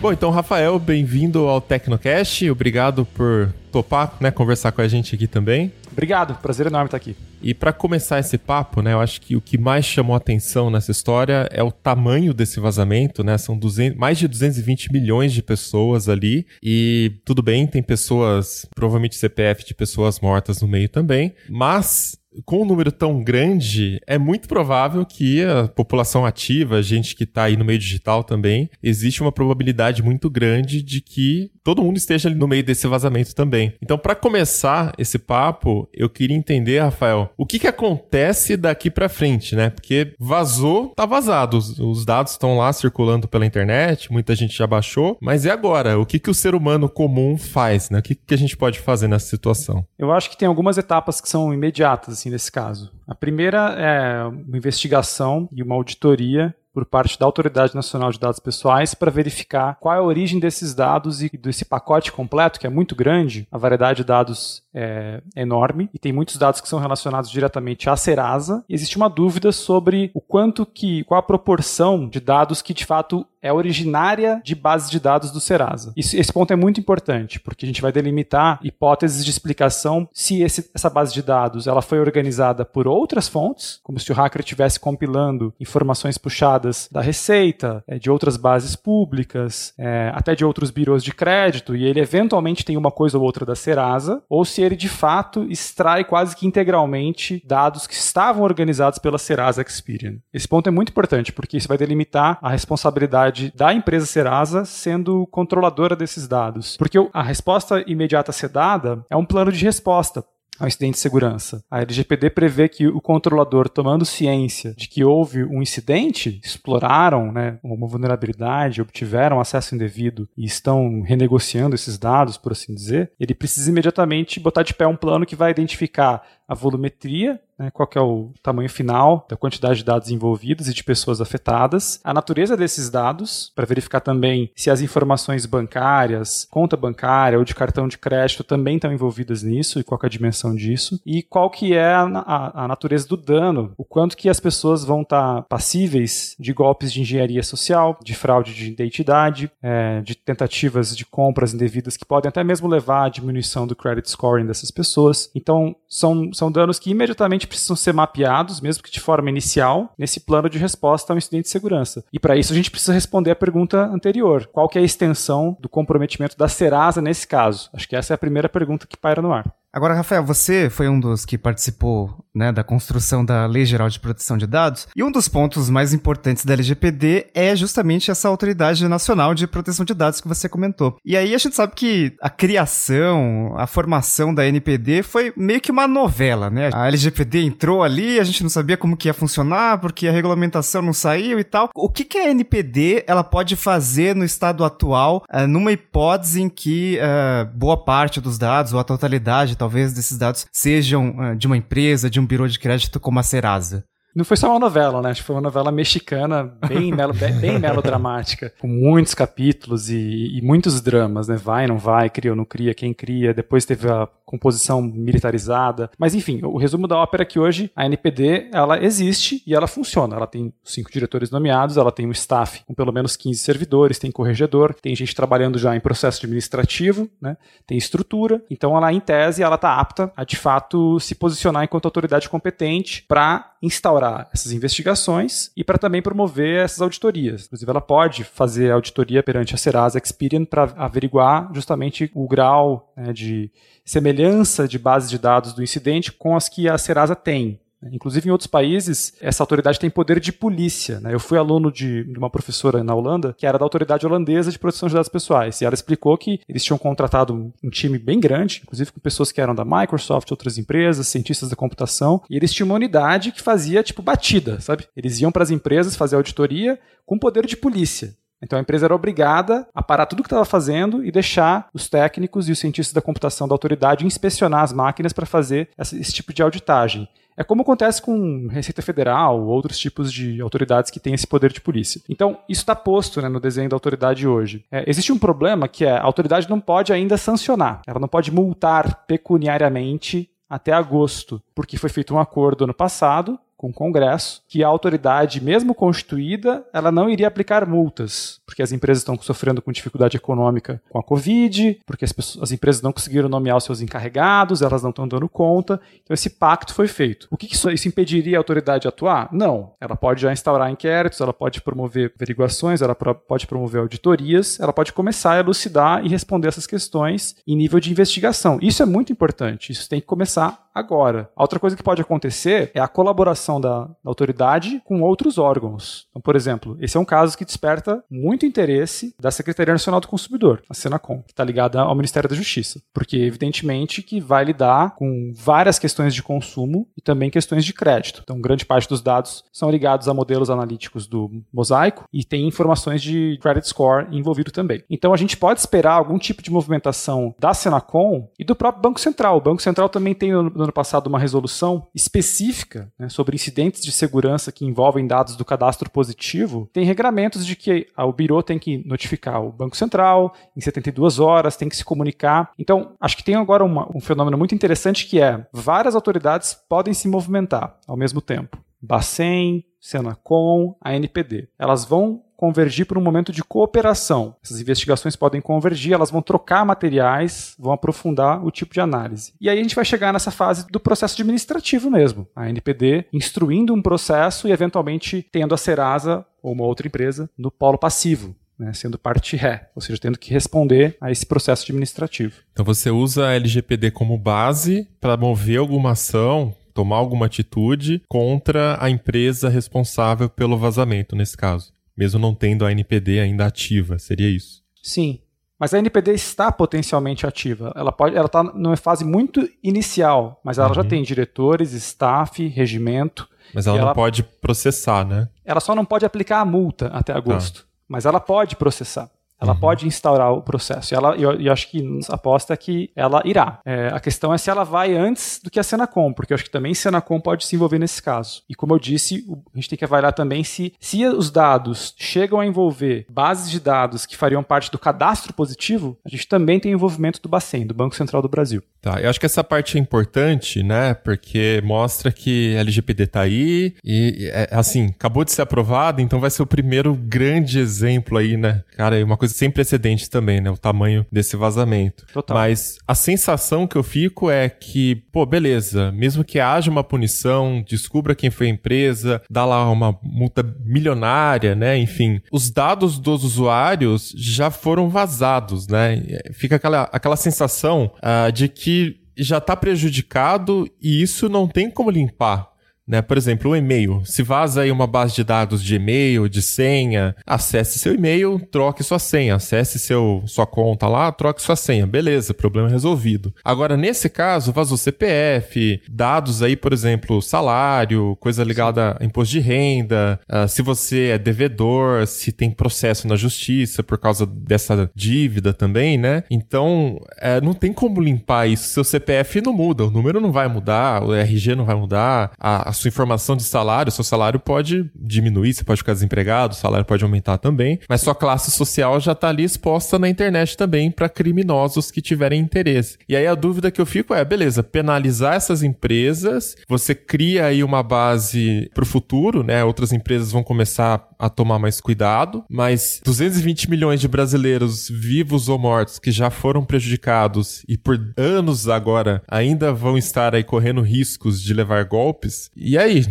Bom, 0.00 0.10
então, 0.10 0.30
Rafael, 0.30 0.78
bem-vindo 0.78 1.40
ao 1.46 1.60
Tecnocast. 1.60 2.50
Obrigado 2.50 3.04
por 3.04 3.52
topar, 3.70 4.16
né, 4.18 4.30
conversar 4.30 4.72
com 4.72 4.80
a 4.80 4.88
gente 4.88 5.14
aqui 5.14 5.26
também. 5.26 5.70
Obrigado, 5.92 6.36
prazer 6.40 6.66
enorme 6.66 6.86
estar 6.86 6.96
aqui. 6.96 7.14
E 7.42 7.54
para 7.54 7.72
começar 7.72 8.18
esse 8.18 8.38
papo, 8.38 8.82
né, 8.82 8.92
eu 8.92 9.00
acho 9.00 9.20
que 9.20 9.36
o 9.36 9.40
que 9.40 9.58
mais 9.58 9.84
chamou 9.84 10.14
atenção 10.14 10.70
nessa 10.70 10.90
história 10.90 11.48
é 11.50 11.62
o 11.62 11.72
tamanho 11.72 12.34
desse 12.34 12.60
vazamento, 12.60 13.24
né? 13.24 13.38
São 13.38 13.56
200, 13.56 13.98
mais 13.98 14.18
de 14.18 14.28
220 14.28 14.92
milhões 14.92 15.32
de 15.32 15.42
pessoas 15.42 16.08
ali 16.08 16.46
e 16.62 17.12
tudo 17.24 17.42
bem, 17.42 17.66
tem 17.66 17.82
pessoas, 17.82 18.66
provavelmente 18.74 19.16
CPF 19.16 19.64
de 19.64 19.74
pessoas 19.74 20.20
mortas 20.20 20.60
no 20.60 20.68
meio 20.68 20.88
também, 20.88 21.34
mas 21.48 22.20
com 22.44 22.62
um 22.62 22.64
número 22.64 22.92
tão 22.92 23.22
grande, 23.22 24.00
é 24.06 24.16
muito 24.16 24.48
provável 24.48 25.04
que 25.04 25.42
a 25.42 25.66
população 25.68 26.24
ativa, 26.24 26.76
a 26.76 26.82
gente 26.82 27.14
que 27.14 27.24
está 27.24 27.44
aí 27.44 27.56
no 27.56 27.64
meio 27.64 27.78
digital 27.78 28.22
também, 28.22 28.70
existe 28.82 29.20
uma 29.20 29.32
probabilidade 29.32 30.02
muito 30.02 30.30
grande 30.30 30.82
de 30.82 31.00
que 31.00 31.50
todo 31.64 31.82
mundo 31.82 31.96
esteja 31.96 32.28
ali 32.28 32.38
no 32.38 32.48
meio 32.48 32.62
desse 32.62 32.86
vazamento 32.86 33.34
também. 33.34 33.74
Então, 33.82 33.98
para 33.98 34.14
começar 34.14 34.92
esse 34.96 35.18
papo, 35.18 35.88
eu 35.92 36.08
queria 36.08 36.36
entender, 36.36 36.78
Rafael, 36.80 37.29
o 37.36 37.46
que, 37.46 37.58
que 37.58 37.66
acontece 37.66 38.56
daqui 38.56 38.90
para 38.90 39.08
frente, 39.08 39.54
né? 39.54 39.70
Porque 39.70 40.14
vazou, 40.18 40.88
tá 40.88 41.06
vazado. 41.06 41.56
Os, 41.56 41.78
os 41.78 42.04
dados 42.04 42.32
estão 42.32 42.56
lá 42.56 42.72
circulando 42.72 43.28
pela 43.28 43.46
internet, 43.46 44.12
muita 44.12 44.34
gente 44.34 44.56
já 44.56 44.66
baixou, 44.66 45.18
mas 45.20 45.44
e 45.44 45.50
agora? 45.50 45.98
O 45.98 46.06
que, 46.06 46.18
que 46.18 46.30
o 46.30 46.34
ser 46.34 46.54
humano 46.54 46.88
comum 46.88 47.36
faz, 47.36 47.90
né? 47.90 47.98
O 47.98 48.02
que, 48.02 48.14
que 48.14 48.34
a 48.34 48.38
gente 48.38 48.56
pode 48.56 48.78
fazer 48.78 49.08
nessa 49.08 49.26
situação? 49.26 49.84
Eu 49.98 50.12
acho 50.12 50.30
que 50.30 50.36
tem 50.36 50.48
algumas 50.48 50.78
etapas 50.78 51.20
que 51.20 51.28
são 51.28 51.52
imediatas, 51.52 52.14
assim, 52.14 52.30
nesse 52.30 52.50
caso. 52.50 52.92
A 53.06 53.14
primeira 53.14 53.74
é 53.76 54.24
uma 54.24 54.56
investigação 54.56 55.48
e 55.52 55.62
uma 55.62 55.74
auditoria 55.74 56.54
por 56.72 56.86
parte 56.86 57.18
da 57.18 57.26
Autoridade 57.26 57.74
Nacional 57.74 58.10
de 58.10 58.18
Dados 58.18 58.40
Pessoais 58.40 58.94
para 58.94 59.10
verificar 59.10 59.76
qual 59.80 59.94
é 59.94 59.98
a 59.98 60.02
origem 60.02 60.38
desses 60.38 60.74
dados 60.74 61.22
e 61.22 61.30
desse 61.36 61.64
pacote 61.64 62.12
completo, 62.12 62.58
que 62.58 62.66
é 62.66 62.70
muito 62.70 62.94
grande, 62.94 63.46
a 63.50 63.58
variedade 63.58 63.98
de 63.98 64.04
dados 64.04 64.62
é 64.72 65.22
enorme 65.34 65.90
e 65.92 65.98
tem 65.98 66.12
muitos 66.12 66.36
dados 66.36 66.60
que 66.60 66.68
são 66.68 66.78
relacionados 66.78 67.30
diretamente 67.30 67.90
à 67.90 67.96
Serasa. 67.96 68.64
E 68.68 68.74
existe 68.74 68.96
uma 68.96 69.08
dúvida 69.08 69.52
sobre 69.52 70.10
o 70.14 70.20
quanto 70.20 70.64
que, 70.64 71.04
qual 71.04 71.18
a 71.18 71.22
proporção 71.22 72.08
de 72.08 72.20
dados 72.20 72.62
que 72.62 72.74
de 72.74 72.84
fato 72.84 73.26
é 73.42 73.52
originária 73.52 74.40
de 74.44 74.54
bases 74.54 74.90
de 74.90 75.00
dados 75.00 75.30
do 75.30 75.40
Serasa. 75.40 75.92
Isso, 75.96 76.16
esse 76.16 76.32
ponto 76.32 76.52
é 76.52 76.56
muito 76.56 76.80
importante, 76.80 77.40
porque 77.40 77.64
a 77.64 77.68
gente 77.68 77.82
vai 77.82 77.92
delimitar 77.92 78.58
hipóteses 78.62 79.24
de 79.24 79.30
explicação 79.30 80.08
se 80.12 80.42
esse, 80.42 80.70
essa 80.74 80.90
base 80.90 81.12
de 81.12 81.22
dados 81.22 81.66
ela 81.66 81.82
foi 81.82 82.00
organizada 82.00 82.64
por 82.64 82.86
outras 82.86 83.28
fontes, 83.28 83.80
como 83.82 83.98
se 83.98 84.10
o 84.12 84.14
hacker 84.14 84.40
estivesse 84.40 84.78
compilando 84.78 85.54
informações 85.60 86.18
puxadas 86.18 86.88
da 86.90 87.00
Receita, 87.00 87.82
é, 87.86 87.98
de 87.98 88.10
outras 88.10 88.36
bases 88.36 88.76
públicas, 88.76 89.72
é, 89.78 90.10
até 90.14 90.34
de 90.34 90.44
outros 90.44 90.70
birôs 90.70 91.02
de 91.02 91.12
crédito, 91.12 91.74
e 91.74 91.84
ele 91.84 92.00
eventualmente 92.00 92.64
tem 92.64 92.76
uma 92.76 92.90
coisa 92.90 93.18
ou 93.18 93.24
outra 93.24 93.46
da 93.46 93.54
Serasa, 93.54 94.22
ou 94.28 94.44
se 94.44 94.62
ele 94.62 94.76
de 94.76 94.88
fato 94.88 95.44
extrai 95.50 96.04
quase 96.04 96.36
que 96.36 96.46
integralmente 96.46 97.42
dados 97.46 97.86
que 97.86 97.94
estavam 97.94 98.42
organizados 98.42 98.98
pela 98.98 99.18
Serasa 99.18 99.62
Experian. 99.62 100.16
Esse 100.32 100.48
ponto 100.48 100.68
é 100.68 100.70
muito 100.70 100.90
importante, 100.90 101.32
porque 101.32 101.56
isso 101.56 101.68
vai 101.68 101.78
delimitar 101.78 102.38
a 102.42 102.50
responsabilidade 102.50 103.29
da 103.54 103.72
empresa 103.72 104.06
Serasa 104.06 104.64
sendo 104.64 105.26
controladora 105.28 105.96
desses 105.96 106.26
dados. 106.26 106.76
Porque 106.76 106.98
a 107.12 107.22
resposta 107.22 107.82
imediata 107.86 108.30
a 108.30 108.34
ser 108.34 108.48
dada 108.48 109.04
é 109.10 109.16
um 109.16 109.24
plano 109.24 109.52
de 109.52 109.64
resposta 109.64 110.24
ao 110.60 110.68
incidente 110.68 110.94
de 110.94 111.00
segurança. 111.00 111.64
A 111.70 111.80
LGPD 111.80 112.28
prevê 112.30 112.68
que 112.68 112.86
o 112.86 113.00
controlador, 113.00 113.68
tomando 113.68 114.04
ciência 114.04 114.74
de 114.76 114.86
que 114.86 115.02
houve 115.02 115.42
um 115.42 115.62
incidente, 115.62 116.38
exploraram 116.44 117.32
né, 117.32 117.58
uma 117.64 117.88
vulnerabilidade, 117.88 118.82
obtiveram 118.82 119.40
acesso 119.40 119.74
indevido 119.74 120.28
e 120.36 120.44
estão 120.44 121.00
renegociando 121.00 121.74
esses 121.74 121.98
dados, 121.98 122.36
por 122.36 122.52
assim 122.52 122.74
dizer, 122.74 123.10
ele 123.18 123.34
precisa 123.34 123.70
imediatamente 123.70 124.38
botar 124.38 124.62
de 124.62 124.74
pé 124.74 124.86
um 124.86 124.96
plano 124.96 125.24
que 125.24 125.34
vai 125.34 125.50
identificar 125.50 126.22
a 126.50 126.54
volumetria, 126.54 127.40
né, 127.56 127.70
qual 127.70 127.88
é 127.94 128.00
o 128.00 128.30
tamanho 128.42 128.68
final 128.68 129.24
da 129.28 129.36
quantidade 129.36 129.76
de 129.76 129.84
dados 129.84 130.10
envolvidos 130.10 130.66
e 130.66 130.74
de 130.74 130.82
pessoas 130.82 131.20
afetadas, 131.20 132.00
a 132.02 132.12
natureza 132.12 132.56
desses 132.56 132.90
dados, 132.90 133.52
para 133.54 133.66
verificar 133.66 134.00
também 134.00 134.50
se 134.56 134.68
as 134.68 134.80
informações 134.80 135.46
bancárias, 135.46 136.48
conta 136.50 136.76
bancária 136.76 137.38
ou 137.38 137.44
de 137.44 137.54
cartão 137.54 137.86
de 137.86 137.98
crédito 137.98 138.42
também 138.42 138.76
estão 138.76 138.92
envolvidas 138.92 139.44
nisso 139.44 139.78
e 139.78 139.84
qual 139.84 140.00
é 140.02 140.06
a 140.06 140.10
dimensão 140.10 140.56
disso, 140.56 141.00
e 141.06 141.22
qual 141.22 141.50
que 141.50 141.74
é 141.74 141.92
a, 141.92 142.02
a, 142.02 142.64
a 142.64 142.68
natureza 142.68 143.06
do 143.06 143.16
dano, 143.16 143.72
o 143.76 143.84
quanto 143.84 144.16
que 144.16 144.28
as 144.28 144.40
pessoas 144.40 144.82
vão 144.82 145.02
estar 145.02 145.36
tá 145.36 145.42
passíveis 145.42 146.34
de 146.40 146.52
golpes 146.52 146.92
de 146.92 147.02
engenharia 147.02 147.44
social, 147.44 147.96
de 148.02 148.14
fraude 148.14 148.54
de 148.54 148.72
identidade, 148.72 149.50
é, 149.62 150.00
de 150.00 150.16
tentativas 150.16 150.96
de 150.96 151.04
compras 151.04 151.54
indevidas 151.54 151.96
que 151.96 152.06
podem 152.06 152.28
até 152.28 152.42
mesmo 152.42 152.66
levar 152.66 153.04
à 153.04 153.08
diminuição 153.08 153.66
do 153.66 153.76
credit 153.76 154.10
scoring 154.10 154.46
dessas 154.46 154.70
pessoas. 154.70 155.30
Então, 155.34 155.76
são 155.86 156.30
são 156.40 156.50
danos 156.50 156.78
que 156.78 156.90
imediatamente 156.90 157.46
precisam 157.46 157.76
ser 157.76 157.92
mapeados, 157.92 158.62
mesmo 158.62 158.82
que 158.82 158.90
de 158.90 158.98
forma 158.98 159.28
inicial, 159.28 159.92
nesse 159.98 160.20
plano 160.20 160.48
de 160.48 160.56
resposta 160.56 161.12
ao 161.12 161.18
incidente 161.18 161.44
de 161.44 161.50
segurança. 161.50 162.02
E 162.10 162.18
para 162.18 162.34
isso 162.34 162.52
a 162.52 162.56
gente 162.56 162.70
precisa 162.70 162.94
responder 162.94 163.30
a 163.30 163.36
pergunta 163.36 163.84
anterior: 163.84 164.48
qual 164.50 164.68
que 164.68 164.78
é 164.78 164.80
a 164.80 164.84
extensão 164.84 165.54
do 165.60 165.68
comprometimento 165.68 166.38
da 166.38 166.48
Serasa 166.48 167.02
nesse 167.02 167.28
caso? 167.28 167.68
Acho 167.74 167.86
que 167.86 167.94
essa 167.94 168.14
é 168.14 168.16
a 168.16 168.18
primeira 168.18 168.48
pergunta 168.48 168.86
que 168.86 168.96
paira 168.96 169.20
no 169.20 169.32
ar. 169.32 169.59
Agora, 169.72 169.94
Rafael, 169.94 170.24
você 170.24 170.68
foi 170.68 170.88
um 170.88 170.98
dos 170.98 171.24
que 171.24 171.38
participou 171.38 172.24
né, 172.34 172.52
da 172.52 172.64
construção 172.64 173.24
da 173.24 173.46
Lei 173.46 173.64
Geral 173.64 173.88
de 173.88 174.00
Proteção 174.00 174.36
de 174.36 174.46
Dados, 174.46 174.88
e 174.96 175.02
um 175.02 175.10
dos 175.10 175.28
pontos 175.28 175.68
mais 175.68 175.92
importantes 175.92 176.44
da 176.44 176.54
LGPD 176.54 177.28
é 177.34 177.54
justamente 177.54 178.10
essa 178.10 178.28
Autoridade 178.28 178.86
Nacional 178.88 179.34
de 179.34 179.46
Proteção 179.46 179.84
de 179.84 179.94
Dados 179.94 180.20
que 180.20 180.28
você 180.28 180.48
comentou. 180.48 180.96
E 181.04 181.16
aí 181.16 181.34
a 181.34 181.38
gente 181.38 181.54
sabe 181.54 181.74
que 181.74 182.14
a 182.20 182.30
criação, 182.30 183.54
a 183.56 183.66
formação 183.66 184.34
da 184.34 184.46
NPD 184.46 185.02
foi 185.02 185.32
meio 185.36 185.60
que 185.60 185.70
uma 185.70 185.86
novela, 185.86 186.50
né? 186.50 186.70
A 186.72 186.88
LGPD 186.88 187.42
entrou 187.42 187.82
ali, 187.82 188.18
a 188.18 188.24
gente 188.24 188.42
não 188.42 188.50
sabia 188.50 188.76
como 188.76 188.96
que 188.96 189.08
ia 189.08 189.14
funcionar, 189.14 189.78
porque 189.78 190.08
a 190.08 190.12
regulamentação 190.12 190.82
não 190.82 190.92
saiu 190.92 191.38
e 191.38 191.44
tal. 191.44 191.70
O 191.74 191.88
que, 191.88 192.04
que 192.04 192.18
a 192.18 192.30
NPD 192.30 193.04
ela 193.06 193.24
pode 193.24 193.56
fazer 193.56 194.14
no 194.14 194.24
estado 194.24 194.64
atual, 194.64 195.24
uh, 195.32 195.46
numa 195.46 195.72
hipótese 195.72 196.42
em 196.42 196.48
que 196.48 196.98
uh, 196.98 197.46
boa 197.56 197.76
parte 197.76 198.20
dos 198.20 198.38
dados, 198.38 198.72
ou 198.72 198.80
a 198.80 198.84
totalidade 198.84 199.56
talvez 199.60 199.92
desses 199.92 200.16
dados 200.16 200.46
sejam 200.50 201.10
uh, 201.10 201.36
de 201.36 201.46
uma 201.46 201.54
empresa, 201.54 202.08
de 202.08 202.18
um 202.18 202.24
birô 202.24 202.48
de 202.48 202.58
crédito 202.58 202.98
como 202.98 203.18
a 203.18 203.22
Serasa. 203.22 203.84
Não 204.16 204.24
foi 204.24 204.36
só 204.36 204.50
uma 204.50 204.58
novela, 204.58 205.02
né? 205.02 205.14
Foi 205.14 205.36
uma 205.36 205.42
novela 205.42 205.70
mexicana 205.70 206.42
bem, 206.66 206.90
melo, 206.96 207.12
bem, 207.12 207.58
melodramática, 207.58 208.52
com 208.58 208.66
muitos 208.66 209.14
capítulos 209.14 209.90
e, 209.90 210.38
e, 210.38 210.42
muitos 210.42 210.80
dramas, 210.80 211.28
né? 211.28 211.36
Vai, 211.36 211.66
não 211.66 211.78
vai, 211.78 212.08
cria 212.08 212.32
ou 212.32 212.36
não 212.36 212.44
cria, 212.44 212.74
quem 212.74 212.94
cria. 212.94 213.34
Depois 213.34 213.66
teve 213.66 213.88
a 213.88 214.08
composição 214.30 214.80
militarizada. 214.80 215.90
Mas 215.98 216.14
enfim, 216.14 216.40
o 216.44 216.56
resumo 216.56 216.86
da 216.86 216.96
ópera 216.96 217.24
é 217.24 217.26
que 217.26 217.40
hoje 217.40 217.68
a 217.74 217.84
NPD 217.84 218.48
ela 218.52 218.80
existe 218.80 219.42
e 219.44 219.56
ela 219.56 219.66
funciona. 219.66 220.14
Ela 220.14 220.26
tem 220.26 220.54
cinco 220.62 220.88
diretores 220.92 221.32
nomeados, 221.32 221.76
ela 221.76 221.90
tem 221.90 222.06
um 222.06 222.12
staff 222.12 222.62
com 222.64 222.72
pelo 222.72 222.92
menos 222.92 223.16
15 223.16 223.40
servidores, 223.40 223.98
tem 223.98 224.12
corregedor, 224.12 224.72
tem 224.80 224.94
gente 224.94 225.16
trabalhando 225.16 225.58
já 225.58 225.74
em 225.74 225.80
processo 225.80 226.24
administrativo, 226.24 227.10
né? 227.20 227.36
Tem 227.66 227.76
estrutura. 227.76 228.40
Então 228.48 228.76
ela, 228.76 228.92
em 228.92 229.00
tese, 229.00 229.42
ela 229.42 229.56
está 229.56 229.80
apta 229.80 230.12
a 230.16 230.22
de 230.22 230.36
fato 230.36 231.00
se 231.00 231.16
posicionar 231.16 231.64
enquanto 231.64 231.86
autoridade 231.86 232.28
competente 232.28 233.04
para 233.08 233.54
instaurar 233.60 234.28
essas 234.32 234.52
investigações 234.52 235.50
e 235.56 235.64
para 235.64 235.76
também 235.76 236.00
promover 236.00 236.64
essas 236.64 236.80
auditorias. 236.80 237.46
Inclusive, 237.46 237.70
ela 237.70 237.80
pode 237.80 238.22
fazer 238.22 238.70
auditoria 238.70 239.24
perante 239.24 239.56
a 239.56 239.58
Serasa 239.58 239.98
Experian 239.98 240.44
para 240.44 240.72
averiguar 240.76 241.50
justamente 241.52 242.10
o 242.14 242.28
grau 242.28 242.92
né, 242.96 243.12
de 243.12 243.50
semelhança 243.84 244.19
de 244.68 244.78
bases 244.78 245.10
de 245.10 245.18
dados 245.18 245.52
do 245.52 245.62
incidente 245.62 246.12
com 246.12 246.36
as 246.36 246.48
que 246.48 246.68
a 246.68 246.76
Serasa 246.76 247.14
tem. 247.14 247.60
Inclusive, 247.90 248.28
em 248.28 248.30
outros 248.30 248.46
países, 248.46 249.14
essa 249.20 249.42
autoridade 249.42 249.80
tem 249.80 249.88
poder 249.88 250.20
de 250.20 250.32
polícia. 250.32 251.00
Né? 251.00 251.14
Eu 251.14 251.20
fui 251.20 251.38
aluno 251.38 251.72
de, 251.72 252.04
de, 252.04 252.18
uma 252.18 252.28
professora 252.28 252.84
na 252.84 252.94
Holanda, 252.94 253.34
que 253.36 253.46
era 253.46 253.58
da 253.58 253.64
autoridade 253.64 254.04
holandesa 254.04 254.50
de 254.50 254.58
proteção 254.58 254.88
de 254.88 254.94
dados 254.94 255.08
pessoais. 255.08 255.60
E 255.60 255.64
ela 255.64 255.74
explicou 255.74 256.16
que 256.18 256.40
eles 256.46 256.62
tinham 256.62 256.76
contratado 256.76 257.52
um 257.62 257.70
time 257.70 257.98
bem 257.98 258.20
grande, 258.20 258.60
inclusive 258.62 258.92
com 258.92 259.00
pessoas 259.00 259.32
que 259.32 259.40
eram 259.40 259.54
da 259.54 259.64
Microsoft, 259.64 260.30
outras 260.30 260.58
empresas, 260.58 261.06
cientistas 261.06 261.48
da 261.48 261.56
computação. 261.56 262.22
E 262.28 262.36
eles 262.36 262.52
tinham 262.52 262.66
uma 262.66 262.74
unidade 262.74 263.32
que 263.32 263.40
fazia, 263.40 263.82
tipo, 263.82 264.02
batida, 264.02 264.60
sabe? 264.60 264.86
Eles 264.94 265.18
iam 265.20 265.32
para 265.32 265.42
as 265.42 265.50
empresas 265.50 265.96
fazer 265.96 266.16
auditoria 266.16 266.78
com 267.06 267.18
poder 267.18 267.46
de 267.46 267.56
polícia. 267.56 268.14
Então 268.42 268.58
a 268.58 268.62
empresa 268.62 268.86
era 268.86 268.94
obrigada 268.94 269.66
a 269.74 269.82
parar 269.82 270.06
tudo 270.06 270.20
o 270.20 270.22
que 270.22 270.28
estava 270.28 270.44
fazendo 270.44 271.04
e 271.04 271.10
deixar 271.10 271.68
os 271.72 271.88
técnicos 271.88 272.48
e 272.48 272.52
os 272.52 272.58
cientistas 272.58 272.94
da 272.94 273.02
computação 273.02 273.46
da 273.46 273.54
autoridade 273.54 274.06
inspecionar 274.06 274.62
as 274.62 274.72
máquinas 274.72 275.12
para 275.12 275.26
fazer 275.26 275.68
esse 275.78 276.12
tipo 276.12 276.32
de 276.32 276.42
auditagem. 276.42 277.08
É 277.36 277.44
como 277.44 277.62
acontece 277.62 278.02
com 278.02 278.48
Receita 278.48 278.82
Federal 278.82 279.40
ou 279.40 279.46
outros 279.46 279.78
tipos 279.78 280.12
de 280.12 280.40
autoridades 280.42 280.90
que 280.90 281.00
têm 281.00 281.14
esse 281.14 281.26
poder 281.26 281.50
de 281.50 281.60
polícia. 281.60 282.00
Então, 282.06 282.38
isso 282.46 282.60
está 282.60 282.76
posto 282.76 283.22
né, 283.22 283.30
no 283.30 283.40
desenho 283.40 283.68
da 283.68 283.76
autoridade 283.76 284.28
hoje. 284.28 284.62
É, 284.70 284.84
existe 284.86 285.10
um 285.10 285.18
problema 285.18 285.66
que 285.66 285.86
é 285.86 285.92
a 285.92 286.02
autoridade 286.02 286.50
não 286.50 286.60
pode 286.60 286.92
ainda 286.92 287.16
sancionar, 287.16 287.80
ela 287.86 287.98
não 287.98 288.08
pode 288.08 288.30
multar 288.30 289.06
pecuniariamente 289.06 290.28
até 290.50 290.72
agosto, 290.72 291.40
porque 291.54 291.78
foi 291.78 291.88
feito 291.88 292.12
um 292.12 292.18
acordo 292.18 292.64
ano 292.64 292.74
passado 292.74 293.38
com 293.60 293.68
o 293.68 293.74
Congresso 293.74 294.42
que 294.48 294.64
a 294.64 294.68
autoridade, 294.68 295.38
mesmo 295.38 295.74
constituída, 295.74 296.64
ela 296.72 296.90
não 296.90 297.10
iria 297.10 297.28
aplicar 297.28 297.66
multas, 297.66 298.40
porque 298.46 298.62
as 298.62 298.72
empresas 298.72 299.02
estão 299.02 299.20
sofrendo 299.20 299.60
com 299.60 299.70
dificuldade 299.70 300.16
econômica 300.16 300.80
com 300.88 300.98
a 300.98 301.02
Covid, 301.02 301.78
porque 301.84 302.06
as, 302.06 302.10
pessoas, 302.10 302.44
as 302.44 302.52
empresas 302.52 302.80
não 302.80 302.90
conseguiram 302.90 303.28
nomear 303.28 303.58
os 303.58 303.64
seus 303.64 303.82
encarregados, 303.82 304.62
elas 304.62 304.82
não 304.82 304.88
estão 304.88 305.06
dando 305.06 305.28
conta. 305.28 305.78
Então 306.02 306.14
esse 306.14 306.30
pacto 306.30 306.72
foi 306.72 306.88
feito. 306.88 307.28
O 307.30 307.36
que, 307.36 307.52
isso, 307.52 307.70
isso 307.70 307.86
impediria 307.86 308.38
a 308.38 308.40
autoridade 308.40 308.82
de 308.82 308.88
atuar? 308.88 309.28
Não. 309.30 309.74
Ela 309.78 309.94
pode 309.94 310.22
já 310.22 310.32
instaurar 310.32 310.70
inquéritos, 310.70 311.20
ela 311.20 311.34
pode 311.34 311.60
promover 311.60 312.14
averiguações, 312.16 312.80
ela 312.80 312.94
pode 312.94 313.46
promover 313.46 313.82
auditorias, 313.82 314.58
ela 314.58 314.72
pode 314.72 314.90
começar 314.94 315.32
a 315.32 315.40
elucidar 315.40 316.02
e 316.02 316.08
responder 316.08 316.48
essas 316.48 316.66
questões 316.66 317.36
em 317.46 317.56
nível 317.56 317.78
de 317.78 317.90
investigação. 317.90 318.58
Isso 318.62 318.82
é 318.82 318.86
muito 318.86 319.12
importante. 319.12 319.70
Isso 319.70 319.86
tem 319.86 320.00
que 320.00 320.06
começar 320.06 320.69
agora. 320.74 321.30
A 321.36 321.42
outra 321.42 321.58
coisa 321.58 321.76
que 321.76 321.82
pode 321.82 322.00
acontecer 322.00 322.70
é 322.74 322.80
a 322.80 322.88
colaboração 322.88 323.60
da, 323.60 323.84
da, 323.84 323.94
autoridade 324.04 324.80
com 324.84 325.02
outros 325.02 325.38
órgãos. 325.38 326.06
Então, 326.10 326.22
por 326.22 326.36
exemplo, 326.36 326.76
esse 326.80 326.96
é 326.96 327.00
um 327.00 327.04
caso 327.04 327.36
que 327.36 327.44
desperta 327.44 328.02
muito 328.10 328.46
interesse 328.46 329.14
da 329.18 329.30
Secretaria 329.30 329.74
Nacional 329.74 330.00
do 330.00 330.08
Consumidor, 330.08 330.62
a 330.68 330.74
Senacom, 330.74 331.22
que 331.22 331.32
está 331.32 331.44
ligada 331.44 331.80
ao 331.80 331.94
Ministério 331.94 332.28
da 332.28 332.34
Justiça, 332.34 332.80
porque 332.92 333.16
evidentemente 333.16 334.02
que 334.02 334.20
vai 334.20 334.44
lidar 334.44 334.94
com 334.94 335.32
várias 335.36 335.78
questões 335.78 336.14
de 336.14 336.22
consumo 336.22 336.88
e 336.96 337.00
também 337.00 337.30
questões 337.30 337.64
de 337.64 337.72
crédito. 337.72 338.20
Então, 338.22 338.40
grande 338.40 338.64
parte 338.64 338.88
dos 338.88 339.00
dados 339.00 339.44
são 339.52 339.70
ligados 339.70 340.08
a 340.08 340.14
modelos 340.14 340.50
analíticos 340.50 341.06
do 341.06 341.30
Mosaico 341.52 342.04
e 342.12 342.24
tem 342.24 342.46
informações 342.46 343.02
de 343.02 343.38
credit 343.42 343.68
score 343.68 344.06
envolvido 344.10 344.50
também. 344.50 344.82
Então, 344.88 345.12
a 345.12 345.16
gente 345.16 345.36
pode 345.36 345.60
esperar 345.60 345.92
algum 345.92 346.18
tipo 346.18 346.42
de 346.42 346.50
movimentação 346.50 347.34
da 347.38 347.54
Senacom 347.54 348.28
e 348.38 348.44
do 348.44 348.54
próprio 348.54 348.82
Banco 348.82 349.00
Central. 349.00 349.36
O 349.36 349.40
Banco 349.40 349.62
Central 349.62 349.88
também 349.88 350.14
tem 350.14 350.32
no 350.60 350.64
ano 350.64 350.72
passado 350.72 351.06
uma 351.06 351.18
resolução 351.18 351.88
específica 351.94 352.92
né, 352.98 353.08
sobre 353.08 353.34
incidentes 353.34 353.82
de 353.82 353.90
segurança 353.90 354.52
que 354.52 354.64
envolvem 354.64 355.06
dados 355.06 355.36
do 355.36 355.44
cadastro 355.44 355.90
positivo. 355.90 356.68
Tem 356.72 356.84
regramentos 356.84 357.44
de 357.44 357.56
que 357.56 357.88
o 357.96 358.12
Biro 358.12 358.42
tem 358.42 358.58
que 358.58 358.86
notificar 358.86 359.42
o 359.42 359.50
Banco 359.50 359.76
Central 359.76 360.34
em 360.56 360.60
72 360.60 361.18
horas, 361.18 361.56
tem 361.56 361.68
que 361.68 361.76
se 361.76 361.84
comunicar. 361.84 362.52
Então, 362.58 362.92
acho 363.00 363.16
que 363.16 363.24
tem 363.24 363.34
agora 363.34 363.64
uma, 363.64 363.88
um 363.94 364.00
fenômeno 364.00 364.38
muito 364.38 364.54
interessante 364.54 365.06
que 365.06 365.20
é 365.20 365.46
várias 365.52 365.94
autoridades 365.94 366.56
podem 366.68 366.94
se 366.94 367.08
movimentar 367.08 367.78
ao 367.86 367.96
mesmo 367.96 368.20
tempo. 368.20 368.58
Bacen, 368.80 369.64
Senacom, 369.80 370.76
a 370.80 370.94
NPD. 370.94 371.48
Elas 371.58 371.84
vão 371.84 372.22
convergir 372.40 372.86
para 372.86 372.98
um 372.98 373.02
momento 373.02 373.32
de 373.32 373.44
cooperação. 373.44 374.34
Essas 374.42 374.62
investigações 374.62 375.14
podem 375.14 375.42
convergir, 375.42 375.92
elas 375.92 376.10
vão 376.10 376.22
trocar 376.22 376.64
materiais, 376.64 377.54
vão 377.58 377.70
aprofundar 377.70 378.42
o 378.42 378.50
tipo 378.50 378.72
de 378.72 378.80
análise. 378.80 379.34
E 379.38 379.46
aí 379.50 379.58
a 379.58 379.62
gente 379.62 379.74
vai 379.74 379.84
chegar 379.84 380.10
nessa 380.10 380.30
fase 380.30 380.66
do 380.70 380.80
processo 380.80 381.20
administrativo 381.20 381.90
mesmo. 381.90 382.26
A 382.34 382.48
NPD 382.48 383.04
instruindo 383.12 383.74
um 383.74 383.82
processo 383.82 384.48
e 384.48 384.52
eventualmente 384.52 385.22
tendo 385.30 385.54
a 385.54 385.58
Serasa 385.58 386.24
ou 386.42 386.52
uma 386.52 386.64
outra 386.64 386.86
empresa 386.86 387.28
no 387.36 387.50
polo 387.50 387.76
passivo. 387.76 388.34
Né, 388.58 388.74
sendo 388.74 388.98
parte 388.98 389.36
ré, 389.36 389.70
ou 389.74 389.80
seja, 389.80 389.98
tendo 389.98 390.18
que 390.18 390.34
responder 390.34 390.94
a 391.00 391.10
esse 391.10 391.24
processo 391.24 391.62
administrativo. 391.62 392.34
Então 392.52 392.62
você 392.62 392.90
usa 392.90 393.26
a 393.26 393.32
LGPD 393.32 393.90
como 393.90 394.18
base 394.18 394.86
para 395.00 395.16
mover 395.16 395.58
alguma 395.58 395.92
ação, 395.92 396.54
tomar 396.74 396.96
alguma 396.96 397.24
atitude 397.24 398.02
contra 398.06 398.76
a 398.78 398.90
empresa 398.90 399.48
responsável 399.48 400.28
pelo 400.28 400.58
vazamento, 400.58 401.16
nesse 401.16 401.38
caso 401.38 401.72
mesmo 402.00 402.18
não 402.18 402.34
tendo 402.34 402.64
a 402.64 402.72
NPD 402.72 403.20
ainda 403.20 403.44
ativa, 403.44 403.98
seria 403.98 404.30
isso? 404.30 404.62
Sim. 404.82 405.20
Mas 405.58 405.74
a 405.74 405.78
NPD 405.78 406.14
está 406.14 406.50
potencialmente 406.50 407.26
ativa. 407.26 407.70
Ela 407.76 407.92
pode, 407.92 408.16
ela 408.16 408.24
está 408.24 408.42
numa 408.42 408.78
fase 408.78 409.04
muito 409.04 409.46
inicial, 409.62 410.40
mas 410.42 410.56
ela 410.56 410.68
uhum. 410.68 410.74
já 410.74 410.82
tem 410.82 411.02
diretores, 411.02 411.74
staff, 411.74 412.46
regimento. 412.48 413.28
Mas 413.52 413.66
ela 413.66 413.76
não 413.76 413.84
ela, 413.84 413.94
pode 413.94 414.22
processar, 414.22 415.04
né? 415.04 415.28
Ela 415.44 415.60
só 415.60 415.74
não 415.74 415.84
pode 415.84 416.06
aplicar 416.06 416.40
a 416.40 416.44
multa 416.46 416.86
até 416.86 417.12
agosto. 417.12 417.64
Tá. 417.64 417.66
Mas 417.86 418.06
ela 418.06 418.18
pode 418.18 418.56
processar. 418.56 419.10
Ela 419.40 419.52
uhum. 419.52 419.60
pode 419.60 419.86
instaurar 419.86 420.32
o 420.32 420.42
processo. 420.42 420.92
E 420.92 420.96
ela, 420.96 421.16
eu, 421.16 421.32
eu 421.40 421.52
acho 421.52 421.70
que 421.70 421.82
a 422.08 422.14
aposta 422.14 422.52
é 422.52 422.56
que 422.56 422.90
ela 422.94 423.22
irá. 423.24 423.58
É, 423.64 423.88
a 423.88 424.00
questão 424.00 424.34
é 424.34 424.38
se 424.38 424.50
ela 424.50 424.64
vai 424.64 424.96
antes 424.96 425.40
do 425.42 425.50
que 425.50 425.58
a 425.58 425.62
Senacom, 425.62 426.12
porque 426.12 426.32
eu 426.32 426.34
acho 426.34 426.44
que 426.44 426.50
também 426.50 426.72
a 426.72 426.74
Senacom 426.74 427.20
pode 427.20 427.46
se 427.46 427.56
envolver 427.56 427.78
nesse 427.78 428.02
caso. 428.02 428.42
E 428.48 428.54
como 428.54 428.74
eu 428.74 428.78
disse, 428.78 429.24
a 429.52 429.56
gente 429.56 429.68
tem 429.68 429.78
que 429.78 429.84
avaliar 429.84 430.12
também 430.12 430.44
se, 430.44 430.74
se 430.78 431.04
os 431.06 431.30
dados 431.30 431.94
chegam 431.96 432.40
a 432.40 432.46
envolver 432.46 433.06
bases 433.08 433.50
de 433.50 433.60
dados 433.60 434.04
que 434.04 434.16
fariam 434.16 434.42
parte 434.42 434.70
do 434.70 434.78
cadastro 434.78 435.32
positivo, 435.32 435.96
a 436.04 436.08
gente 436.08 436.28
também 436.28 436.60
tem 436.60 436.72
envolvimento 436.72 437.20
do 437.22 437.28
Bacen, 437.28 437.66
do 437.66 437.74
Banco 437.74 437.96
Central 437.96 438.22
do 438.22 438.28
Brasil. 438.28 438.62
Tá, 438.80 438.98
eu 439.00 439.10
acho 439.10 439.20
que 439.20 439.26
essa 439.26 439.44
parte 439.44 439.76
é 439.76 439.80
importante, 439.80 440.62
né? 440.62 440.94
Porque 440.94 441.60
mostra 441.62 442.10
que 442.10 442.56
a 442.56 442.60
LGPD 442.60 443.06
tá 443.06 443.20
aí 443.20 443.74
e, 443.84 444.30
é, 444.32 444.48
assim, 444.52 444.86
acabou 444.86 445.22
de 445.22 445.32
ser 445.32 445.42
aprovado, 445.42 446.00
então 446.00 446.18
vai 446.18 446.30
ser 446.30 446.42
o 446.42 446.46
primeiro 446.46 446.94
grande 446.94 447.58
exemplo 447.58 448.16
aí, 448.16 448.38
né? 448.38 448.62
Cara, 448.76 448.98
é 448.98 449.04
uma 449.04 449.18
coisa 449.18 449.34
sem 449.34 449.50
precedentes 449.50 450.08
também, 450.08 450.40
né? 450.40 450.50
O 450.50 450.56
tamanho 450.56 451.04
desse 451.12 451.36
vazamento. 451.36 452.06
Total. 452.12 452.36
Mas 452.36 452.78
a 452.88 452.94
sensação 452.94 453.66
que 453.66 453.76
eu 453.76 453.82
fico 453.82 454.30
é 454.30 454.48
que, 454.48 454.96
pô, 455.12 455.26
beleza, 455.26 455.92
mesmo 455.92 456.24
que 456.24 456.40
haja 456.40 456.70
uma 456.70 456.82
punição, 456.82 457.62
descubra 457.68 458.14
quem 458.14 458.30
foi 458.30 458.46
a 458.46 458.50
empresa, 458.50 459.20
dá 459.28 459.44
lá 459.44 459.70
uma 459.70 459.98
multa 460.02 460.42
milionária, 460.64 461.54
né? 461.54 461.76
Enfim, 461.76 462.22
os 462.32 462.50
dados 462.50 462.98
dos 462.98 463.24
usuários 463.24 464.14
já 464.16 464.50
foram 464.50 464.88
vazados, 464.88 465.68
né? 465.68 466.02
Fica 466.32 466.56
aquela, 466.56 466.88
aquela 466.92 467.16
sensação 467.16 467.92
uh, 467.98 468.32
de 468.32 468.48
que 468.70 469.00
já 469.16 469.38
está 469.38 469.56
prejudicado 469.56 470.70
e 470.80 471.02
isso 471.02 471.28
não 471.28 471.48
tem 471.48 471.68
como 471.68 471.90
limpar. 471.90 472.48
Né? 472.90 473.00
Por 473.00 473.16
exemplo, 473.16 473.52
o 473.52 473.56
e-mail. 473.56 474.02
Se 474.04 474.20
vaza 474.20 474.62
aí 474.62 474.72
uma 474.72 474.86
base 474.86 475.14
de 475.14 475.22
dados 475.22 475.62
de 475.62 475.76
e-mail, 475.76 476.28
de 476.28 476.42
senha, 476.42 477.14
acesse 477.24 477.78
seu 477.78 477.94
e-mail, 477.94 478.40
troque 478.50 478.82
sua 478.82 478.98
senha. 478.98 479.36
Acesse 479.36 479.78
seu, 479.78 480.24
sua 480.26 480.44
conta 480.44 480.88
lá, 480.88 481.12
troque 481.12 481.40
sua 481.40 481.54
senha. 481.54 481.86
Beleza, 481.86 482.34
problema 482.34 482.68
resolvido. 482.68 483.32
Agora, 483.44 483.76
nesse 483.76 484.08
caso, 484.08 484.52
vazou 484.52 484.76
CPF, 484.76 485.80
dados 485.88 486.42
aí, 486.42 486.56
por 486.56 486.72
exemplo, 486.72 487.22
salário, 487.22 488.16
coisa 488.18 488.42
ligada 488.42 488.96
a 488.98 489.04
imposto 489.04 489.34
de 489.34 489.38
renda, 489.38 490.18
uh, 490.28 490.48
se 490.48 490.60
você 490.60 491.10
é 491.10 491.18
devedor, 491.18 492.08
se 492.08 492.32
tem 492.32 492.50
processo 492.50 493.06
na 493.06 493.14
justiça 493.14 493.84
por 493.84 493.98
causa 493.98 494.26
dessa 494.26 494.90
dívida 494.96 495.52
também, 495.52 495.96
né? 495.96 496.24
Então, 496.28 496.96
uh, 496.96 497.44
não 497.44 497.54
tem 497.54 497.72
como 497.72 498.00
limpar 498.00 498.48
isso. 498.48 498.68
Seu 498.68 498.82
CPF 498.82 499.40
não 499.40 499.52
muda, 499.52 499.84
o 499.84 499.90
número 499.90 500.20
não 500.20 500.32
vai 500.32 500.48
mudar, 500.48 501.04
o 501.04 501.14
RG 501.14 501.54
não 501.54 501.64
vai 501.64 501.76
mudar, 501.76 502.32
a, 502.36 502.68
a 502.68 502.72
sua 502.80 502.88
informação 502.88 503.36
de 503.36 503.44
salário, 503.44 503.92
seu 503.92 504.04
salário 504.04 504.40
pode 504.40 504.90
diminuir, 504.94 505.52
você 505.52 505.64
pode 505.64 505.78
ficar 505.78 505.92
desempregado, 505.92 506.54
o 506.54 506.56
salário 506.56 506.84
pode 506.84 507.04
aumentar 507.04 507.38
também, 507.38 507.78
mas 507.88 508.00
sua 508.00 508.14
classe 508.14 508.50
social 508.50 508.98
já 509.00 509.12
está 509.12 509.28
ali 509.28 509.44
exposta 509.44 509.98
na 509.98 510.08
internet 510.08 510.56
também 510.56 510.90
para 510.90 511.08
criminosos 511.08 511.90
que 511.90 512.00
tiverem 512.00 512.40
interesse. 512.40 512.98
E 513.08 513.16
aí 513.16 513.26
a 513.26 513.34
dúvida 513.34 513.70
que 513.70 513.80
eu 513.80 513.86
fico 513.86 514.14
é, 514.14 514.24
beleza, 514.24 514.62
penalizar 514.62 515.34
essas 515.34 515.62
empresas, 515.62 516.56
você 516.68 516.94
cria 516.94 517.46
aí 517.46 517.62
uma 517.62 517.82
base 517.82 518.70
para 518.74 518.82
o 518.82 518.86
futuro, 518.86 519.42
né? 519.42 519.62
Outras 519.64 519.92
empresas 519.92 520.32
vão 520.32 520.42
começar 520.42 521.09
a 521.20 521.28
tomar 521.28 521.58
mais 521.58 521.80
cuidado, 521.80 522.44
mas 522.48 523.00
220 523.04 523.68
milhões 523.68 524.00
de 524.00 524.08
brasileiros 524.08 524.88
vivos 524.88 525.48
ou 525.48 525.58
mortos 525.58 525.98
que 525.98 526.10
já 526.10 526.30
foram 526.30 526.64
prejudicados 526.64 527.62
e 527.68 527.76
por 527.76 527.98
anos 528.16 528.68
agora 528.68 529.22
ainda 529.28 529.72
vão 529.72 529.98
estar 529.98 530.34
aí 530.34 530.42
correndo 530.42 530.80
riscos 530.80 531.42
de 531.42 531.52
levar 531.52 531.84
golpes, 531.84 532.50
e 532.56 532.78
aí? 532.78 533.04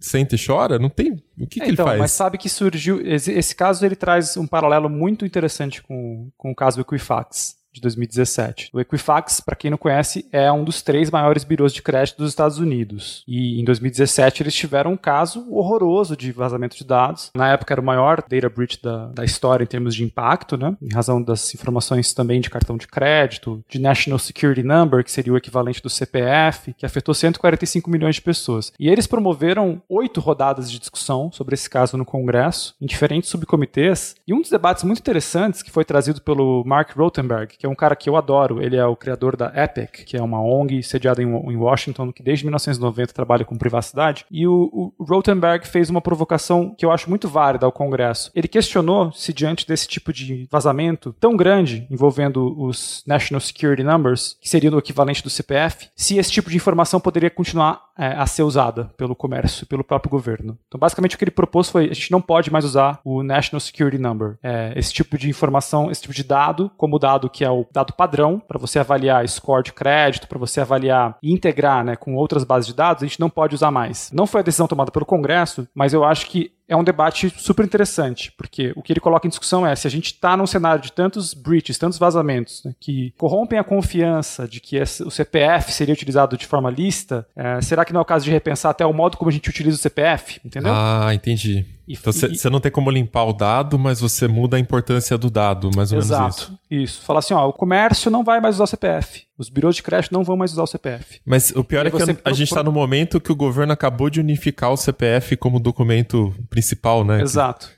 Sente 0.00 0.34
e 0.34 0.46
chora? 0.46 0.78
Não 0.78 0.90
tem. 0.90 1.22
O 1.38 1.46
que, 1.46 1.62
é, 1.62 1.64
que 1.64 1.70
então, 1.70 1.84
ele 1.86 1.90
faz? 1.90 1.98
Mas 2.00 2.12
sabe 2.12 2.36
que 2.36 2.48
surgiu. 2.48 3.00
Esse, 3.06 3.32
esse, 3.32 3.54
caso 3.54 3.84
ele 3.86 3.96
traz 3.96 4.36
um 4.36 4.46
paralelo 4.46 4.90
muito 4.90 5.24
interessante 5.24 5.82
com, 5.82 6.30
com 6.36 6.50
o 6.50 6.54
caso 6.54 6.76
do 6.76 6.82
Equifax 6.82 7.63
de 7.74 7.80
2017. 7.80 8.70
O 8.72 8.80
Equifax, 8.80 9.40
para 9.40 9.56
quem 9.56 9.70
não 9.70 9.76
conhece, 9.76 10.26
é 10.30 10.50
um 10.50 10.62
dos 10.62 10.80
três 10.80 11.10
maiores 11.10 11.42
birôs 11.42 11.72
de 11.72 11.82
crédito 11.82 12.18
dos 12.18 12.30
Estados 12.30 12.58
Unidos. 12.58 13.24
E 13.26 13.60
em 13.60 13.64
2017 13.64 14.42
eles 14.42 14.54
tiveram 14.54 14.92
um 14.92 14.96
caso 14.96 15.44
horroroso 15.50 16.16
de 16.16 16.30
vazamento 16.30 16.76
de 16.76 16.84
dados. 16.84 17.30
Na 17.34 17.50
época 17.50 17.74
era 17.74 17.80
o 17.80 17.84
maior 17.84 18.22
data 18.28 18.48
breach 18.48 18.80
da, 18.80 19.06
da 19.06 19.24
história 19.24 19.64
em 19.64 19.66
termos 19.66 19.94
de 19.94 20.04
impacto, 20.04 20.56
né? 20.56 20.76
Em 20.80 20.94
razão 20.94 21.20
das 21.20 21.52
informações 21.54 22.14
também 22.14 22.40
de 22.40 22.48
cartão 22.48 22.76
de 22.76 22.86
crédito, 22.86 23.64
de 23.68 23.80
National 23.80 24.18
Security 24.18 24.62
Number, 24.62 25.02
que 25.02 25.10
seria 25.10 25.32
o 25.32 25.36
equivalente 25.36 25.82
do 25.82 25.90
CPF, 25.90 26.74
que 26.74 26.86
afetou 26.86 27.14
145 27.14 27.90
milhões 27.90 28.14
de 28.16 28.22
pessoas. 28.22 28.72
E 28.78 28.88
eles 28.88 29.08
promoveram 29.08 29.82
oito 29.88 30.20
rodadas 30.20 30.70
de 30.70 30.78
discussão 30.78 31.32
sobre 31.32 31.54
esse 31.54 31.68
caso 31.68 31.96
no 31.96 32.04
Congresso, 32.04 32.76
em 32.80 32.86
diferentes 32.86 33.30
subcomitês. 33.30 34.14
E 34.26 34.32
um 34.32 34.40
dos 34.40 34.50
debates 34.50 34.84
muito 34.84 35.00
interessantes 35.00 35.62
que 35.62 35.70
foi 35.70 35.84
trazido 35.84 36.20
pelo 36.20 36.62
Mark 36.64 36.92
Rotenberg, 36.96 37.56
que 37.64 37.66
é 37.66 37.70
um 37.70 37.74
cara 37.74 37.96
que 37.96 38.10
eu 38.10 38.16
adoro. 38.16 38.62
Ele 38.62 38.76
é 38.76 38.84
o 38.84 38.94
criador 38.94 39.36
da 39.36 39.50
Epic, 39.56 40.04
que 40.04 40.18
é 40.18 40.22
uma 40.22 40.38
ONG 40.38 40.82
sediada 40.82 41.22
em, 41.22 41.56
Washington, 41.56 42.12
que 42.12 42.22
desde 42.22 42.44
1990 42.44 43.14
trabalha 43.14 43.42
com 43.42 43.56
privacidade. 43.56 44.26
E 44.30 44.46
o, 44.46 44.92
o 44.98 45.04
Rotenberg 45.04 45.66
fez 45.66 45.88
uma 45.88 46.02
provocação 46.02 46.74
que 46.76 46.84
eu 46.84 46.92
acho 46.92 47.08
muito 47.08 47.26
válida 47.26 47.64
ao 47.64 47.72
Congresso. 47.72 48.30
Ele 48.34 48.46
questionou 48.46 49.10
se, 49.12 49.32
diante 49.32 49.66
desse 49.66 49.88
tipo 49.88 50.12
de 50.12 50.46
vazamento 50.50 51.14
tão 51.18 51.34
grande 51.36 51.86
envolvendo 51.90 52.54
os 52.60 53.02
National 53.06 53.40
Security 53.40 53.82
Numbers, 53.82 54.36
que 54.42 54.48
seria 54.48 54.70
o 54.70 54.78
equivalente 54.78 55.22
do 55.22 55.30
CPF, 55.30 55.88
se 55.96 56.18
esse 56.18 56.30
tipo 56.30 56.50
de 56.50 56.56
informação 56.56 57.00
poderia 57.00 57.30
continuar 57.30 57.80
é, 57.98 58.08
a 58.08 58.26
ser 58.26 58.42
usada 58.42 58.90
pelo 58.96 59.14
comércio, 59.14 59.66
pelo 59.66 59.84
próprio 59.84 60.10
governo. 60.10 60.58
Então, 60.66 60.78
basicamente, 60.78 61.14
o 61.14 61.18
que 61.18 61.24
ele 61.24 61.30
propôs 61.30 61.70
foi: 61.70 61.84
a 61.84 61.94
gente 61.94 62.10
não 62.10 62.20
pode 62.20 62.52
mais 62.52 62.64
usar 62.64 63.00
o 63.04 63.22
National 63.22 63.60
Security 63.60 63.98
Number. 63.98 64.36
É, 64.42 64.72
esse 64.76 64.92
tipo 64.92 65.16
de 65.16 65.28
informação, 65.28 65.90
esse 65.90 66.02
tipo 66.02 66.14
de 66.14 66.24
dado, 66.24 66.70
como 66.76 66.98
dado 66.98 67.30
que 67.30 67.44
é 67.44 67.50
o 67.50 67.66
dado 67.72 67.92
padrão 67.92 68.40
para 68.40 68.58
você 68.58 68.78
avaliar 68.78 69.26
score 69.28 69.62
de 69.62 69.72
crédito, 69.72 70.28
para 70.28 70.38
você 70.38 70.60
avaliar 70.60 71.16
e 71.22 71.32
integrar 71.32 71.84
né, 71.84 71.96
com 71.96 72.14
outras 72.14 72.44
bases 72.44 72.66
de 72.66 72.74
dados, 72.74 73.02
a 73.02 73.06
gente 73.06 73.20
não 73.20 73.30
pode 73.30 73.54
usar 73.54 73.70
mais. 73.70 74.10
Não 74.12 74.26
foi 74.26 74.40
a 74.40 74.44
decisão 74.44 74.66
tomada 74.66 74.90
pelo 74.90 75.06
Congresso, 75.06 75.66
mas 75.74 75.92
eu 75.92 76.04
acho 76.04 76.26
que 76.26 76.52
é 76.68 76.76
um 76.76 76.84
debate 76.84 77.32
super 77.36 77.64
interessante, 77.64 78.32
porque 78.32 78.72
o 78.76 78.82
que 78.82 78.92
ele 78.92 79.00
coloca 79.00 79.26
em 79.26 79.30
discussão 79.30 79.66
é 79.66 79.74
se 79.76 79.86
a 79.86 79.90
gente 79.90 80.06
está 80.06 80.36
num 80.36 80.46
cenário 80.46 80.82
de 80.82 80.92
tantos 80.92 81.34
breaches, 81.34 81.76
tantos 81.76 81.98
vazamentos, 81.98 82.62
né, 82.64 82.74
que 82.80 83.12
corrompem 83.18 83.58
a 83.58 83.64
confiança 83.64 84.48
de 84.48 84.60
que 84.60 84.80
o 84.80 85.10
CPF 85.10 85.72
seria 85.72 85.92
utilizado 85.92 86.36
de 86.36 86.46
forma 86.46 86.70
lista, 86.70 87.26
é, 87.36 87.60
será 87.60 87.84
que 87.84 87.92
não 87.92 88.00
é 88.00 88.02
o 88.02 88.06
caso 88.06 88.24
de 88.24 88.30
repensar 88.30 88.70
até 88.70 88.84
o 88.86 88.92
modo 88.92 89.16
como 89.16 89.28
a 89.28 89.32
gente 89.32 89.48
utiliza 89.48 89.76
o 89.76 89.80
CPF? 89.80 90.40
Entendeu? 90.44 90.72
Ah, 90.74 91.10
entendi. 91.12 91.66
E, 91.86 91.94
então 91.94 92.12
você 92.12 92.48
não 92.48 92.60
tem 92.60 92.72
como 92.72 92.90
limpar 92.90 93.24
o 93.24 93.32
dado, 93.32 93.78
mas 93.78 94.00
você 94.00 94.26
muda 94.26 94.56
a 94.56 94.60
importância 94.60 95.18
do 95.18 95.30
dado, 95.30 95.70
mais 95.76 95.92
ou 95.92 95.98
exato, 95.98 96.22
menos 96.22 96.36
isso. 96.38 96.58
Isso. 96.70 97.02
Falar 97.02 97.18
assim, 97.18 97.34
ó, 97.34 97.46
o 97.46 97.52
comércio 97.52 98.10
não 98.10 98.24
vai 98.24 98.40
mais 98.40 98.56
usar 98.56 98.64
o 98.64 98.66
CPF. 98.66 99.24
Os 99.36 99.50
birôs 99.50 99.76
de 99.76 99.82
crédito 99.82 100.12
não 100.12 100.24
vão 100.24 100.36
mais 100.36 100.52
usar 100.52 100.62
o 100.62 100.66
CPF. 100.66 101.20
Mas 101.26 101.50
o 101.50 101.62
pior 101.62 101.86
é 101.86 101.90
que 101.90 102.02
a, 102.02 102.06
a 102.24 102.32
gente 102.32 102.48
está 102.48 102.62
no 102.62 102.72
momento 102.72 103.20
que 103.20 103.30
o 103.30 103.36
governo 103.36 103.72
acabou 103.72 104.08
de 104.08 104.20
unificar 104.20 104.72
o 104.72 104.76
CPF 104.76 105.36
como 105.36 105.60
documento 105.60 106.34
principal, 106.48 107.04
né? 107.04 107.20
Exato. 107.20 107.70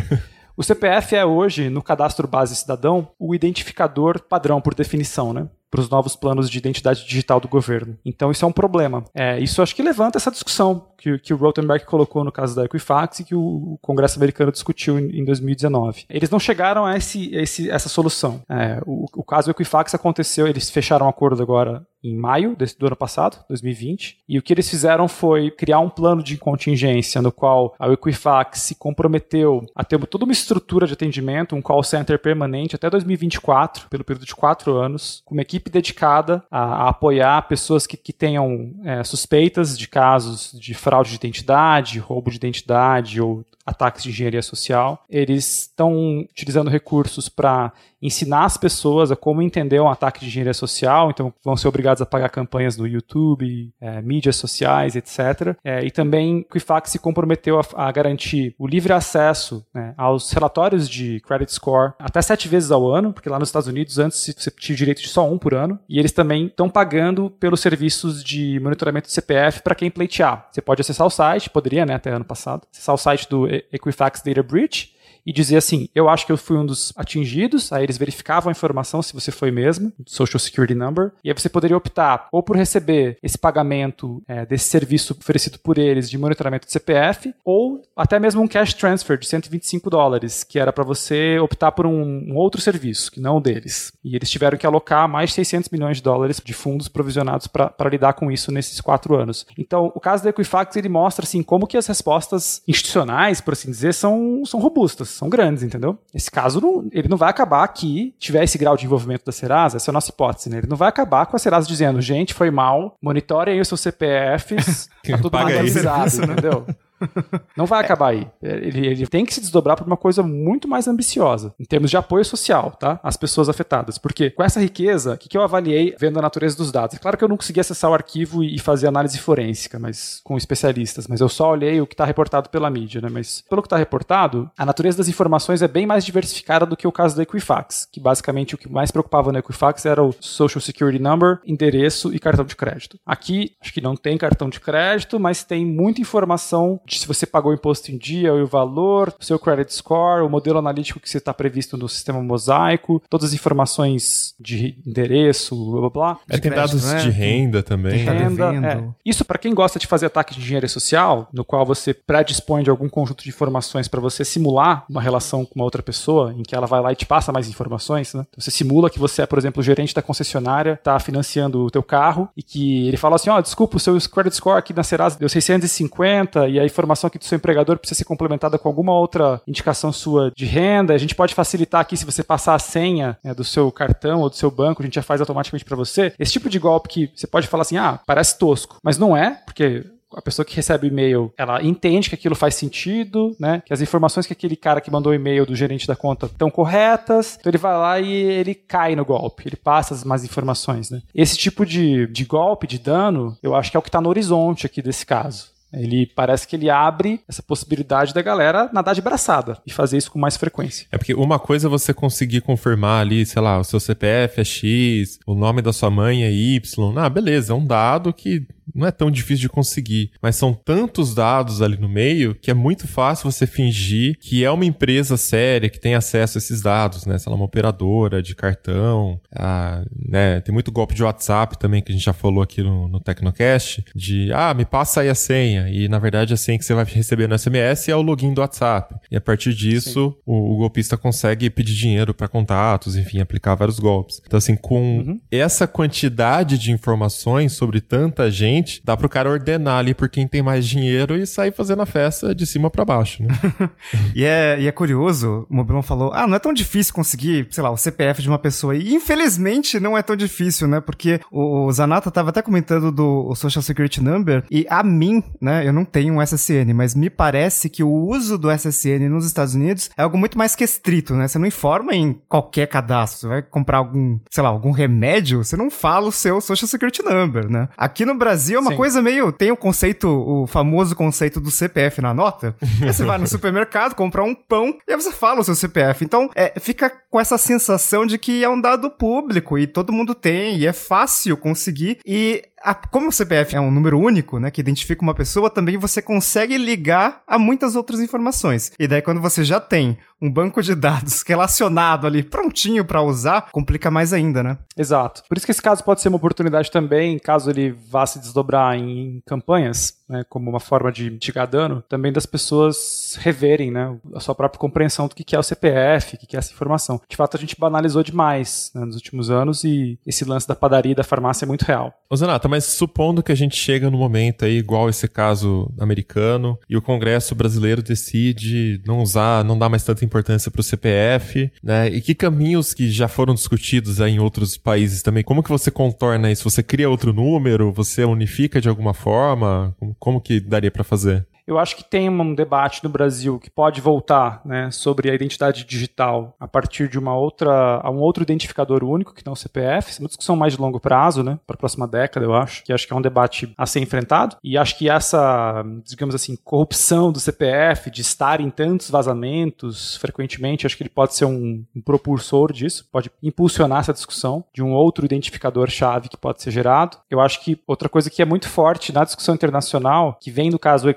o 0.56 0.62
CPF 0.62 1.14
é 1.14 1.24
hoje, 1.24 1.68
no 1.68 1.82
cadastro 1.82 2.26
base 2.26 2.56
cidadão, 2.56 3.08
o 3.18 3.34
identificador 3.34 4.22
padrão 4.22 4.60
por 4.60 4.74
definição, 4.74 5.32
né? 5.32 5.48
Para 5.70 5.80
os 5.80 5.88
novos 5.88 6.16
planos 6.16 6.50
de 6.50 6.58
identidade 6.58 7.06
digital 7.06 7.40
do 7.40 7.48
governo. 7.48 7.96
Então 8.04 8.30
isso 8.30 8.44
é 8.44 8.48
um 8.48 8.52
problema. 8.52 9.04
É, 9.14 9.38
isso 9.38 9.62
acho 9.62 9.74
que 9.74 9.82
levanta 9.82 10.18
essa 10.18 10.30
discussão 10.30 10.88
que, 10.98 11.18
que 11.18 11.32
o 11.32 11.36
Rothenberg 11.36 11.84
colocou 11.84 12.24
no 12.24 12.32
caso 12.32 12.56
da 12.56 12.64
Equifax 12.64 13.20
e 13.20 13.24
que 13.24 13.34
o, 13.34 13.78
Congresso 13.80 14.18
americano 14.18 14.52
discutiu 14.52 14.98
em, 14.98 15.20
em 15.20 15.24
2019. 15.24 16.04
Eles 16.10 16.30
não 16.30 16.38
chegaram 16.38 16.84
a, 16.84 16.96
esse, 16.96 17.34
esse 17.34 17.70
essa 17.70 17.88
solução. 17.88 18.42
É, 18.48 18.80
o, 18.84 19.06
o 19.14 19.24
caso 19.24 19.50
Equifax 19.50 19.94
aconteceu, 19.94 20.46
eles 20.46 20.68
fecharam 20.70 21.06
um 21.06 21.08
acordo 21.08 21.42
agora 21.42 21.86
em 22.02 22.16
maio 22.16 22.56
desse, 22.56 22.78
do 22.78 22.86
ano 22.86 22.96
passado, 22.96 23.44
2020, 23.48 24.18
e 24.28 24.38
o 24.38 24.42
que 24.42 24.52
eles 24.52 24.68
fizeram 24.68 25.06
foi 25.06 25.50
criar 25.50 25.80
um 25.80 25.90
plano 25.90 26.22
de 26.22 26.36
contingência 26.36 27.20
no 27.20 27.30
qual 27.30 27.74
a 27.78 27.88
Equifax 27.88 28.60
se 28.60 28.74
comprometeu 28.74 29.66
a 29.74 29.84
ter 29.84 29.98
toda 30.06 30.24
uma 30.24 30.32
estrutura 30.32 30.86
de 30.86 30.94
atendimento, 30.94 31.54
um 31.54 31.62
call 31.62 31.82
center 31.82 32.18
permanente 32.18 32.74
até 32.74 32.88
2024, 32.88 33.88
pelo 33.88 34.04
período 34.04 34.26
de 34.26 34.34
quatro 34.34 34.76
anos, 34.76 35.22
com 35.24 35.34
uma 35.34 35.42
equipe 35.42 35.70
dedicada 35.70 36.42
a, 36.50 36.84
a 36.84 36.88
apoiar 36.88 37.46
pessoas 37.48 37.86
que, 37.86 37.96
que 37.96 38.12
tenham 38.12 38.74
é, 38.84 39.04
suspeitas 39.04 39.78
de 39.78 39.86
casos 39.88 40.52
de 40.58 40.74
fraude 40.74 41.10
de 41.10 41.16
identidade, 41.16 41.98
roubo 41.98 42.30
de 42.30 42.36
identidade 42.36 43.20
ou 43.20 43.44
ataques 43.64 44.02
de 44.02 44.10
engenharia 44.10 44.42
social. 44.42 45.04
Eles 45.08 45.62
estão 45.62 46.20
utilizando 46.20 46.70
recursos 46.70 47.28
para 47.28 47.72
ensinar 48.02 48.44
as 48.44 48.56
pessoas 48.56 49.10
a 49.10 49.16
como 49.16 49.42
entender 49.42 49.80
um 49.80 49.88
ataque 49.88 50.20
de 50.20 50.26
engenharia 50.26 50.54
social, 50.54 51.10
então 51.10 51.32
vão 51.44 51.56
ser 51.56 51.68
obrigados 51.68 52.00
a 52.00 52.06
pagar 52.06 52.30
campanhas 52.30 52.76
no 52.76 52.86
YouTube, 52.86 53.72
é, 53.80 54.00
mídias 54.00 54.36
sociais, 54.36 54.96
etc. 54.96 55.56
É, 55.62 55.84
e 55.84 55.90
também 55.90 56.36
o 56.36 56.40
Equifax 56.40 56.90
se 56.90 56.98
comprometeu 56.98 57.60
a, 57.60 57.88
a 57.88 57.92
garantir 57.92 58.54
o 58.58 58.66
livre 58.66 58.92
acesso 58.92 59.64
né, 59.74 59.94
aos 59.96 60.30
relatórios 60.32 60.88
de 60.88 61.20
credit 61.20 61.52
score 61.52 61.92
até 61.98 62.22
sete 62.22 62.48
vezes 62.48 62.70
ao 62.70 62.88
ano, 62.88 63.12
porque 63.12 63.28
lá 63.28 63.38
nos 63.38 63.48
Estados 63.48 63.68
Unidos 63.68 63.98
antes 63.98 64.34
você 64.36 64.50
tinha 64.50 64.76
direito 64.76 65.02
de 65.02 65.08
só 65.08 65.30
um 65.30 65.36
por 65.36 65.54
ano, 65.54 65.78
e 65.88 65.98
eles 65.98 66.12
também 66.12 66.46
estão 66.46 66.68
pagando 66.68 67.30
pelos 67.30 67.60
serviços 67.60 68.24
de 68.24 68.58
monitoramento 68.60 69.08
do 69.08 69.12
CPF 69.12 69.62
para 69.62 69.74
quem 69.74 69.90
pleitear. 69.90 70.48
Você 70.50 70.62
pode 70.62 70.80
acessar 70.80 71.06
o 71.06 71.10
site, 71.10 71.50
poderia, 71.50 71.84
né, 71.84 71.94
até 71.94 72.10
ano 72.10 72.24
passado, 72.24 72.66
acessar 72.72 72.94
o 72.94 72.98
site 72.98 73.28
do 73.28 73.46
Equifax 73.72 74.22
Data 74.22 74.42
Breach 74.42 74.94
e 75.24 75.32
dizer 75.32 75.56
assim: 75.56 75.88
eu 75.94 76.08
acho 76.08 76.26
que 76.26 76.32
eu 76.32 76.36
fui 76.36 76.56
um 76.56 76.66
dos 76.66 76.92
atingidos. 76.96 77.72
Aí 77.72 77.84
eles 77.84 77.98
verificavam 77.98 78.50
a 78.50 78.52
informação 78.52 79.02
se 79.02 79.14
você 79.14 79.30
foi 79.30 79.50
mesmo, 79.50 79.92
Social 80.06 80.38
Security 80.38 80.74
Number. 80.74 81.12
E 81.22 81.30
aí 81.30 81.34
você 81.36 81.48
poderia 81.48 81.76
optar 81.76 82.28
ou 82.32 82.42
por 82.42 82.56
receber 82.56 83.18
esse 83.22 83.38
pagamento 83.38 84.22
é, 84.26 84.44
desse 84.46 84.64
serviço 84.64 85.16
oferecido 85.18 85.58
por 85.58 85.78
eles 85.78 86.08
de 86.10 86.18
monitoramento 86.18 86.66
de 86.66 86.72
CPF, 86.72 87.34
ou 87.44 87.82
até 87.96 88.18
mesmo 88.18 88.42
um 88.42 88.48
cash 88.48 88.74
transfer 88.74 89.18
de 89.18 89.26
125 89.26 89.90
dólares, 89.90 90.44
que 90.44 90.58
era 90.58 90.72
para 90.72 90.84
você 90.84 91.38
optar 91.38 91.72
por 91.72 91.86
um, 91.86 92.30
um, 92.30 92.36
outro 92.36 92.60
serviço, 92.60 93.10
que 93.10 93.20
não 93.20 93.36
o 93.36 93.40
deles. 93.40 93.92
E 94.04 94.16
eles 94.16 94.30
tiveram 94.30 94.58
que 94.58 94.66
alocar 94.66 95.08
mais 95.08 95.30
de 95.30 95.36
600 95.36 95.70
milhões 95.70 95.98
de 95.98 96.02
dólares 96.02 96.40
de 96.44 96.52
fundos 96.52 96.88
provisionados 96.88 97.46
para 97.46 97.88
lidar 97.90 98.14
com 98.14 98.30
isso 98.30 98.52
nesses 98.52 98.80
quatro 98.80 99.14
anos. 99.14 99.46
Então, 99.58 99.92
o 99.94 100.00
caso 100.00 100.24
da 100.24 100.30
Equifax 100.30 100.76
ele 100.76 100.88
mostra 100.88 101.24
assim 101.24 101.42
como 101.42 101.66
que 101.66 101.76
as 101.76 101.86
respostas 101.86 102.62
institucionais, 102.66 103.40
por 103.40 103.52
assim 103.52 103.70
dizer, 103.70 103.94
são, 103.94 104.42
são 104.44 104.60
robustas 104.60 105.09
são 105.12 105.28
grandes, 105.28 105.62
entendeu? 105.62 105.98
Esse 106.14 106.30
caso, 106.30 106.60
não, 106.60 106.88
ele 106.92 107.08
não 107.08 107.16
vai 107.16 107.30
acabar 107.30 107.64
aqui, 107.64 108.14
tiver 108.18 108.44
esse 108.44 108.58
grau 108.58 108.76
de 108.76 108.86
envolvimento 108.86 109.24
da 109.24 109.32
Serasa, 109.32 109.76
essa 109.76 109.90
é 109.90 109.92
a 109.92 109.94
nossa 109.94 110.10
hipótese, 110.10 110.48
né? 110.48 110.58
Ele 110.58 110.66
não 110.68 110.76
vai 110.76 110.88
acabar 110.88 111.26
com 111.26 111.36
a 111.36 111.38
Serasa 111.38 111.66
dizendo, 111.66 112.00
gente, 112.00 112.34
foi 112.34 112.50
mal, 112.50 112.96
monitorem 113.02 113.54
aí 113.54 113.60
os 113.60 113.68
seus 113.68 113.80
CPFs, 113.80 114.88
tá 115.06 115.18
tudo 115.18 115.36
normalizado, 115.36 116.18
né? 116.18 116.32
entendeu? 116.32 116.66
Não 117.56 117.66
vai 117.66 117.80
acabar 117.80 118.08
aí. 118.08 118.26
Ele, 118.42 118.86
ele, 118.86 119.06
tem 119.06 119.24
que 119.24 119.34
se 119.34 119.40
desdobrar 119.40 119.76
para 119.76 119.86
uma 119.86 119.96
coisa 119.96 120.22
muito 120.22 120.68
mais 120.68 120.86
ambiciosa, 120.86 121.54
em 121.58 121.64
termos 121.64 121.90
de 121.90 121.96
apoio 121.96 122.24
social, 122.24 122.72
tá? 122.72 123.00
Às 123.02 123.16
pessoas 123.16 123.48
afetadas. 123.48 123.98
Porque 123.98 124.30
com 124.30 124.42
essa 124.42 124.60
riqueza, 124.60 125.14
o 125.14 125.18
que, 125.18 125.28
que 125.28 125.36
eu 125.36 125.42
avaliei 125.42 125.94
vendo 125.98 126.18
a 126.18 126.22
natureza 126.22 126.56
dos 126.56 126.70
dados? 126.72 126.96
É 126.96 126.98
claro 126.98 127.16
que 127.16 127.24
eu 127.24 127.28
não 127.28 127.36
consegui 127.36 127.60
acessar 127.60 127.90
o 127.90 127.94
arquivo 127.94 128.42
e 128.44 128.58
fazer 128.58 128.86
análise 128.86 129.18
forensica, 129.18 129.78
mas 129.78 130.20
com 130.24 130.36
especialistas, 130.36 131.06
mas 131.06 131.20
eu 131.20 131.28
só 131.28 131.50
olhei 131.50 131.80
o 131.80 131.86
que 131.86 131.94
está 131.94 132.04
reportado 132.04 132.48
pela 132.48 132.70
mídia, 132.70 133.00
né? 133.00 133.08
Mas 133.10 133.42
pelo 133.48 133.62
que 133.62 133.66
está 133.66 133.76
reportado, 133.76 134.50
a 134.56 134.66
natureza 134.66 134.98
das 134.98 135.08
informações 135.08 135.62
é 135.62 135.68
bem 135.68 135.86
mais 135.86 136.04
diversificada 136.04 136.66
do 136.66 136.76
que 136.76 136.86
o 136.86 136.92
caso 136.92 137.16
da 137.16 137.22
Equifax, 137.22 137.88
que 137.90 138.00
basicamente 138.00 138.54
o 138.54 138.58
que 138.58 138.70
mais 138.70 138.90
preocupava 138.90 139.32
no 139.32 139.38
Equifax 139.38 139.86
era 139.86 140.02
o 140.02 140.14
Social 140.20 140.60
Security 140.60 141.02
Number, 141.02 141.40
endereço 141.46 142.14
e 142.14 142.18
cartão 142.18 142.44
de 142.44 142.56
crédito. 142.56 142.98
Aqui, 143.04 143.52
acho 143.60 143.72
que 143.72 143.80
não 143.80 143.96
tem 143.96 144.18
cartão 144.18 144.48
de 144.48 144.60
crédito, 144.60 145.18
mas 145.18 145.44
tem 145.44 145.64
muita 145.64 146.00
informação 146.00 146.80
se 146.98 147.06
você 147.06 147.26
pagou 147.26 147.52
o 147.52 147.54
imposto 147.54 147.90
em 147.92 147.98
dia, 147.98 148.32
o 148.34 148.46
valor, 148.46 149.14
o 149.20 149.24
seu 149.24 149.38
credit 149.38 149.74
score, 149.74 150.22
o 150.22 150.28
modelo 150.28 150.58
analítico 150.58 151.00
que 151.00 151.08
você 151.08 151.18
está 151.18 151.32
previsto 151.32 151.76
no 151.76 151.88
sistema 151.88 152.22
mosaico, 152.22 153.02
todas 153.08 153.28
as 153.28 153.34
informações 153.34 154.34
de 154.38 154.76
endereço, 154.86 155.54
blá 155.54 155.80
blá 155.80 155.90
blá. 155.90 156.18
É, 156.28 156.38
tem 156.38 156.50
dados 156.50 156.84
né? 156.84 156.98
de 157.00 157.10
renda 157.10 157.62
também. 157.62 157.98
De 157.98 158.04
renda, 158.04 158.54
é. 158.54 158.84
Isso 159.04 159.24
para 159.24 159.38
quem 159.38 159.54
gosta 159.54 159.78
de 159.78 159.86
fazer 159.86 160.06
ataque 160.06 160.34
de 160.34 160.40
engenharia 160.40 160.68
social, 160.68 161.28
no 161.32 161.44
qual 161.44 161.64
você 161.64 161.92
predispõe 161.94 162.62
de 162.62 162.70
algum 162.70 162.88
conjunto 162.88 163.22
de 163.22 163.30
informações 163.30 163.88
para 163.88 164.00
você 164.00 164.24
simular 164.24 164.84
uma 164.88 165.00
relação 165.00 165.44
com 165.44 165.54
uma 165.56 165.64
outra 165.64 165.82
pessoa, 165.82 166.34
em 166.36 166.42
que 166.42 166.54
ela 166.54 166.66
vai 166.66 166.80
lá 166.80 166.92
e 166.92 166.96
te 166.96 167.06
passa 167.06 167.32
mais 167.32 167.48
informações, 167.48 168.14
né? 168.14 168.26
Você 168.36 168.50
simula 168.50 168.90
que 168.90 168.98
você 168.98 169.22
é, 169.22 169.26
por 169.26 169.38
exemplo, 169.38 169.60
o 169.60 169.64
gerente 169.64 169.94
da 169.94 170.02
concessionária, 170.02 170.72
está 170.72 170.98
financiando 170.98 171.64
o 171.64 171.70
teu 171.70 171.82
carro 171.82 172.28
e 172.36 172.42
que 172.42 172.88
ele 172.88 172.96
fala 172.96 173.16
assim, 173.16 173.30
ó, 173.30 173.38
oh, 173.38 173.42
desculpa, 173.42 173.76
o 173.76 173.80
seu 173.80 173.98
credit 174.10 174.36
score 174.36 174.58
aqui 174.58 174.72
na 174.72 174.82
Serasa 174.82 175.18
deu 175.18 175.28
650 175.28 176.48
e 176.48 176.58
a 176.58 176.64
informação 176.80 177.08
aqui 177.08 177.18
do 177.18 177.24
seu 177.24 177.36
empregador 177.36 177.78
precisa 177.78 177.98
ser 177.98 178.04
complementada 178.04 178.58
com 178.58 178.68
alguma 178.68 178.92
outra 178.92 179.40
indicação 179.46 179.92
sua 179.92 180.32
de 180.34 180.46
renda. 180.46 180.94
A 180.94 180.98
gente 180.98 181.14
pode 181.14 181.34
facilitar 181.34 181.80
aqui 181.82 181.96
se 181.96 182.06
você 182.06 182.22
passar 182.22 182.54
a 182.54 182.58
senha 182.58 183.18
né, 183.22 183.34
do 183.34 183.44
seu 183.44 183.70
cartão 183.70 184.20
ou 184.20 184.30
do 184.30 184.36
seu 184.36 184.50
banco, 184.50 184.82
a 184.82 184.84
gente 184.84 184.94
já 184.94 185.02
faz 185.02 185.20
automaticamente 185.20 185.64
para 185.64 185.76
você. 185.76 186.12
Esse 186.18 186.32
tipo 186.32 186.48
de 186.48 186.58
golpe 186.58 186.88
que 186.88 187.10
você 187.14 187.26
pode 187.26 187.46
falar 187.46 187.62
assim, 187.62 187.76
ah, 187.76 188.00
parece 188.06 188.38
tosco, 188.38 188.78
mas 188.82 188.96
não 188.98 189.16
é, 189.16 189.30
porque 189.44 189.84
a 190.14 190.22
pessoa 190.22 190.44
que 190.44 190.56
recebe 190.56 190.86
o 190.86 190.88
e-mail, 190.88 191.32
ela 191.36 191.62
entende 191.62 192.08
que 192.08 192.14
aquilo 192.14 192.34
faz 192.34 192.54
sentido, 192.54 193.36
né? 193.38 193.62
Que 193.64 193.72
as 193.72 193.80
informações 193.80 194.26
que 194.26 194.32
aquele 194.32 194.56
cara 194.56 194.80
que 194.80 194.90
mandou 194.90 195.12
o 195.12 195.14
e-mail 195.14 195.46
do 195.46 195.54
gerente 195.54 195.86
da 195.86 195.94
conta 195.94 196.26
estão 196.26 196.50
corretas. 196.50 197.36
Então 197.38 197.50
ele 197.50 197.58
vai 197.58 197.76
lá 197.76 198.00
e 198.00 198.12
ele 198.12 198.54
cai 198.54 198.96
no 198.96 199.04
golpe, 199.04 199.44
ele 199.46 199.56
passa 199.56 199.94
as 199.94 200.04
mais 200.04 200.24
informações, 200.24 200.90
né? 200.90 201.00
Esse 201.14 201.36
tipo 201.36 201.64
de, 201.64 202.06
de 202.08 202.24
golpe, 202.24 202.66
de 202.66 202.78
dano, 202.78 203.36
eu 203.42 203.54
acho 203.54 203.70
que 203.70 203.76
é 203.76 203.80
o 203.80 203.82
que 203.82 203.88
está 203.88 204.00
no 204.00 204.08
horizonte 204.08 204.66
aqui 204.66 204.82
desse 204.82 205.06
caso. 205.06 205.50
Ele 205.72 206.06
parece 206.06 206.46
que 206.46 206.56
ele 206.56 206.68
abre 206.68 207.20
essa 207.28 207.42
possibilidade 207.42 208.12
da 208.12 208.22
galera 208.22 208.68
nadar 208.72 208.94
de 208.94 209.00
braçada 209.00 209.58
e 209.66 209.72
fazer 209.72 209.98
isso 209.98 210.10
com 210.10 210.18
mais 210.18 210.36
frequência. 210.36 210.86
É 210.90 210.98
porque 210.98 211.14
uma 211.14 211.38
coisa 211.38 211.68
é 211.68 211.70
você 211.70 211.94
conseguir 211.94 212.40
confirmar 212.40 213.00
ali, 213.00 213.24
sei 213.24 213.40
lá, 213.40 213.58
o 213.58 213.64
seu 213.64 213.78
CPF 213.78 214.40
é 214.40 214.44
X, 214.44 215.18
o 215.26 215.34
nome 215.34 215.62
da 215.62 215.72
sua 215.72 215.90
mãe 215.90 216.24
é 216.24 216.32
Y. 216.32 216.98
Ah, 216.98 217.08
beleza, 217.08 217.52
é 217.52 217.56
um 217.56 217.66
dado 217.66 218.12
que 218.12 218.46
não 218.74 218.86
é 218.86 218.90
tão 218.90 219.10
difícil 219.10 219.42
de 219.42 219.48
conseguir, 219.48 220.10
mas 220.22 220.36
são 220.36 220.52
tantos 220.52 221.14
dados 221.14 221.62
ali 221.62 221.76
no 221.76 221.88
meio 221.88 222.34
que 222.34 222.50
é 222.50 222.54
muito 222.54 222.86
fácil 222.86 223.30
você 223.30 223.46
fingir 223.46 224.16
que 224.20 224.44
é 224.44 224.50
uma 224.50 224.64
empresa 224.64 225.16
séria 225.16 225.68
que 225.68 225.80
tem 225.80 225.94
acesso 225.94 226.38
a 226.38 226.40
esses 226.40 226.62
dados, 226.62 227.06
né? 227.06 227.18
Se 227.18 227.28
ela 227.28 227.36
é 227.36 227.38
uma 227.38 227.44
operadora 227.44 228.22
de 228.22 228.34
cartão, 228.34 229.20
a, 229.34 229.82
né? 229.94 230.40
Tem 230.40 230.52
muito 230.52 230.72
golpe 230.72 230.94
de 230.94 231.02
WhatsApp 231.02 231.58
também 231.58 231.82
que 231.82 231.92
a 231.92 231.94
gente 231.94 232.04
já 232.04 232.12
falou 232.12 232.42
aqui 232.42 232.62
no, 232.62 232.88
no 232.88 233.00
Tecnocast, 233.00 233.84
de 233.94 234.32
ah, 234.32 234.54
me 234.54 234.64
passa 234.64 235.00
aí 235.00 235.08
a 235.08 235.14
senha, 235.14 235.68
e 235.68 235.88
na 235.88 235.98
verdade 235.98 236.34
a 236.34 236.36
senha 236.36 236.58
que 236.58 236.64
você 236.64 236.74
vai 236.74 236.84
receber 236.84 237.28
no 237.28 237.38
SMS 237.38 237.88
é 237.88 237.96
o 237.96 238.02
login 238.02 238.34
do 238.34 238.40
WhatsApp. 238.40 238.94
E 239.10 239.16
a 239.16 239.20
partir 239.20 239.54
disso, 239.54 240.16
o, 240.24 240.54
o, 240.54 240.56
golpista 240.58 240.96
consegue 240.96 241.50
pedir 241.50 241.74
dinheiro 241.74 242.14
para 242.14 242.28
contatos, 242.28 242.96
enfim, 242.96 243.20
aplicar 243.20 243.54
vários 243.54 243.78
golpes. 243.78 244.20
Então, 244.26 244.38
assim, 244.38 244.56
com 244.56 244.98
uhum. 244.98 245.20
essa 245.30 245.66
quantidade 245.66 246.58
de 246.58 246.72
informações 246.72 247.52
sobre 247.52 247.80
tanta 247.80 248.30
gente, 248.30 248.59
realmente 248.60 248.82
dá 248.84 248.96
pro 248.96 249.08
cara 249.08 249.30
ordenar 249.30 249.78
ali 249.78 249.94
por 249.94 250.08
quem 250.08 250.28
tem 250.28 250.42
mais 250.42 250.66
dinheiro 250.66 251.16
e 251.16 251.26
sair 251.26 251.52
fazendo 251.52 251.82
a 251.82 251.86
festa 251.86 252.34
de 252.34 252.46
cima 252.46 252.70
para 252.70 252.84
baixo, 252.84 253.22
né? 253.22 253.28
e, 254.14 254.24
é, 254.24 254.60
e 254.60 254.66
é 254.66 254.72
curioso, 254.72 255.46
o 255.50 255.54
Mobilon 255.54 255.82
falou, 255.82 256.12
ah, 256.12 256.26
não 256.26 256.36
é 256.36 256.38
tão 256.38 256.52
difícil 256.52 256.94
conseguir, 256.94 257.48
sei 257.50 257.62
lá, 257.62 257.70
o 257.70 257.76
CPF 257.76 258.22
de 258.22 258.28
uma 258.28 258.38
pessoa. 258.38 258.76
E 258.76 258.94
infelizmente 258.94 259.80
não 259.80 259.96
é 259.96 260.02
tão 260.02 260.14
difícil, 260.14 260.68
né? 260.68 260.80
Porque 260.80 261.20
o 261.30 261.70
Zanata 261.72 262.10
tava 262.10 262.30
até 262.30 262.42
comentando 262.42 262.92
do 262.92 263.34
Social 263.34 263.62
Security 263.62 264.02
Number 264.02 264.44
e 264.50 264.66
a 264.68 264.82
mim, 264.82 265.22
né, 265.40 265.66
eu 265.66 265.72
não 265.72 265.84
tenho 265.84 266.14
um 266.14 266.22
SSN, 266.22 266.72
mas 266.74 266.94
me 266.94 267.08
parece 267.08 267.68
que 267.68 267.82
o 267.82 267.90
uso 267.90 268.36
do 268.36 268.50
SSN 268.50 269.08
nos 269.08 269.24
Estados 269.24 269.54
Unidos 269.54 269.90
é 269.96 270.02
algo 270.02 270.18
muito 270.18 270.36
mais 270.36 270.54
que 270.54 270.64
estrito, 270.64 271.14
né? 271.14 271.26
Você 271.26 271.38
não 271.38 271.46
informa 271.46 271.94
em 271.94 272.20
qualquer 272.28 272.66
cadastro. 272.66 273.20
Você 273.20 273.28
vai 273.28 273.42
comprar 273.42 273.78
algum, 273.78 274.18
sei 274.30 274.42
lá, 274.42 274.48
algum 274.50 274.70
remédio, 274.70 275.42
você 275.44 275.56
não 275.56 275.70
fala 275.70 276.08
o 276.08 276.12
seu 276.12 276.40
Social 276.40 276.68
Security 276.68 277.02
Number, 277.02 277.48
né? 277.48 277.68
Aqui 277.76 278.04
no 278.04 278.14
Brasil 278.14 278.39
é 278.48 278.58
uma 278.58 278.70
Sim. 278.70 278.76
coisa 278.76 279.02
meio. 279.02 279.32
Tem 279.32 279.50
o 279.50 279.56
conceito, 279.56 280.08
o 280.08 280.46
famoso 280.46 280.94
conceito 280.94 281.40
do 281.40 281.50
CPF 281.50 282.00
na 282.00 282.14
nota. 282.14 282.54
você 282.80 283.04
vai 283.04 283.18
no 283.18 283.26
supermercado 283.26 283.94
comprar 283.94 284.24
um 284.24 284.34
pão 284.34 284.76
e 284.86 284.92
aí 284.92 285.00
você 285.00 285.12
fala 285.12 285.40
o 285.40 285.44
seu 285.44 285.54
CPF. 285.54 286.04
Então, 286.04 286.30
é, 286.34 286.58
fica 286.60 286.90
com 287.10 287.20
essa 287.20 287.36
sensação 287.36 288.06
de 288.06 288.18
que 288.18 288.44
é 288.44 288.48
um 288.48 288.60
dado 288.60 288.90
público 288.90 289.58
e 289.58 289.66
todo 289.66 289.92
mundo 289.92 290.14
tem 290.14 290.56
e 290.56 290.66
é 290.66 290.72
fácil 290.72 291.36
conseguir. 291.36 291.98
E 292.06 292.42
a, 292.62 292.74
como 292.74 293.08
o 293.08 293.12
CPF 293.12 293.56
é 293.56 293.60
um 293.60 293.70
número 293.70 293.98
único, 293.98 294.38
né, 294.38 294.50
que 294.50 294.60
identifica 294.60 295.02
uma 295.02 295.14
pessoa, 295.14 295.50
também 295.50 295.76
você 295.76 296.02
consegue 296.02 296.56
ligar 296.58 297.22
a 297.26 297.38
muitas 297.38 297.74
outras 297.74 298.00
informações. 298.00 298.72
E 298.78 298.86
daí 298.86 299.02
quando 299.02 299.20
você 299.20 299.44
já 299.44 299.60
tem 299.60 299.98
um 300.20 300.30
banco 300.30 300.62
de 300.62 300.74
dados 300.74 301.22
relacionado 301.26 302.06
ali, 302.06 302.22
prontinho 302.22 302.84
para 302.84 303.02
usar, 303.02 303.48
complica 303.50 303.90
mais 303.90 304.12
ainda, 304.12 304.42
né? 304.42 304.58
Exato. 304.76 305.22
Por 305.28 305.36
isso 305.36 305.46
que 305.46 305.52
esse 305.52 305.62
caso 305.62 305.82
pode 305.82 306.00
ser 306.00 306.08
uma 306.08 306.16
oportunidade 306.16 306.70
também, 306.70 307.18
caso 307.18 307.50
ele 307.50 307.70
vá 307.70 308.06
se 308.06 308.18
desdobrar 308.18 308.76
em 308.76 309.22
campanhas, 309.26 309.94
né, 310.10 310.24
como 310.28 310.50
uma 310.50 310.58
forma 310.58 310.90
de 310.90 311.08
mitigar 311.08 311.48
dano, 311.48 311.84
também 311.88 312.12
das 312.12 312.26
pessoas 312.26 313.16
reverem, 313.20 313.70
né, 313.70 313.96
a 314.12 314.18
sua 314.18 314.34
própria 314.34 314.58
compreensão 314.58 315.06
do 315.06 315.14
que 315.14 315.36
é 315.36 315.38
o 315.38 315.42
CPF, 315.42 316.16
o 316.16 316.18
que 316.18 316.34
é 316.34 316.38
essa 316.38 316.52
informação. 316.52 317.00
De 317.08 317.16
fato, 317.16 317.36
a 317.36 317.40
gente 317.40 317.54
banalizou 317.58 318.02
demais 318.02 318.72
né, 318.74 318.84
nos 318.84 318.96
últimos 318.96 319.30
anos 319.30 319.62
e 319.62 319.98
esse 320.04 320.24
lance 320.24 320.48
da 320.48 320.56
padaria 320.56 320.92
e 320.92 320.94
da 320.96 321.04
farmácia 321.04 321.44
é 321.44 321.48
muito 321.48 321.62
real. 321.62 321.94
Ô 322.10 322.16
Zanata, 322.16 322.48
mas 322.48 322.64
supondo 322.64 323.22
que 323.22 323.30
a 323.30 323.36
gente 323.36 323.56
chega 323.56 323.88
no 323.88 323.96
momento 323.96 324.44
aí, 324.44 324.58
igual 324.58 324.88
esse 324.88 325.06
caso 325.06 325.72
americano, 325.78 326.58
e 326.68 326.76
o 326.76 326.82
Congresso 326.82 327.36
brasileiro 327.36 327.80
decide 327.82 328.82
não 328.84 329.00
usar, 329.00 329.44
não 329.44 329.56
dar 329.56 329.68
mais 329.68 329.84
tanta 329.84 330.04
importância 330.04 330.50
para 330.50 330.60
o 330.60 330.64
CPF, 330.64 331.52
né? 331.62 331.88
E 331.88 332.00
que 332.00 332.14
caminhos 332.14 332.74
que 332.74 332.90
já 332.90 333.06
foram 333.06 333.34
discutidos 333.34 334.00
aí 334.00 334.14
em 334.14 334.18
outros 334.18 334.56
países 334.56 335.02
também? 335.02 335.22
Como 335.22 335.42
que 335.42 335.50
você 335.50 335.70
contorna 335.70 336.32
isso? 336.32 336.48
Você 336.50 336.62
cria 336.64 336.90
outro 336.90 337.12
número? 337.12 337.72
Você 337.72 338.04
unifica 338.04 338.60
de 338.60 338.68
alguma 338.68 338.92
forma? 338.92 339.76
Como 340.00 340.20
que 340.20 340.40
daria 340.40 340.70
para 340.72 340.82
fazer? 340.82 341.24
Eu 341.50 341.58
acho 341.58 341.74
que 341.74 341.82
tem 341.82 342.08
um 342.08 342.32
debate 342.32 342.84
no 342.84 342.88
Brasil 342.88 343.40
que 343.40 343.50
pode 343.50 343.80
voltar 343.80 344.40
né, 344.44 344.70
sobre 344.70 345.10
a 345.10 345.14
identidade 345.14 345.64
digital 345.64 346.32
a 346.38 346.46
partir 346.46 346.88
de 346.88 346.96
uma 346.96 347.16
outra, 347.16 347.82
um 347.90 347.98
outro 347.98 348.22
identificador 348.22 348.84
único, 348.84 349.12
que 349.12 349.26
não 349.26 349.32
o 349.32 349.36
CPF. 349.36 349.90
Isso 349.90 350.00
é 350.00 350.02
uma 350.04 350.08
discussão 350.08 350.36
mais 350.36 350.52
de 350.52 350.60
longo 350.60 350.78
prazo, 350.78 351.24
né, 351.24 351.40
para 351.44 351.54
a 351.54 351.58
próxima 351.58 351.88
década, 351.88 352.24
eu 352.24 352.32
acho, 352.32 352.62
que 352.62 352.72
acho 352.72 352.86
que 352.86 352.92
é 352.92 352.96
um 352.96 353.02
debate 353.02 353.52
a 353.58 353.66
ser 353.66 353.80
enfrentado. 353.80 354.36
E 354.44 354.56
acho 354.56 354.78
que 354.78 354.88
essa, 354.88 355.64
digamos 355.84 356.14
assim, 356.14 356.36
corrupção 356.36 357.10
do 357.10 357.18
CPF, 357.18 357.90
de 357.90 358.02
estar 358.02 358.40
em 358.40 358.48
tantos 358.48 358.88
vazamentos 358.88 359.96
frequentemente, 359.96 360.66
acho 360.66 360.76
que 360.76 360.84
ele 360.84 360.88
pode 360.88 361.16
ser 361.16 361.24
um, 361.24 361.64
um 361.74 361.82
propulsor 361.82 362.52
disso, 362.52 362.86
pode 362.92 363.10
impulsionar 363.20 363.80
essa 363.80 363.92
discussão 363.92 364.44
de 364.54 364.62
um 364.62 364.72
outro 364.72 365.04
identificador-chave 365.04 366.08
que 366.08 366.16
pode 366.16 366.42
ser 366.42 366.52
gerado. 366.52 366.98
Eu 367.10 367.18
acho 367.18 367.42
que 367.42 367.60
outra 367.66 367.88
coisa 367.88 368.08
que 368.08 368.22
é 368.22 368.24
muito 368.24 368.48
forte 368.48 368.92
na 368.92 369.02
discussão 369.02 369.34
internacional, 369.34 370.16
que 370.20 370.30
vem 370.30 370.48
do 370.48 370.60
caso 370.60 370.88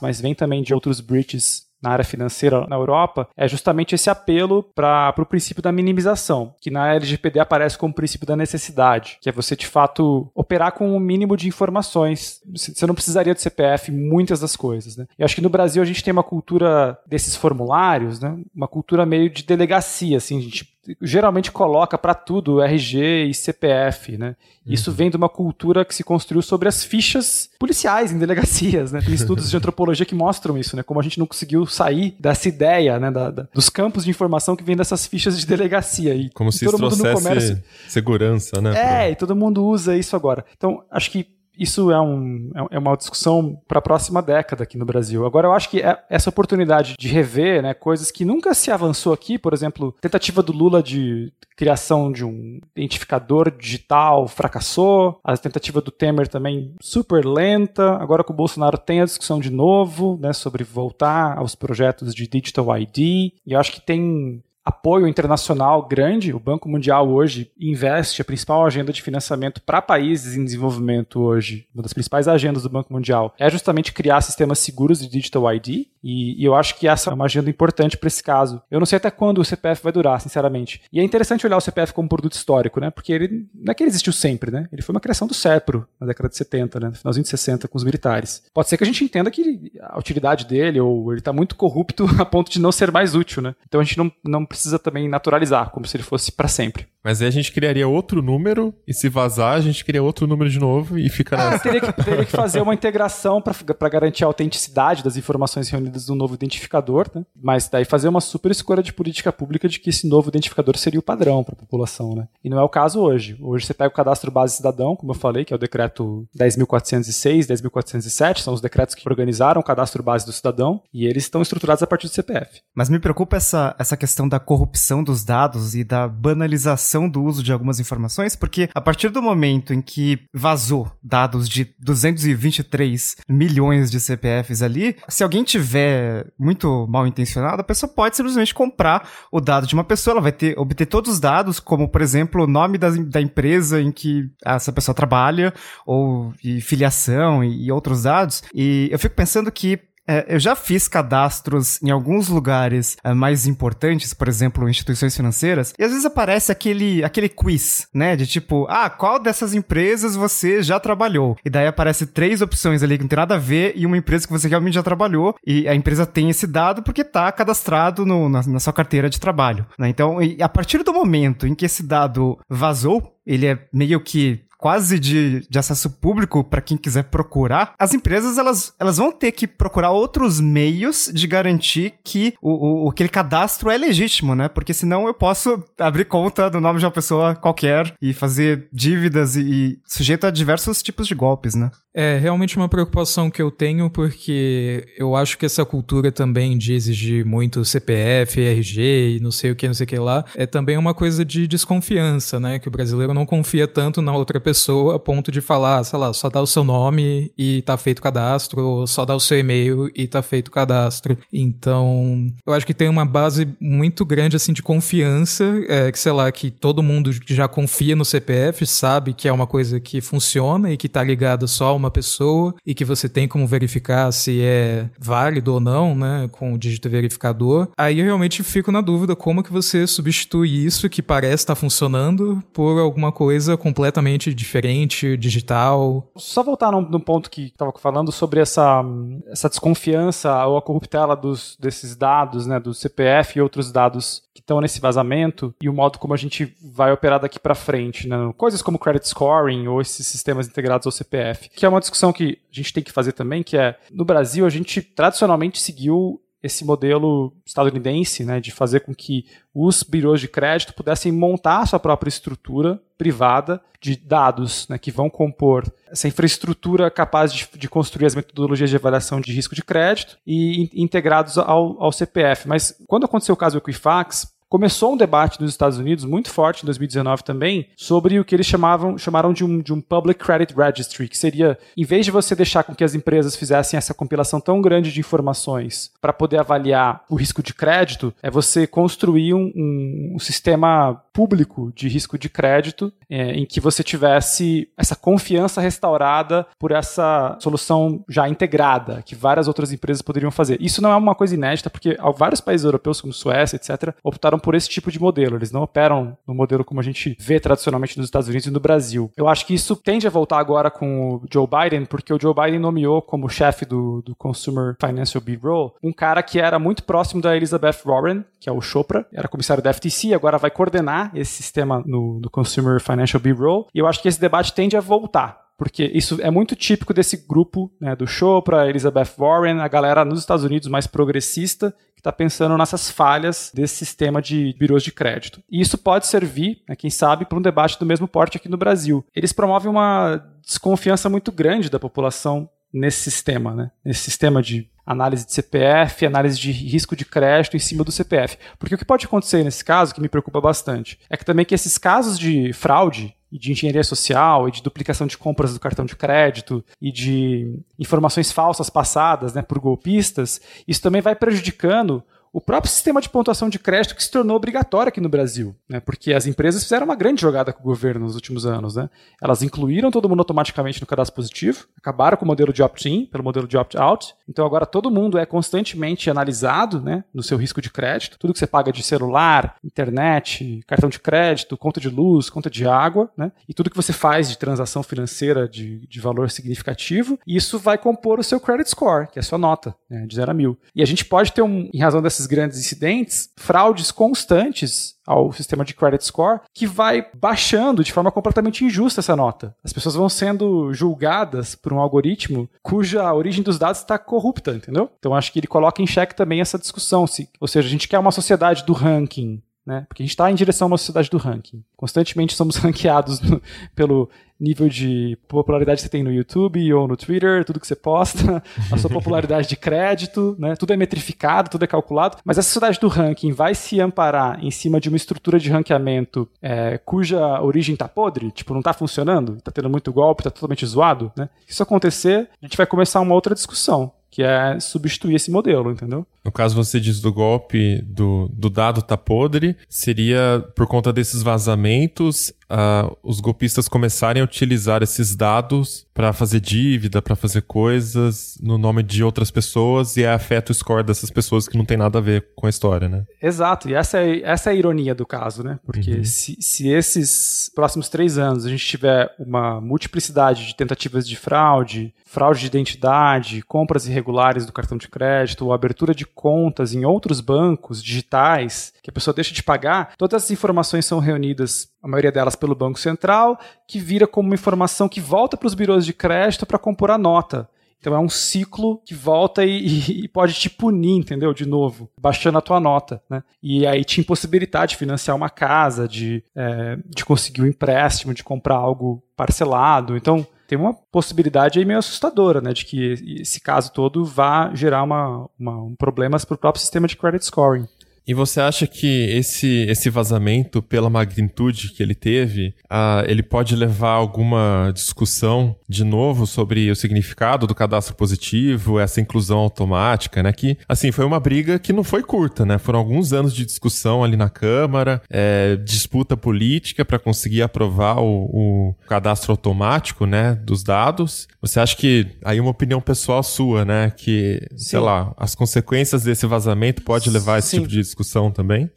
Mas 0.00 0.20
vem 0.20 0.34
também 0.34 0.62
de 0.62 0.74
outros 0.74 1.00
breaches 1.00 1.70
na 1.82 1.90
área 1.90 2.04
financeira 2.04 2.64
na 2.68 2.76
Europa, 2.76 3.28
é 3.36 3.48
justamente 3.48 3.94
esse 3.94 4.08
apelo 4.08 4.62
para 4.74 5.12
o 5.18 5.26
princípio 5.26 5.62
da 5.62 5.72
minimização, 5.72 6.54
que 6.60 6.70
na 6.70 6.94
LGPD 6.94 7.40
aparece 7.40 7.76
como 7.76 7.92
princípio 7.92 8.26
da 8.26 8.36
necessidade, 8.36 9.18
que 9.20 9.28
é 9.28 9.32
você 9.32 9.56
de 9.56 9.66
fato 9.66 10.30
operar 10.32 10.72
com 10.72 10.92
o 10.92 10.96
um 10.96 11.00
mínimo 11.00 11.36
de 11.36 11.48
informações. 11.48 12.40
Você 12.54 12.86
não 12.86 12.94
precisaria 12.94 13.34
do 13.34 13.40
CPF 13.40 13.90
muitas 13.90 14.38
das 14.38 14.54
coisas. 14.54 14.96
Né? 14.96 15.06
Eu 15.18 15.24
acho 15.24 15.34
que 15.34 15.40
no 15.40 15.50
Brasil 15.50 15.82
a 15.82 15.86
gente 15.86 16.04
tem 16.04 16.12
uma 16.12 16.22
cultura 16.22 16.96
desses 17.04 17.34
formulários, 17.34 18.20
né? 18.20 18.38
uma 18.54 18.68
cultura 18.68 19.04
meio 19.04 19.28
de 19.28 19.42
delegacia, 19.42 20.18
assim, 20.18 20.38
a 20.38 20.42
gente 20.42 20.71
geralmente 21.00 21.50
coloca 21.52 21.96
para 21.96 22.14
tudo 22.14 22.60
RG 22.60 23.26
e 23.26 23.34
CPF, 23.34 24.16
né? 24.18 24.34
Isso 24.66 24.90
uhum. 24.90 24.96
vem 24.96 25.10
de 25.10 25.16
uma 25.16 25.28
cultura 25.28 25.84
que 25.84 25.94
se 25.94 26.04
construiu 26.04 26.42
sobre 26.42 26.68
as 26.68 26.84
fichas 26.84 27.48
policiais 27.58 28.12
em 28.12 28.18
delegacias, 28.18 28.92
né? 28.92 29.00
Tem 29.00 29.14
estudos 29.14 29.50
de 29.50 29.56
antropologia 29.56 30.06
que 30.06 30.14
mostram 30.14 30.56
isso, 30.58 30.76
né? 30.76 30.82
Como 30.82 31.00
a 31.00 31.02
gente 31.02 31.18
não 31.18 31.26
conseguiu 31.26 31.66
sair 31.66 32.14
dessa 32.18 32.48
ideia, 32.48 32.98
né? 32.98 33.10
Da, 33.10 33.30
da, 33.30 33.48
dos 33.52 33.68
campos 33.68 34.04
de 34.04 34.10
informação 34.10 34.56
que 34.56 34.64
vem 34.64 34.76
dessas 34.76 35.06
fichas 35.06 35.38
de 35.38 35.46
delegacia. 35.46 36.14
E, 36.14 36.30
Como 36.30 36.50
se 36.52 36.64
todo 36.64 36.74
isso 36.74 36.82
mundo 36.82 36.96
no 36.96 37.14
comércio... 37.14 37.62
segurança, 37.88 38.60
né? 38.60 38.70
É, 38.70 38.74
pra... 38.74 39.10
e 39.10 39.16
todo 39.16 39.36
mundo 39.36 39.64
usa 39.64 39.96
isso 39.96 40.14
agora. 40.16 40.44
Então, 40.56 40.84
acho 40.90 41.10
que 41.10 41.26
isso 41.62 41.90
é, 41.90 42.00
um, 42.00 42.50
é, 42.54 42.76
é 42.76 42.78
uma 42.78 42.96
discussão 42.96 43.60
para 43.66 43.78
a 43.78 43.82
próxima 43.82 44.20
década 44.20 44.64
aqui 44.64 44.76
no 44.76 44.84
Brasil. 44.84 45.24
Agora, 45.24 45.48
eu 45.48 45.52
acho 45.52 45.68
que 45.70 45.80
é 45.80 46.02
essa 46.10 46.30
oportunidade 46.30 46.94
de 46.98 47.08
rever 47.08 47.62
né, 47.62 47.74
coisas 47.74 48.10
que 48.10 48.24
nunca 48.24 48.54
se 48.54 48.70
avançou 48.70 49.12
aqui, 49.12 49.38
por 49.38 49.52
exemplo, 49.52 49.94
tentativa 50.00 50.42
do 50.42 50.52
Lula 50.52 50.82
de 50.82 51.32
criação 51.56 52.10
de 52.10 52.24
um 52.24 52.60
identificador 52.74 53.50
digital 53.50 54.26
fracassou, 54.26 55.20
a 55.22 55.36
tentativa 55.36 55.80
do 55.80 55.90
Temer 55.90 56.28
também 56.28 56.74
super 56.80 57.24
lenta. 57.24 57.96
Agora 57.96 58.24
que 58.24 58.32
o 58.32 58.34
Bolsonaro 58.34 58.78
tem 58.78 59.00
a 59.00 59.04
discussão 59.04 59.38
de 59.38 59.50
novo 59.50 60.18
né, 60.20 60.32
sobre 60.32 60.64
voltar 60.64 61.38
aos 61.38 61.54
projetos 61.54 62.14
de 62.14 62.26
Digital 62.26 62.78
ID, 62.78 62.98
e 62.98 63.32
eu 63.46 63.60
acho 63.60 63.72
que 63.72 63.80
tem 63.80 64.42
apoio 64.64 65.06
internacional 65.06 65.86
grande. 65.86 66.32
O 66.32 66.40
Banco 66.40 66.68
Mundial 66.68 67.08
hoje 67.08 67.50
investe 67.58 68.22
a 68.22 68.24
principal 68.24 68.64
agenda 68.64 68.92
de 68.92 69.02
financiamento 69.02 69.60
para 69.62 69.82
países 69.82 70.36
em 70.36 70.44
desenvolvimento 70.44 71.20
hoje. 71.20 71.66
Uma 71.74 71.82
das 71.82 71.92
principais 71.92 72.28
agendas 72.28 72.62
do 72.62 72.68
Banco 72.68 72.92
Mundial 72.92 73.34
é 73.38 73.50
justamente 73.50 73.92
criar 73.92 74.20
sistemas 74.20 74.58
seguros 74.58 75.00
de 75.00 75.08
Digital 75.08 75.52
ID. 75.54 75.86
E, 76.02 76.40
e 76.40 76.44
eu 76.44 76.54
acho 76.54 76.78
que 76.78 76.88
essa 76.88 77.10
é 77.10 77.14
uma 77.14 77.26
agenda 77.26 77.48
importante 77.48 77.96
para 77.96 78.08
esse 78.08 78.22
caso. 78.22 78.60
Eu 78.70 78.80
não 78.80 78.86
sei 78.86 78.96
até 78.96 79.10
quando 79.10 79.38
o 79.38 79.44
CPF 79.44 79.82
vai 79.82 79.92
durar, 79.92 80.20
sinceramente. 80.20 80.82
E 80.92 80.98
é 80.98 81.02
interessante 81.02 81.46
olhar 81.46 81.56
o 81.56 81.60
CPF 81.60 81.92
como 81.92 82.08
produto 82.08 82.32
histórico, 82.32 82.80
né? 82.80 82.90
Porque 82.90 83.12
ele 83.12 83.46
não 83.54 83.70
é 83.70 83.74
que 83.74 83.82
ele 83.82 83.90
existiu 83.90 84.12
sempre, 84.12 84.50
né? 84.50 84.68
Ele 84.72 84.82
foi 84.82 84.92
uma 84.94 85.00
criação 85.00 85.28
do 85.28 85.34
CEPRO 85.34 85.86
na 86.00 86.06
década 86.06 86.28
de 86.28 86.36
70, 86.36 86.80
né? 86.80 86.88
No 86.88 86.94
finalzinho 86.94 87.22
de 87.22 87.28
60 87.28 87.68
com 87.68 87.78
os 87.78 87.84
militares. 87.84 88.42
Pode 88.52 88.68
ser 88.68 88.76
que 88.76 88.84
a 88.84 88.86
gente 88.86 89.04
entenda 89.04 89.30
que 89.30 89.72
a 89.80 89.98
utilidade 89.98 90.44
dele 90.46 90.80
ou 90.80 91.12
ele 91.12 91.20
está 91.20 91.32
muito 91.32 91.54
corrupto 91.54 92.06
a 92.18 92.24
ponto 92.24 92.50
de 92.50 92.60
não 92.60 92.72
ser 92.72 92.90
mais 92.90 93.14
útil, 93.14 93.40
né? 93.40 93.54
Então 93.66 93.80
a 93.80 93.84
gente 93.84 93.98
não, 93.98 94.10
não 94.24 94.44
precisa 94.52 94.78
também 94.78 95.08
naturalizar, 95.08 95.70
como 95.70 95.86
se 95.86 95.96
ele 95.96 96.04
fosse 96.04 96.30
para 96.30 96.46
sempre. 96.46 96.86
Mas 97.02 97.20
aí 97.20 97.28
a 97.28 97.32
gente 97.32 97.52
criaria 97.52 97.88
outro 97.88 98.22
número, 98.22 98.72
e 98.86 98.94
se 98.94 99.08
vazar, 99.08 99.54
a 99.54 99.60
gente 99.60 99.84
cria 99.84 100.02
outro 100.02 100.26
número 100.26 100.48
de 100.48 100.58
novo 100.58 100.98
e 100.98 101.08
fica 101.08 101.36
ah, 101.36 101.58
teria, 101.58 101.80
que, 101.80 101.92
teria 102.04 102.24
que 102.24 102.30
fazer 102.30 102.60
uma 102.60 102.74
integração 102.74 103.42
para 103.42 103.88
garantir 103.88 104.24
a 104.24 104.26
autenticidade 104.28 105.02
das 105.02 105.16
informações 105.16 105.68
reunidas 105.68 106.08
no 106.08 106.14
novo 106.14 106.34
identificador, 106.34 107.10
né? 107.14 107.24
Mas 107.34 107.68
daí 107.68 107.84
fazer 107.84 108.08
uma 108.08 108.20
super 108.20 108.52
escolha 108.52 108.82
de 108.82 108.92
política 108.92 109.32
pública 109.32 109.68
de 109.68 109.80
que 109.80 109.90
esse 109.90 110.06
novo 110.06 110.28
identificador 110.28 110.76
seria 110.76 111.00
o 111.00 111.02
padrão 111.02 111.42
para 111.42 111.54
a 111.54 111.58
população, 111.58 112.14
né? 112.14 112.28
E 112.44 112.48
não 112.48 112.58
é 112.58 112.62
o 112.62 112.68
caso 112.68 113.00
hoje. 113.00 113.36
Hoje 113.40 113.66
você 113.66 113.74
pega 113.74 113.90
o 113.90 113.96
cadastro 113.96 114.30
base 114.30 114.56
cidadão, 114.56 114.94
como 114.94 115.12
eu 115.12 115.16
falei, 115.16 115.44
que 115.44 115.52
é 115.52 115.56
o 115.56 115.58
decreto 115.58 116.26
10.406, 116.38 117.46
10.407, 117.46 118.38
são 118.38 118.54
os 118.54 118.60
decretos 118.60 118.94
que 118.94 119.08
organizaram 119.08 119.60
o 119.60 119.64
cadastro 119.64 120.02
base 120.02 120.24
do 120.24 120.32
cidadão, 120.32 120.80
e 120.94 121.06
eles 121.06 121.24
estão 121.24 121.42
estruturados 121.42 121.82
a 121.82 121.86
partir 121.86 122.06
do 122.06 122.12
CPF. 122.12 122.60
Mas 122.74 122.88
me 122.88 122.98
preocupa 122.98 123.36
essa, 123.36 123.74
essa 123.78 123.96
questão 123.96 124.28
da 124.28 124.38
corrupção 124.38 125.02
dos 125.02 125.24
dados 125.24 125.74
e 125.74 125.82
da 125.82 126.06
banalização 126.06 126.91
do 127.08 127.22
uso 127.22 127.42
de 127.42 127.52
algumas 127.52 127.80
informações, 127.80 128.36
porque 128.36 128.68
a 128.74 128.80
partir 128.80 129.08
do 129.08 129.22
momento 129.22 129.72
em 129.72 129.80
que 129.80 130.20
vazou 130.32 130.90
dados 131.02 131.48
de 131.48 131.74
223 131.78 133.16
milhões 133.28 133.90
de 133.90 134.00
CPFs 134.00 134.62
ali, 134.62 134.96
se 135.08 135.22
alguém 135.22 135.44
tiver 135.44 136.26
muito 136.38 136.86
mal 136.88 137.06
intencionado, 137.06 137.60
a 137.60 137.64
pessoa 137.64 137.90
pode 137.92 138.16
simplesmente 138.16 138.54
comprar 138.54 139.08
o 139.30 139.40
dado 139.40 139.66
de 139.66 139.74
uma 139.74 139.84
pessoa, 139.84 140.14
ela 140.14 140.20
vai 140.20 140.32
ter, 140.32 140.58
obter 140.58 140.86
todos 140.86 141.12
os 141.12 141.20
dados, 141.20 141.60
como 141.60 141.88
por 141.88 142.00
exemplo 142.00 142.44
o 142.44 142.46
nome 142.46 142.78
da, 142.78 142.90
da 142.90 143.20
empresa 143.20 143.80
em 143.80 143.90
que 143.90 144.30
essa 144.44 144.72
pessoa 144.72 144.94
trabalha, 144.94 145.52
ou 145.86 146.32
filiação 146.60 147.42
e, 147.44 147.66
e 147.66 147.72
outros 147.72 148.02
dados. 148.04 148.42
E 148.54 148.88
eu 148.90 148.98
fico 148.98 149.14
pensando 149.14 149.50
que 149.50 149.80
é, 150.06 150.34
eu 150.34 150.38
já 150.38 150.56
fiz 150.56 150.88
cadastros 150.88 151.80
em 151.82 151.90
alguns 151.90 152.28
lugares 152.28 152.96
é, 153.04 153.14
mais 153.14 153.46
importantes, 153.46 154.12
por 154.12 154.28
exemplo, 154.28 154.68
instituições 154.68 155.16
financeiras, 155.16 155.72
e 155.78 155.84
às 155.84 155.90
vezes 155.90 156.04
aparece 156.04 156.50
aquele, 156.50 157.04
aquele 157.04 157.28
quiz, 157.28 157.86
né? 157.94 158.16
De 158.16 158.26
tipo, 158.26 158.66
ah, 158.68 158.90
qual 158.90 159.18
dessas 159.18 159.54
empresas 159.54 160.16
você 160.16 160.62
já 160.62 160.80
trabalhou? 160.80 161.36
E 161.44 161.50
daí 161.50 161.66
aparece 161.66 162.06
três 162.06 162.42
opções 162.42 162.82
ali 162.82 162.96
que 162.96 163.04
não 163.04 163.08
tem 163.08 163.16
nada 163.16 163.36
a 163.36 163.38
ver 163.38 163.72
e 163.76 163.86
uma 163.86 163.96
empresa 163.96 164.26
que 164.26 164.32
você 164.32 164.48
realmente 164.48 164.74
já 164.74 164.82
trabalhou, 164.82 165.34
e 165.46 165.68
a 165.68 165.74
empresa 165.74 166.06
tem 166.06 166.30
esse 166.30 166.46
dado 166.46 166.82
porque 166.82 167.02
está 167.02 167.30
cadastrado 167.30 168.04
no, 168.04 168.28
na, 168.28 168.42
na, 168.46 168.60
sua 168.60 168.72
carteira 168.72 169.08
de 169.08 169.20
trabalho. 169.20 169.66
Né? 169.78 169.88
Então, 169.88 170.18
a 170.40 170.48
partir 170.48 170.82
do 170.82 170.92
momento 170.92 171.46
em 171.46 171.54
que 171.54 171.66
esse 171.66 171.82
dado 171.82 172.38
vazou, 172.48 173.12
ele 173.26 173.46
é 173.46 173.66
meio 173.72 174.00
que 174.00 174.40
quase 174.62 174.96
de, 174.96 175.40
de 175.50 175.58
acesso 175.58 175.90
público 175.90 176.44
para 176.44 176.60
quem 176.60 176.76
quiser 176.76 177.02
procurar, 177.02 177.74
as 177.76 177.92
empresas 177.92 178.38
elas, 178.38 178.72
elas 178.78 178.96
vão 178.96 179.10
ter 179.10 179.32
que 179.32 179.44
procurar 179.44 179.90
outros 179.90 180.40
meios 180.40 181.10
de 181.12 181.26
garantir 181.26 181.94
que 182.04 182.34
o, 182.40 182.84
o, 182.84 182.88
aquele 182.88 183.08
cadastro 183.08 183.68
é 183.70 183.76
legítimo, 183.76 184.36
né? 184.36 184.48
Porque 184.48 184.72
senão 184.72 185.08
eu 185.08 185.14
posso 185.14 185.64
abrir 185.76 186.04
conta 186.04 186.48
do 186.48 186.60
nome 186.60 186.78
de 186.78 186.84
uma 186.84 186.92
pessoa 186.92 187.34
qualquer 187.34 187.92
e 188.00 188.14
fazer 188.14 188.68
dívidas 188.72 189.34
e, 189.34 189.40
e 189.42 189.78
sujeito 189.84 190.28
a 190.28 190.30
diversos 190.30 190.80
tipos 190.80 191.08
de 191.08 191.14
golpes, 191.16 191.56
né? 191.56 191.68
É 191.94 192.18
realmente 192.18 192.56
uma 192.56 192.68
preocupação 192.68 193.30
que 193.30 193.42
eu 193.42 193.50
tenho, 193.50 193.90
porque 193.90 194.86
eu 194.96 195.14
acho 195.14 195.36
que 195.36 195.44
essa 195.44 195.64
cultura 195.64 196.10
também 196.10 196.56
de 196.56 196.72
exigir 196.72 197.24
muito 197.24 197.64
CPF, 197.64 198.40
RG 198.40 199.16
e 199.16 199.20
não 199.20 199.30
sei 199.30 199.50
o 199.50 199.56
que, 199.56 199.66
não 199.66 199.74
sei 199.74 199.84
o 199.84 199.86
que 199.86 199.98
lá, 199.98 200.24
é 200.34 200.46
também 200.46 200.78
uma 200.78 200.94
coisa 200.94 201.22
de 201.24 201.46
desconfiança, 201.46 202.40
né? 202.40 202.58
Que 202.58 202.68
o 202.68 202.70
brasileiro 202.70 203.12
não 203.12 203.26
confia 203.26 203.68
tanto 203.68 204.00
na 204.00 204.14
outra 204.14 204.40
pessoa 204.40 204.96
a 204.96 204.98
ponto 204.98 205.30
de 205.30 205.42
falar, 205.42 205.84
sei 205.84 205.98
lá, 205.98 206.12
só 206.14 206.30
dá 206.30 206.40
o 206.40 206.46
seu 206.46 206.64
nome 206.64 207.30
e 207.36 207.60
tá 207.62 207.76
feito 207.76 207.98
o 207.98 208.02
cadastro, 208.02 208.62
ou 208.62 208.86
só 208.86 209.04
dá 209.04 209.14
o 209.14 209.20
seu 209.20 209.38
e-mail 209.38 209.90
e 209.94 210.06
tá 210.06 210.22
feito 210.22 210.48
o 210.48 210.52
cadastro. 210.52 211.18
Então, 211.30 212.26
eu 212.46 212.54
acho 212.54 212.66
que 212.66 212.74
tem 212.74 212.88
uma 212.88 213.04
base 213.04 213.46
muito 213.60 214.04
grande, 214.06 214.36
assim, 214.36 214.54
de 214.54 214.62
confiança, 214.62 215.44
é, 215.68 215.92
que 215.92 215.98
sei 215.98 216.12
lá, 216.12 216.32
que 216.32 216.50
todo 216.50 216.82
mundo 216.82 217.10
já 217.26 217.46
confia 217.46 217.94
no 217.94 218.04
CPF 218.04 218.66
sabe 218.66 219.12
que 219.12 219.28
é 219.28 219.32
uma 219.32 219.46
coisa 219.46 219.78
que 219.78 220.00
funciona 220.00 220.72
e 220.72 220.76
que 220.78 220.88
tá 220.88 221.02
ligada 221.02 221.46
só 221.46 221.68
a 221.68 221.81
uma 221.82 221.90
pessoa 221.90 222.54
e 222.66 222.74
que 222.74 222.84
você 222.84 223.08
tem 223.08 223.28
como 223.28 223.46
verificar 223.46 224.10
se 224.12 224.40
é 224.42 224.88
válido 224.98 225.54
ou 225.54 225.60
não, 225.60 225.94
né, 225.94 226.28
com 226.32 226.52
o 226.52 226.58
dígito 226.58 226.88
verificador. 226.88 227.68
Aí 227.76 227.98
eu 227.98 228.04
realmente 228.04 228.42
fico 228.42 228.72
na 228.72 228.80
dúvida 228.80 229.16
como 229.16 229.42
que 229.42 229.52
você 229.52 229.86
substitui 229.86 230.64
isso 230.64 230.88
que 230.88 231.02
parece 231.02 231.42
estar 231.42 231.54
tá 231.54 231.60
funcionando 231.60 232.42
por 232.52 232.78
alguma 232.78 233.12
coisa 233.12 233.56
completamente 233.56 234.32
diferente, 234.32 235.16
digital. 235.16 236.10
Só 236.16 236.42
voltar 236.42 236.70
num, 236.70 236.82
num 236.82 237.00
ponto 237.00 237.30
que 237.30 237.46
estava 237.46 237.72
falando 237.78 238.12
sobre 238.12 238.40
essa, 238.40 238.84
essa 239.26 239.48
desconfiança 239.48 240.46
ou 240.46 240.56
a 240.56 240.62
corruptela 240.62 241.16
dos, 241.16 241.56
desses 241.60 241.96
dados, 241.96 242.46
né, 242.46 242.60
do 242.60 242.72
CPF 242.72 243.38
e 243.38 243.42
outros 243.42 243.72
dados 243.72 244.22
que 244.34 244.40
estão 244.40 244.60
nesse 244.60 244.80
vazamento 244.80 245.54
e 245.60 245.68
o 245.68 245.72
modo 245.72 245.98
como 245.98 246.14
a 246.14 246.16
gente 246.16 246.54
vai 246.62 246.92
operar 246.92 247.20
daqui 247.20 247.38
para 247.38 247.54
frente, 247.54 248.08
né? 248.08 248.16
Coisas 248.36 248.62
como 248.62 248.78
credit 248.78 249.06
scoring 249.08 249.68
ou 249.68 249.80
esses 249.80 250.06
sistemas 250.06 250.48
integrados 250.48 250.86
ao 250.86 250.92
CPF, 250.92 251.50
que 251.50 251.66
é 251.66 251.68
uma 251.72 251.80
discussão 251.80 252.12
que 252.12 252.38
a 252.50 252.54
gente 252.54 252.72
tem 252.72 252.82
que 252.82 252.92
fazer 252.92 253.12
também, 253.12 253.42
que 253.42 253.56
é 253.56 253.78
no 253.90 254.04
Brasil 254.04 254.46
a 254.46 254.50
gente 254.50 254.82
tradicionalmente 254.82 255.60
seguiu 255.60 256.20
esse 256.42 256.64
modelo 256.64 257.32
estadunidense, 257.46 258.24
né, 258.24 258.40
de 258.40 258.50
fazer 258.50 258.80
com 258.80 258.92
que 258.92 259.26
os 259.54 259.84
birôs 259.84 260.20
de 260.20 260.26
crédito 260.26 260.74
pudessem 260.74 261.12
montar 261.12 261.66
sua 261.66 261.78
própria 261.78 262.08
estrutura 262.08 262.82
privada 262.98 263.60
de 263.80 263.96
dados 263.96 264.66
né, 264.68 264.76
que 264.76 264.90
vão 264.90 265.08
compor 265.08 265.64
essa 265.88 266.08
infraestrutura 266.08 266.90
capaz 266.90 267.32
de, 267.32 267.48
de, 267.54 267.68
construir 267.68 268.06
as 268.06 268.14
metodologias 268.14 268.70
de 268.70 268.76
avaliação 268.76 269.20
de 269.20 269.32
risco 269.32 269.54
de 269.54 269.62
crédito 269.62 270.18
e 270.26 270.62
in, 270.62 270.82
integrados 270.82 271.38
ao, 271.38 271.80
ao 271.82 271.92
CPF. 271.92 272.48
Mas 272.48 272.74
quando 272.86 273.04
aconteceu 273.04 273.34
o 273.34 273.36
caso 273.36 273.56
do 273.56 273.62
Equifax, 273.62 274.31
começou 274.52 274.92
um 274.92 274.98
debate 274.98 275.40
nos 275.40 275.50
Estados 275.50 275.78
Unidos 275.78 276.04
muito 276.04 276.28
forte 276.28 276.62
em 276.62 276.66
2019 276.66 277.24
também 277.24 277.68
sobre 277.74 278.20
o 278.20 278.24
que 278.24 278.34
eles 278.34 278.44
chamavam 278.44 278.98
chamaram 278.98 279.32
de 279.32 279.42
um, 279.42 279.62
de 279.62 279.72
um 279.72 279.80
Public 279.80 280.22
Credit 280.22 280.54
Registry, 280.54 281.08
que 281.08 281.16
seria, 281.16 281.58
em 281.74 281.86
vez 281.86 282.04
de 282.04 282.10
você 282.10 282.34
deixar 282.34 282.62
com 282.62 282.74
que 282.74 282.84
as 282.84 282.94
empresas 282.94 283.34
fizessem 283.34 283.78
essa 283.78 283.94
compilação 283.94 284.42
tão 284.42 284.60
grande 284.60 284.92
de 284.92 285.00
informações 285.00 285.90
para 286.02 286.12
poder 286.12 286.36
avaliar 286.36 287.02
o 287.08 287.14
risco 287.14 287.42
de 287.42 287.54
crédito, 287.54 288.12
é 288.22 288.30
você 288.30 288.66
construir 288.66 289.32
um, 289.32 289.50
um, 289.56 290.12
um 290.16 290.18
sistema 290.18 291.02
público 291.14 291.72
de 291.74 291.88
risco 291.88 292.18
de 292.18 292.28
crédito 292.28 292.92
é, 293.08 293.32
em 293.32 293.44
que 293.44 293.60
você 293.60 293.82
tivesse 293.82 294.68
essa 294.76 294.96
confiança 294.96 295.60
restaurada 295.60 296.46
por 296.58 296.72
essa 296.72 297.36
solução 297.40 298.04
já 298.08 298.28
integrada, 298.28 299.02
que 299.02 299.14
várias 299.14 299.48
outras 299.48 299.72
empresas 299.72 300.02
poderiam 300.02 300.30
fazer. 300.30 300.60
Isso 300.60 300.80
não 300.82 300.90
é 300.90 300.96
uma 300.96 301.14
coisa 301.14 301.34
inédita, 301.34 301.70
porque 301.70 301.96
vários 302.16 302.40
países 302.40 302.64
europeus, 302.64 303.00
como 303.00 303.12
Suécia, 303.12 303.56
etc., 303.56 303.94
optaram 304.02 304.38
por 304.42 304.54
esse 304.54 304.68
tipo 304.68 304.90
de 304.90 305.00
modelo. 305.00 305.36
Eles 305.36 305.52
não 305.52 305.62
operam 305.62 306.16
no 306.26 306.34
modelo 306.34 306.64
como 306.64 306.80
a 306.80 306.82
gente 306.82 307.16
vê 307.18 307.40
tradicionalmente 307.40 307.96
nos 307.96 308.06
Estados 308.06 308.28
Unidos 308.28 308.46
e 308.46 308.50
no 308.50 308.60
Brasil. 308.60 309.10
Eu 309.16 309.28
acho 309.28 309.46
que 309.46 309.54
isso 309.54 309.76
tende 309.76 310.06
a 310.06 310.10
voltar 310.10 310.38
agora 310.38 310.70
com 310.70 311.14
o 311.14 311.22
Joe 311.32 311.46
Biden, 311.46 311.86
porque 311.86 312.12
o 312.12 312.20
Joe 312.20 312.34
Biden 312.34 312.58
nomeou 312.58 313.00
como 313.00 313.28
chefe 313.28 313.64
do, 313.64 314.02
do 314.02 314.14
Consumer 314.16 314.76
Financial 314.80 315.22
Bureau 315.22 315.74
um 315.82 315.92
cara 315.92 316.22
que 316.22 316.40
era 316.40 316.58
muito 316.58 316.84
próximo 316.84 317.22
da 317.22 317.36
Elizabeth 317.36 317.78
Warren, 317.84 318.24
que 318.40 318.48
é 318.48 318.52
o 318.52 318.60
Chopra, 318.60 319.06
era 319.12 319.28
comissário 319.28 319.62
da 319.62 319.72
FTC, 319.72 320.14
agora 320.14 320.38
vai 320.38 320.50
coordenar 320.50 321.10
esse 321.14 321.32
sistema 321.32 321.82
no, 321.86 322.20
no 322.20 322.30
Consumer 322.30 322.80
Financial 322.80 323.20
Bureau. 323.20 323.68
E 323.74 323.78
eu 323.78 323.86
acho 323.86 324.02
que 324.02 324.08
esse 324.08 324.20
debate 324.20 324.52
tende 324.52 324.76
a 324.76 324.80
voltar 324.80 325.41
porque 325.62 325.84
isso 325.94 326.18
é 326.20 326.28
muito 326.28 326.56
típico 326.56 326.92
desse 326.92 327.16
grupo 327.16 327.70
né, 327.80 327.94
do 327.94 328.04
Chopra, 328.04 328.68
Elizabeth 328.68 329.14
Warren, 329.16 329.60
a 329.60 329.68
galera 329.68 330.04
nos 330.04 330.18
Estados 330.18 330.44
Unidos 330.44 330.66
mais 330.66 330.88
progressista, 330.88 331.72
está 331.96 332.10
pensando 332.10 332.58
nessas 332.58 332.90
falhas 332.90 333.52
desse 333.54 333.76
sistema 333.76 334.20
de 334.20 334.56
birôs 334.58 334.82
de 334.82 334.90
crédito. 334.90 335.40
E 335.48 335.60
isso 335.60 335.78
pode 335.78 336.08
servir, 336.08 336.62
né, 336.68 336.74
quem 336.74 336.90
sabe, 336.90 337.24
para 337.26 337.38
um 337.38 337.40
debate 337.42 337.78
do 337.78 337.86
mesmo 337.86 338.08
porte 338.08 338.36
aqui 338.36 338.48
no 338.48 338.56
Brasil. 338.56 339.06
Eles 339.14 339.32
promovem 339.32 339.70
uma 339.70 340.20
desconfiança 340.44 341.08
muito 341.08 341.30
grande 341.30 341.70
da 341.70 341.78
população 341.78 342.50
nesse 342.72 342.98
sistema, 343.08 343.54
né? 343.54 343.70
nesse 343.84 344.00
sistema 344.00 344.42
de 344.42 344.68
análise 344.84 345.24
de 345.24 345.32
CPF, 345.32 346.04
análise 346.04 346.40
de 346.40 346.50
risco 346.50 346.96
de 346.96 347.04
crédito 347.04 347.56
em 347.56 347.60
cima 347.60 347.84
do 347.84 347.92
CPF. 347.92 348.36
Porque 348.58 348.74
o 348.74 348.78
que 348.78 348.84
pode 348.84 349.06
acontecer 349.06 349.44
nesse 349.44 349.64
caso, 349.64 349.94
que 349.94 350.00
me 350.00 350.08
preocupa 350.08 350.40
bastante, 350.40 350.98
é 351.08 351.16
que 351.16 351.24
também 351.24 351.44
que 351.44 351.54
esses 351.54 351.78
casos 351.78 352.18
de 352.18 352.52
fraude 352.52 353.14
e 353.32 353.38
de 353.38 353.50
engenharia 353.50 353.82
social 353.82 354.46
e 354.46 354.52
de 354.52 354.62
duplicação 354.62 355.06
de 355.06 355.16
compras 355.16 355.54
do 355.54 355.58
cartão 355.58 355.86
de 355.86 355.96
crédito 355.96 356.62
e 356.80 356.92
de 356.92 357.58
informações 357.78 358.30
falsas 358.30 358.68
passadas 358.68 359.32
né, 359.32 359.40
por 359.40 359.58
golpistas, 359.58 360.38
isso 360.68 360.82
também 360.82 361.00
vai 361.00 361.16
prejudicando 361.16 362.04
o 362.32 362.40
próprio 362.40 362.72
sistema 362.72 363.00
de 363.00 363.08
pontuação 363.08 363.48
de 363.48 363.58
crédito 363.58 363.94
que 363.94 364.02
se 364.02 364.10
tornou 364.10 364.36
obrigatório 364.36 364.88
aqui 364.88 365.00
no 365.00 365.08
Brasil, 365.08 365.54
né? 365.68 365.80
Porque 365.80 366.14
as 366.14 366.26
empresas 366.26 366.62
fizeram 366.62 366.86
uma 366.86 366.96
grande 366.96 367.20
jogada 367.20 367.52
com 367.52 367.60
o 367.60 367.64
governo 367.64 368.06
nos 368.06 368.14
últimos 368.14 368.46
anos, 368.46 368.76
né? 368.76 368.88
Elas 369.20 369.42
incluíram 369.42 369.90
todo 369.90 370.08
mundo 370.08 370.20
automaticamente 370.20 370.80
no 370.80 370.86
cadastro 370.86 371.14
positivo, 371.14 371.66
acabaram 371.76 372.16
com 372.16 372.24
o 372.24 372.28
modelo 372.28 372.52
de 372.52 372.62
opt-in 372.62 373.04
pelo 373.06 373.22
modelo 373.22 373.46
de 373.46 373.56
opt-out. 373.56 374.14
Então 374.26 374.46
agora 374.46 374.64
todo 374.64 374.90
mundo 374.90 375.18
é 375.18 375.26
constantemente 375.26 376.08
analisado, 376.08 376.80
né, 376.80 377.04
no 377.12 377.22
seu 377.22 377.36
risco 377.36 377.60
de 377.60 377.70
crédito, 377.70 378.18
tudo 378.18 378.32
que 378.32 378.38
você 378.38 378.46
paga 378.46 378.72
de 378.72 378.82
celular, 378.82 379.56
internet, 379.62 380.60
cartão 380.66 380.88
de 380.88 380.98
crédito, 380.98 381.56
conta 381.56 381.80
de 381.80 381.88
luz, 381.88 382.30
conta 382.30 382.48
de 382.48 382.66
água, 382.66 383.10
né? 383.16 383.30
E 383.48 383.52
tudo 383.52 383.68
que 383.68 383.76
você 383.76 383.92
faz 383.92 384.30
de 384.30 384.38
transação 384.38 384.82
financeira 384.82 385.46
de, 385.46 385.86
de 385.86 386.00
valor 386.00 386.30
significativo, 386.30 387.18
isso 387.26 387.58
vai 387.58 387.76
compor 387.76 388.18
o 388.18 388.24
seu 388.24 388.40
credit 388.40 388.70
score, 388.70 389.08
que 389.08 389.18
é 389.18 389.20
a 389.20 389.22
sua 389.22 389.38
nota, 389.38 389.74
né, 389.90 390.06
de 390.06 390.14
0 390.14 390.30
a 390.30 390.34
mil. 390.34 390.58
E 390.74 390.82
a 390.82 390.86
gente 390.86 391.04
pode 391.04 391.32
ter 391.32 391.42
um, 391.42 391.68
em 391.72 391.78
razão 391.78 392.00
dessas 392.00 392.21
desses 392.22 392.26
grandes 392.26 392.58
incidentes, 392.58 393.30
fraudes 393.36 393.90
constantes 393.90 394.94
ao 395.06 395.32
sistema 395.32 395.64
de 395.64 395.74
credit 395.74 396.04
score, 396.04 396.40
que 396.54 396.66
vai 396.66 397.06
baixando 397.14 397.82
de 397.82 397.92
forma 397.92 398.12
completamente 398.12 398.64
injusta 398.64 399.00
essa 399.00 399.16
nota. 399.16 399.54
As 399.64 399.72
pessoas 399.72 399.94
vão 399.94 400.08
sendo 400.08 400.72
julgadas 400.72 401.54
por 401.54 401.72
um 401.72 401.80
algoritmo 401.80 402.48
cuja 402.62 403.12
origem 403.12 403.42
dos 403.42 403.58
dados 403.58 403.80
está 403.80 403.98
corrupta, 403.98 404.52
entendeu? 404.52 404.90
Então 404.98 405.14
acho 405.14 405.32
que 405.32 405.40
ele 405.40 405.46
coloca 405.46 405.82
em 405.82 405.86
xeque 405.86 406.14
também 406.14 406.40
essa 406.40 406.58
discussão. 406.58 407.06
Se, 407.06 407.28
ou 407.40 407.48
seja, 407.48 407.66
a 407.66 407.70
gente 407.70 407.88
quer 407.88 407.98
uma 407.98 408.12
sociedade 408.12 408.64
do 408.64 408.72
ranking, 408.72 409.42
né? 409.64 409.84
Porque 409.88 410.02
a 410.02 410.04
gente 410.04 410.10
está 410.10 410.30
em 410.30 410.34
direção 410.34 410.66
a 410.66 410.70
uma 410.70 410.78
sociedade 410.78 411.08
do 411.08 411.18
ranking. 411.18 411.62
Constantemente 411.76 412.34
somos 412.34 412.56
ranqueados 412.62 413.20
no, 413.20 413.40
pelo 413.74 414.10
nível 414.38 414.68
de 414.68 415.16
popularidade 415.28 415.76
que 415.76 415.82
você 415.82 415.88
tem 415.88 416.02
no 416.02 416.12
YouTube 416.12 416.72
ou 416.74 416.88
no 416.88 416.96
Twitter, 416.96 417.44
tudo 417.44 417.60
que 417.60 417.66
você 417.66 417.76
posta, 417.76 418.42
a 418.72 418.76
sua 418.76 418.90
popularidade 418.90 419.48
de 419.48 419.56
crédito, 419.56 420.34
né? 420.38 420.56
Tudo 420.56 420.72
é 420.72 420.76
metrificado, 420.76 421.48
tudo 421.48 421.64
é 421.64 421.68
calculado. 421.68 422.18
Mas 422.24 422.38
essa 422.38 422.48
sociedade 422.48 422.80
do 422.80 422.88
ranking 422.88 423.30
vai 423.32 423.54
se 423.54 423.80
amparar 423.80 424.44
em 424.44 424.50
cima 424.50 424.80
de 424.80 424.88
uma 424.88 424.96
estrutura 424.96 425.38
de 425.38 425.48
ranqueamento 425.48 426.28
é, 426.40 426.76
cuja 426.78 427.40
origem 427.40 427.74
está 427.74 427.86
podre, 427.86 428.32
tipo, 428.32 428.52
não 428.52 428.60
está 428.60 428.72
funcionando, 428.72 429.36
está 429.36 429.52
tendo 429.52 429.70
muito 429.70 429.92
golpe, 429.92 430.22
está 430.22 430.30
totalmente 430.30 430.66
zoado, 430.66 431.12
né? 431.16 431.28
Se 431.46 431.52
isso 431.52 431.62
acontecer, 431.62 432.28
a 432.42 432.46
gente 432.46 432.56
vai 432.56 432.66
começar 432.66 433.00
uma 433.00 433.14
outra 433.14 433.34
discussão 433.34 433.92
que 434.10 434.22
é 434.22 434.60
substituir 434.60 435.14
esse 435.14 435.30
modelo, 435.30 435.72
entendeu? 435.72 436.06
No 436.24 436.30
caso, 436.30 436.54
você 436.54 436.78
diz 436.78 437.00
do 437.00 437.12
golpe 437.12 437.82
do, 437.82 438.28
do 438.32 438.48
dado 438.48 438.80
tá 438.80 438.96
podre, 438.96 439.56
seria 439.68 440.44
por 440.54 440.66
conta 440.66 440.92
desses 440.92 441.22
vazamentos, 441.22 442.32
uh, 442.52 442.96
os 443.02 443.18
golpistas 443.18 443.68
começarem 443.68 444.20
a 444.20 444.24
utilizar 444.24 444.82
esses 444.82 445.16
dados 445.16 445.86
para 445.92 446.12
fazer 446.12 446.40
dívida, 446.40 447.02
para 447.02 447.16
fazer 447.16 447.42
coisas 447.42 448.38
no 448.40 448.56
nome 448.56 448.82
de 448.82 449.02
outras 449.02 449.30
pessoas 449.30 449.96
e 449.96 450.06
afeta 450.06 450.52
o 450.52 450.54
score 450.54 450.84
dessas 450.84 451.10
pessoas 451.10 451.48
que 451.48 451.56
não 451.56 451.64
tem 451.64 451.76
nada 451.76 451.98
a 451.98 452.02
ver 452.02 452.28
com 452.36 452.46
a 452.46 452.50
história, 452.50 452.88
né? 452.88 453.04
Exato, 453.20 453.68
e 453.68 453.74
essa 453.74 453.98
é, 453.98 454.20
essa 454.22 454.50
é 454.50 454.52
a 454.52 454.56
ironia 454.56 454.94
do 454.94 455.06
caso, 455.06 455.42
né? 455.42 455.58
Porque 455.64 455.90
uhum. 455.90 456.04
se, 456.04 456.36
se 456.40 456.68
esses 456.68 457.50
próximos 457.54 457.88
três 457.88 458.16
anos 458.16 458.46
a 458.46 458.48
gente 458.48 458.66
tiver 458.66 459.12
uma 459.18 459.60
multiplicidade 459.60 460.46
de 460.46 460.56
tentativas 460.56 461.06
de 461.06 461.16
fraude, 461.16 461.92
fraude 462.04 462.40
de 462.40 462.46
identidade, 462.46 463.42
compras 463.42 463.86
irregulares 463.86 464.44
do 464.44 464.52
cartão 464.52 464.76
de 464.76 464.88
crédito, 464.88 465.46
ou 465.46 465.52
abertura 465.52 465.94
de 465.94 466.04
contas 466.14 466.74
em 466.74 466.84
outros 466.84 467.20
bancos 467.20 467.82
digitais, 467.82 468.72
que 468.82 468.90
a 468.90 468.92
pessoa 468.92 469.14
deixa 469.14 469.34
de 469.34 469.42
pagar, 469.42 469.94
todas 469.96 470.22
essas 470.22 470.30
informações 470.30 470.86
são 470.86 470.98
reunidas, 470.98 471.68
a 471.82 471.88
maioria 471.88 472.12
delas 472.12 472.36
pelo 472.36 472.54
Banco 472.54 472.78
Central, 472.78 473.38
que 473.66 473.78
vira 473.78 474.06
como 474.06 474.28
uma 474.28 474.34
informação 474.34 474.88
que 474.88 475.00
volta 475.00 475.36
para 475.36 475.46
os 475.46 475.54
birôs 475.54 475.84
de 475.84 475.92
crédito 475.92 476.46
para 476.46 476.58
compor 476.58 476.90
a 476.90 476.98
nota. 476.98 477.48
Então 477.82 477.96
é 477.96 477.98
um 477.98 478.08
ciclo 478.08 478.80
que 478.86 478.94
volta 478.94 479.44
e, 479.44 479.66
e, 479.66 480.04
e, 480.04 480.08
pode 480.08 480.34
te 480.34 480.48
punir, 480.48 480.98
entendeu? 480.98 481.34
De 481.34 481.44
novo, 481.44 481.90
baixando 482.00 482.38
a 482.38 482.40
tua 482.40 482.60
nota, 482.60 483.02
né? 483.10 483.24
E 483.42 483.66
aí 483.66 483.84
te 483.84 484.00
impossibilitar 484.00 484.68
de 484.68 484.76
financiar 484.76 485.16
uma 485.16 485.28
casa, 485.28 485.88
de, 485.88 486.22
é, 486.32 486.78
de 486.86 487.04
conseguir 487.04 487.42
um 487.42 487.46
empréstimo, 487.46 488.14
de 488.14 488.22
comprar 488.22 488.54
algo 488.54 489.02
parcelado. 489.16 489.96
Então 489.96 490.24
tem 490.46 490.58
uma 490.58 490.74
possibilidade 490.74 491.58
aí 491.58 491.64
meio 491.64 491.78
assustadora, 491.78 492.40
né? 492.40 492.52
De 492.52 492.64
que 492.64 492.94
esse 493.20 493.40
caso 493.40 493.72
todo 493.72 494.04
vá 494.04 494.54
gerar 494.54 494.82
uma, 494.82 495.28
uma 495.38 495.62
um 495.62 495.74
problemas 495.74 496.24
para 496.24 496.34
o 496.34 496.38
próprio 496.38 496.60
sistema 496.60 496.86
de 496.86 496.96
credit 496.96 497.24
scoring. 497.24 497.66
E 498.06 498.14
você 498.14 498.40
acha 498.40 498.66
que 498.66 499.04
esse, 499.10 499.66
esse 499.68 499.88
vazamento, 499.88 500.60
pela 500.60 500.90
magnitude 500.90 501.70
que 501.70 501.82
ele 501.82 501.94
teve, 501.94 502.54
uh, 502.64 503.04
ele 503.06 503.22
pode 503.22 503.54
levar 503.54 503.90
a 503.90 503.94
alguma 503.94 504.72
discussão 504.74 505.54
de 505.68 505.84
novo 505.84 506.26
sobre 506.26 506.70
o 506.70 506.76
significado 506.76 507.46
do 507.46 507.54
cadastro 507.54 507.94
positivo, 507.94 508.80
essa 508.80 509.00
inclusão 509.00 509.38
automática, 509.38 510.22
né? 510.22 510.32
Que, 510.32 510.58
assim, 510.68 510.90
foi 510.90 511.04
uma 511.04 511.20
briga 511.20 511.58
que 511.58 511.72
não 511.72 511.84
foi 511.84 512.02
curta, 512.02 512.44
né? 512.44 512.58
Foram 512.58 512.80
alguns 512.80 513.12
anos 513.12 513.32
de 513.32 513.46
discussão 513.46 514.02
ali 514.02 514.16
na 514.16 514.28
Câmara, 514.28 515.00
é, 515.08 515.56
disputa 515.56 516.16
política 516.16 516.84
para 516.84 516.98
conseguir 516.98 517.42
aprovar 517.42 518.00
o, 518.00 518.24
o, 518.24 518.74
cadastro 518.88 519.32
automático, 519.32 520.06
né? 520.06 520.34
Dos 520.42 520.64
dados. 520.64 521.28
Você 521.40 521.60
acha 521.60 521.76
que, 521.76 522.08
aí 522.24 522.40
uma 522.40 522.50
opinião 522.50 522.80
pessoal 522.80 523.22
sua, 523.22 523.64
né? 523.64 523.92
Que, 523.96 524.40
Sim. 524.50 524.58
sei 524.58 524.80
lá, 524.80 525.14
as 525.16 525.34
consequências 525.34 526.02
desse 526.02 526.26
vazamento 526.26 526.82
pode 526.82 527.08
levar 527.08 527.36
a 527.36 527.38
esse 527.38 527.48
Sim. 527.48 527.56
tipo 527.58 527.68
de 527.68 527.91
discussão 527.92 528.30
também? 528.30 528.70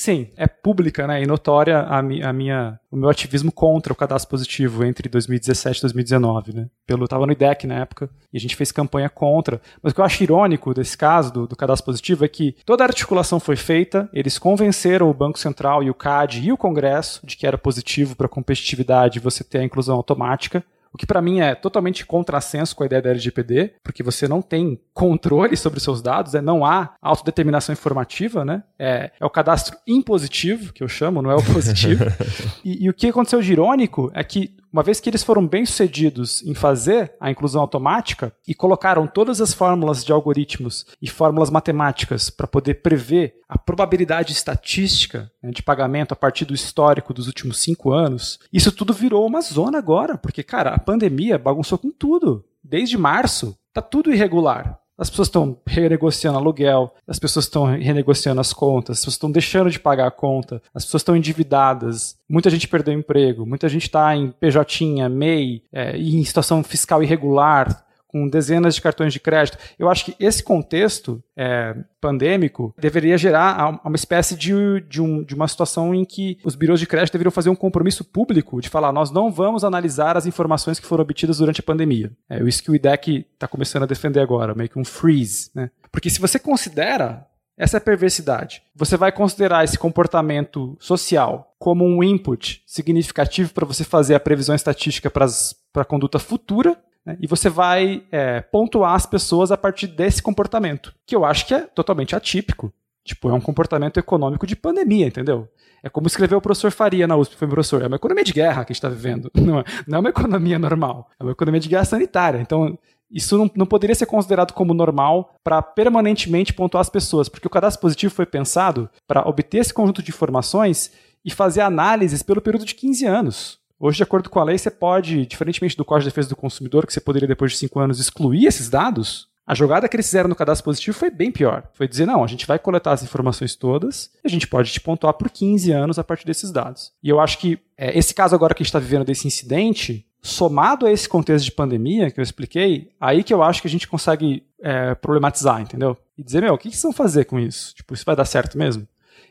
Sim, 0.00 0.28
é 0.34 0.46
pública 0.46 1.06
né, 1.06 1.22
e 1.22 1.26
notória 1.26 1.80
a, 1.80 2.00
mi, 2.00 2.22
a, 2.22 2.32
minha, 2.32 2.80
o 2.90 2.96
meu 2.96 3.10
ativismo 3.10 3.52
contra 3.52 3.92
o 3.92 3.96
cadastro 3.96 4.30
positivo 4.30 4.82
entre 4.82 5.10
2017 5.10 5.76
e 5.76 5.82
2019. 5.82 6.54
Né? 6.54 6.70
Pelo, 6.86 7.02
eu 7.02 7.04
estava 7.04 7.26
no 7.26 7.32
IDEC 7.32 7.66
na 7.66 7.74
época 7.74 8.08
e 8.32 8.38
a 8.38 8.40
gente 8.40 8.56
fez 8.56 8.72
campanha 8.72 9.10
contra. 9.10 9.60
Mas 9.82 9.92
o 9.92 9.94
que 9.94 10.00
eu 10.00 10.04
acho 10.04 10.22
irônico 10.22 10.72
desse 10.72 10.96
caso 10.96 11.30
do, 11.30 11.46
do 11.46 11.54
cadastro 11.54 11.84
positivo 11.84 12.24
é 12.24 12.28
que 12.28 12.56
toda 12.64 12.82
a 12.82 12.86
articulação 12.86 13.38
foi 13.38 13.56
feita, 13.56 14.08
eles 14.10 14.38
convenceram 14.38 15.10
o 15.10 15.12
Banco 15.12 15.38
Central 15.38 15.82
e 15.82 15.90
o 15.90 15.94
CAD 15.94 16.46
e 16.46 16.50
o 16.50 16.56
Congresso 16.56 17.20
de 17.26 17.36
que 17.36 17.46
era 17.46 17.58
positivo 17.58 18.16
para 18.16 18.24
a 18.24 18.30
competitividade 18.30 19.20
você 19.20 19.44
ter 19.44 19.58
a 19.58 19.64
inclusão 19.64 19.96
automática. 19.96 20.64
O 20.92 20.98
que 20.98 21.06
para 21.06 21.22
mim 21.22 21.40
é 21.40 21.54
totalmente 21.54 22.04
contrassenso 22.04 22.74
com 22.74 22.82
a 22.82 22.86
ideia 22.86 23.00
da 23.00 23.10
LGPD, 23.10 23.74
porque 23.82 24.02
você 24.02 24.26
não 24.26 24.42
tem 24.42 24.80
controle 24.92 25.56
sobre 25.56 25.78
os 25.78 25.84
seus 25.84 26.02
dados, 26.02 26.32
né? 26.32 26.40
não 26.40 26.64
há 26.64 26.94
autodeterminação 27.00 27.72
informativa, 27.72 28.44
né? 28.44 28.64
É, 28.78 29.12
é, 29.20 29.24
o 29.24 29.30
cadastro 29.30 29.76
impositivo, 29.86 30.72
que 30.72 30.82
eu 30.82 30.88
chamo, 30.88 31.22
não 31.22 31.30
é 31.30 31.36
o 31.36 31.44
positivo. 31.44 32.04
e, 32.64 32.84
e 32.84 32.90
o 32.90 32.94
que 32.94 33.08
aconteceu 33.08 33.40
de 33.40 33.52
irônico 33.52 34.10
é 34.14 34.24
que 34.24 34.56
uma 34.72 34.82
vez 34.82 35.00
que 35.00 35.10
eles 35.10 35.22
foram 35.22 35.46
bem 35.46 35.66
sucedidos 35.66 36.42
em 36.42 36.54
fazer 36.54 37.12
a 37.20 37.30
inclusão 37.30 37.60
automática 37.60 38.32
e 38.46 38.54
colocaram 38.54 39.06
todas 39.06 39.40
as 39.40 39.52
fórmulas 39.52 40.04
de 40.04 40.12
algoritmos 40.12 40.86
e 41.02 41.08
fórmulas 41.08 41.50
matemáticas 41.50 42.30
para 42.30 42.46
poder 42.46 42.74
prever 42.74 43.34
a 43.48 43.58
probabilidade 43.58 44.32
estatística 44.32 45.30
né, 45.42 45.50
de 45.50 45.62
pagamento 45.62 46.12
a 46.12 46.16
partir 46.16 46.44
do 46.44 46.54
histórico 46.54 47.12
dos 47.12 47.26
últimos 47.26 47.58
cinco 47.58 47.92
anos, 47.92 48.38
isso 48.52 48.70
tudo 48.70 48.92
virou 48.92 49.26
uma 49.26 49.40
zona 49.40 49.78
agora, 49.78 50.16
porque, 50.16 50.42
cara, 50.42 50.70
a 50.70 50.78
pandemia 50.78 51.38
bagunçou 51.38 51.78
com 51.78 51.90
tudo. 51.90 52.44
Desde 52.62 52.96
março, 52.96 53.56
tá 53.72 53.82
tudo 53.82 54.12
irregular. 54.12 54.79
As 55.00 55.08
pessoas 55.08 55.28
estão 55.28 55.56
renegociando 55.66 56.36
aluguel, 56.36 56.92
as 57.08 57.18
pessoas 57.18 57.46
estão 57.46 57.64
renegociando 57.64 58.38
as 58.38 58.52
contas, 58.52 58.98
as 58.98 59.00
pessoas 59.00 59.14
estão 59.14 59.32
deixando 59.32 59.70
de 59.70 59.80
pagar 59.80 60.06
a 60.06 60.10
conta, 60.10 60.62
as 60.74 60.84
pessoas 60.84 61.00
estão 61.00 61.16
endividadas, 61.16 62.18
muita 62.28 62.50
gente 62.50 62.68
perdeu 62.68 62.92
emprego, 62.92 63.46
muita 63.46 63.66
gente 63.66 63.84
está 63.84 64.14
em 64.14 64.30
PJ, 64.30 65.08
MEI, 65.08 65.62
é, 65.72 65.96
em 65.96 66.22
situação 66.22 66.62
fiscal 66.62 67.02
irregular, 67.02 67.82
com 68.10 68.28
dezenas 68.28 68.74
de 68.74 68.82
cartões 68.82 69.12
de 69.12 69.20
crédito. 69.20 69.56
Eu 69.78 69.88
acho 69.88 70.04
que 70.04 70.16
esse 70.18 70.42
contexto 70.42 71.22
é, 71.36 71.76
pandêmico 72.00 72.74
deveria 72.76 73.16
gerar 73.16 73.80
uma 73.84 73.94
espécie 73.94 74.34
de, 74.34 74.80
de, 74.88 75.00
um, 75.00 75.22
de, 75.22 75.32
uma 75.32 75.46
situação 75.46 75.94
em 75.94 76.04
que 76.04 76.36
os 76.44 76.56
birôs 76.56 76.80
de 76.80 76.88
crédito 76.88 77.12
deveriam 77.12 77.30
fazer 77.30 77.50
um 77.50 77.54
compromisso 77.54 78.04
público 78.04 78.60
de 78.60 78.68
falar: 78.68 78.92
nós 78.92 79.12
não 79.12 79.30
vamos 79.30 79.62
analisar 79.62 80.16
as 80.16 80.26
informações 80.26 80.80
que 80.80 80.86
foram 80.86 81.02
obtidas 81.02 81.38
durante 81.38 81.60
a 81.60 81.62
pandemia. 81.62 82.10
É 82.28 82.42
isso 82.42 82.64
que 82.64 82.70
o 82.70 82.74
IDEC 82.74 83.26
está 83.32 83.46
começando 83.46 83.84
a 83.84 83.86
defender 83.86 84.18
agora, 84.18 84.56
meio 84.56 84.68
que 84.68 84.78
um 84.78 84.84
freeze. 84.84 85.50
Né? 85.54 85.70
Porque 85.92 86.10
se 86.10 86.20
você 86.20 86.38
considera 86.38 87.26
essa 87.60 87.76
é 87.76 87.78
a 87.78 87.82
perversidade. 87.82 88.62
Você 88.74 88.96
vai 88.96 89.12
considerar 89.12 89.62
esse 89.62 89.78
comportamento 89.78 90.78
social 90.80 91.54
como 91.58 91.84
um 91.84 92.02
input 92.02 92.62
significativo 92.66 93.52
para 93.52 93.66
você 93.66 93.84
fazer 93.84 94.14
a 94.14 94.20
previsão 94.20 94.54
estatística 94.54 95.10
para 95.10 95.26
a 95.74 95.84
conduta 95.84 96.18
futura 96.18 96.74
né? 97.10 97.16
E 97.20 97.26
você 97.26 97.48
vai 97.48 98.02
é, 98.10 98.40
pontuar 98.40 98.94
as 98.94 99.06
pessoas 99.06 99.50
a 99.50 99.56
partir 99.56 99.88
desse 99.88 100.22
comportamento, 100.22 100.94
que 101.06 101.14
eu 101.14 101.24
acho 101.24 101.46
que 101.46 101.54
é 101.54 101.60
totalmente 101.60 102.14
atípico. 102.14 102.72
Tipo, 103.04 103.30
é 103.30 103.32
um 103.32 103.40
comportamento 103.40 103.98
econômico 103.98 104.46
de 104.46 104.54
pandemia, 104.54 105.06
entendeu? 105.06 105.48
É 105.82 105.88
como 105.88 106.06
escreveu 106.06 106.38
o 106.38 106.40
professor 106.40 106.70
Faria 106.70 107.06
na 107.06 107.16
USP, 107.16 107.34
foi 107.34 107.48
professor. 107.48 107.82
É 107.82 107.86
uma 107.86 107.96
economia 107.96 108.22
de 108.22 108.32
guerra 108.32 108.64
que 108.64 108.72
a 108.72 108.74
gente 108.74 108.84
está 108.84 108.88
vivendo. 108.90 109.30
Não 109.34 109.60
é, 109.60 109.64
não 109.86 109.96
é 109.96 110.00
uma 110.00 110.10
economia 110.10 110.58
normal. 110.58 111.08
É 111.18 111.22
uma 111.22 111.32
economia 111.32 111.60
de 111.60 111.68
guerra 111.68 111.84
sanitária. 111.84 112.38
Então, 112.38 112.78
isso 113.10 113.36
não, 113.36 113.50
não 113.56 113.66
poderia 113.66 113.96
ser 113.96 114.06
considerado 114.06 114.52
como 114.52 114.74
normal 114.74 115.34
para 115.42 115.60
permanentemente 115.62 116.52
pontuar 116.52 116.82
as 116.82 116.90
pessoas, 116.90 117.28
porque 117.28 117.46
o 117.46 117.50
cadastro 117.50 117.80
positivo 117.80 118.14
foi 118.14 118.26
pensado 118.26 118.88
para 119.08 119.26
obter 119.26 119.58
esse 119.58 119.74
conjunto 119.74 120.02
de 120.02 120.10
informações 120.10 120.92
e 121.24 121.30
fazer 121.30 121.62
análises 121.62 122.22
pelo 122.22 122.40
período 122.40 122.64
de 122.64 122.74
15 122.74 123.06
anos. 123.06 123.59
Hoje, 123.82 123.96
de 123.96 124.02
acordo 124.02 124.28
com 124.28 124.38
a 124.38 124.44
lei, 124.44 124.58
você 124.58 124.70
pode, 124.70 125.24
diferentemente 125.24 125.74
do 125.74 125.86
Código 125.86 126.04
de 126.04 126.10
Defesa 126.10 126.28
do 126.28 126.36
Consumidor, 126.36 126.86
que 126.86 126.92
você 126.92 127.00
poderia, 127.00 127.26
depois 127.26 127.52
de 127.52 127.56
cinco 127.58 127.80
anos, 127.80 127.98
excluir 127.98 128.44
esses 128.44 128.68
dados, 128.68 129.26
a 129.46 129.54
jogada 129.54 129.88
que 129.88 129.96
eles 129.96 130.04
fizeram 130.04 130.28
no 130.28 130.36
cadastro 130.36 130.66
positivo 130.66 130.96
foi 130.96 131.10
bem 131.10 131.32
pior. 131.32 131.66
Foi 131.72 131.88
dizer, 131.88 132.04
não, 132.04 132.22
a 132.22 132.26
gente 132.26 132.46
vai 132.46 132.58
coletar 132.58 132.92
as 132.92 133.02
informações 133.02 133.56
todas 133.56 134.10
e 134.22 134.28
a 134.28 134.30
gente 134.30 134.46
pode 134.46 134.70
te 134.70 134.80
pontuar 134.80 135.14
por 135.14 135.30
15 135.30 135.72
anos 135.72 135.98
a 135.98 136.04
partir 136.04 136.26
desses 136.26 136.52
dados. 136.52 136.92
E 137.02 137.08
eu 137.08 137.18
acho 137.18 137.38
que 137.38 137.58
é, 137.74 137.98
esse 137.98 138.12
caso 138.12 138.34
agora 138.34 138.54
que 138.54 138.62
a 138.62 138.64
gente 138.64 138.68
está 138.68 138.78
vivendo 138.78 139.06
desse 139.06 139.26
incidente, 139.26 140.06
somado 140.20 140.84
a 140.84 140.92
esse 140.92 141.08
contexto 141.08 141.46
de 141.46 141.52
pandemia 141.52 142.10
que 142.10 142.20
eu 142.20 142.22
expliquei, 142.22 142.90
aí 143.00 143.24
que 143.24 143.32
eu 143.32 143.42
acho 143.42 143.62
que 143.62 143.66
a 143.66 143.70
gente 143.70 143.88
consegue 143.88 144.44
é, 144.60 144.94
problematizar, 144.94 145.58
entendeu? 145.60 145.96
E 146.18 146.22
dizer, 146.22 146.42
meu, 146.42 146.52
o 146.52 146.58
que, 146.58 146.68
que 146.68 146.76
vocês 146.76 146.82
vão 146.82 146.92
fazer 146.92 147.24
com 147.24 147.40
isso? 147.40 147.74
Tipo, 147.74 147.94
isso 147.94 148.04
vai 148.04 148.14
dar 148.14 148.26
certo 148.26 148.58
mesmo? 148.58 148.86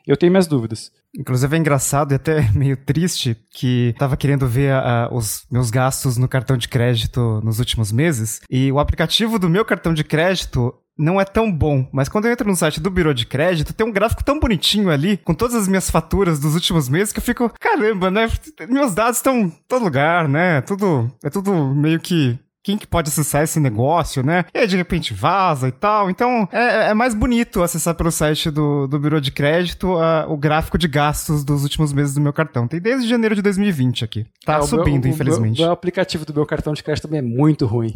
Eu 0.07 0.17
tenho 0.17 0.31
minhas 0.31 0.47
dúvidas. 0.47 0.91
Inclusive 1.17 1.55
é 1.55 1.59
engraçado 1.59 2.11
e 2.11 2.15
até 2.15 2.49
meio 2.53 2.77
triste 2.77 3.35
que 3.51 3.95
tava 3.97 4.17
querendo 4.17 4.47
ver 4.47 4.73
uh, 4.73 5.13
os 5.13 5.45
meus 5.51 5.69
gastos 5.69 6.17
no 6.17 6.27
cartão 6.27 6.57
de 6.57 6.67
crédito 6.67 7.41
nos 7.43 7.59
últimos 7.59 7.91
meses 7.91 8.41
e 8.49 8.71
o 8.71 8.79
aplicativo 8.79 9.39
do 9.39 9.49
meu 9.49 9.65
cartão 9.65 9.93
de 9.93 10.03
crédito 10.03 10.73
não 10.99 11.19
é 11.19 11.23
tão 11.23 11.49
bom, 11.49 11.87
mas 11.93 12.09
quando 12.09 12.25
eu 12.25 12.31
entro 12.33 12.45
no 12.45 12.57
site 12.57 12.81
do 12.81 12.91
Biro 12.91 13.13
de 13.13 13.25
Crédito, 13.25 13.73
tem 13.73 13.87
um 13.87 13.91
gráfico 13.91 14.21
tão 14.21 14.37
bonitinho 14.37 14.89
ali, 14.89 15.15
com 15.15 15.33
todas 15.33 15.55
as 15.55 15.65
minhas 15.65 15.89
faturas 15.89 16.41
dos 16.41 16.55
últimos 16.55 16.89
meses, 16.89 17.13
que 17.13 17.19
eu 17.19 17.23
fico, 17.23 17.49
caramba, 17.57 18.11
né? 18.11 18.27
Meus 18.67 18.93
dados 18.93 19.15
estão 19.15 19.39
em 19.39 19.49
todo 19.65 19.85
lugar, 19.85 20.27
né? 20.27 20.59
Tudo, 20.59 21.09
é 21.23 21.29
tudo 21.29 21.73
meio 21.73 22.01
que 22.01 22.37
quem 22.63 22.77
que 22.77 22.85
pode 22.87 23.09
acessar 23.09 23.43
esse 23.43 23.59
negócio, 23.59 24.21
né? 24.21 24.45
E 24.53 24.59
aí, 24.59 24.67
de 24.67 24.75
repente, 24.75 25.13
vaza 25.13 25.67
e 25.67 25.71
tal. 25.71 26.09
Então, 26.09 26.47
é, 26.51 26.89
é 26.89 26.93
mais 26.93 27.13
bonito 27.13 27.63
acessar 27.63 27.95
pelo 27.95 28.11
site 28.11 28.51
do, 28.51 28.87
do 28.87 28.99
Bureau 28.99 29.21
de 29.21 29.31
Crédito 29.31 29.95
uh, 29.95 30.29
o 30.29 30.37
gráfico 30.37 30.77
de 30.77 30.87
gastos 30.87 31.43
dos 31.43 31.63
últimos 31.63 31.93
meses 31.93 32.13
do 32.13 32.21
meu 32.21 32.33
cartão. 32.33 32.67
Tem 32.67 32.79
desde 32.79 33.07
janeiro 33.07 33.35
de 33.35 33.41
2020 33.41 34.03
aqui. 34.03 34.25
Tá 34.45 34.57
é, 34.57 34.61
subindo, 34.63 35.05
meu, 35.05 35.13
infelizmente. 35.13 35.59
O, 35.59 35.61
meu, 35.61 35.69
o 35.69 35.73
aplicativo 35.73 36.25
do 36.25 36.33
meu 36.33 36.45
cartão 36.45 36.73
de 36.73 36.83
crédito 36.83 37.03
também 37.03 37.19
é 37.19 37.23
muito 37.23 37.65
ruim. 37.65 37.95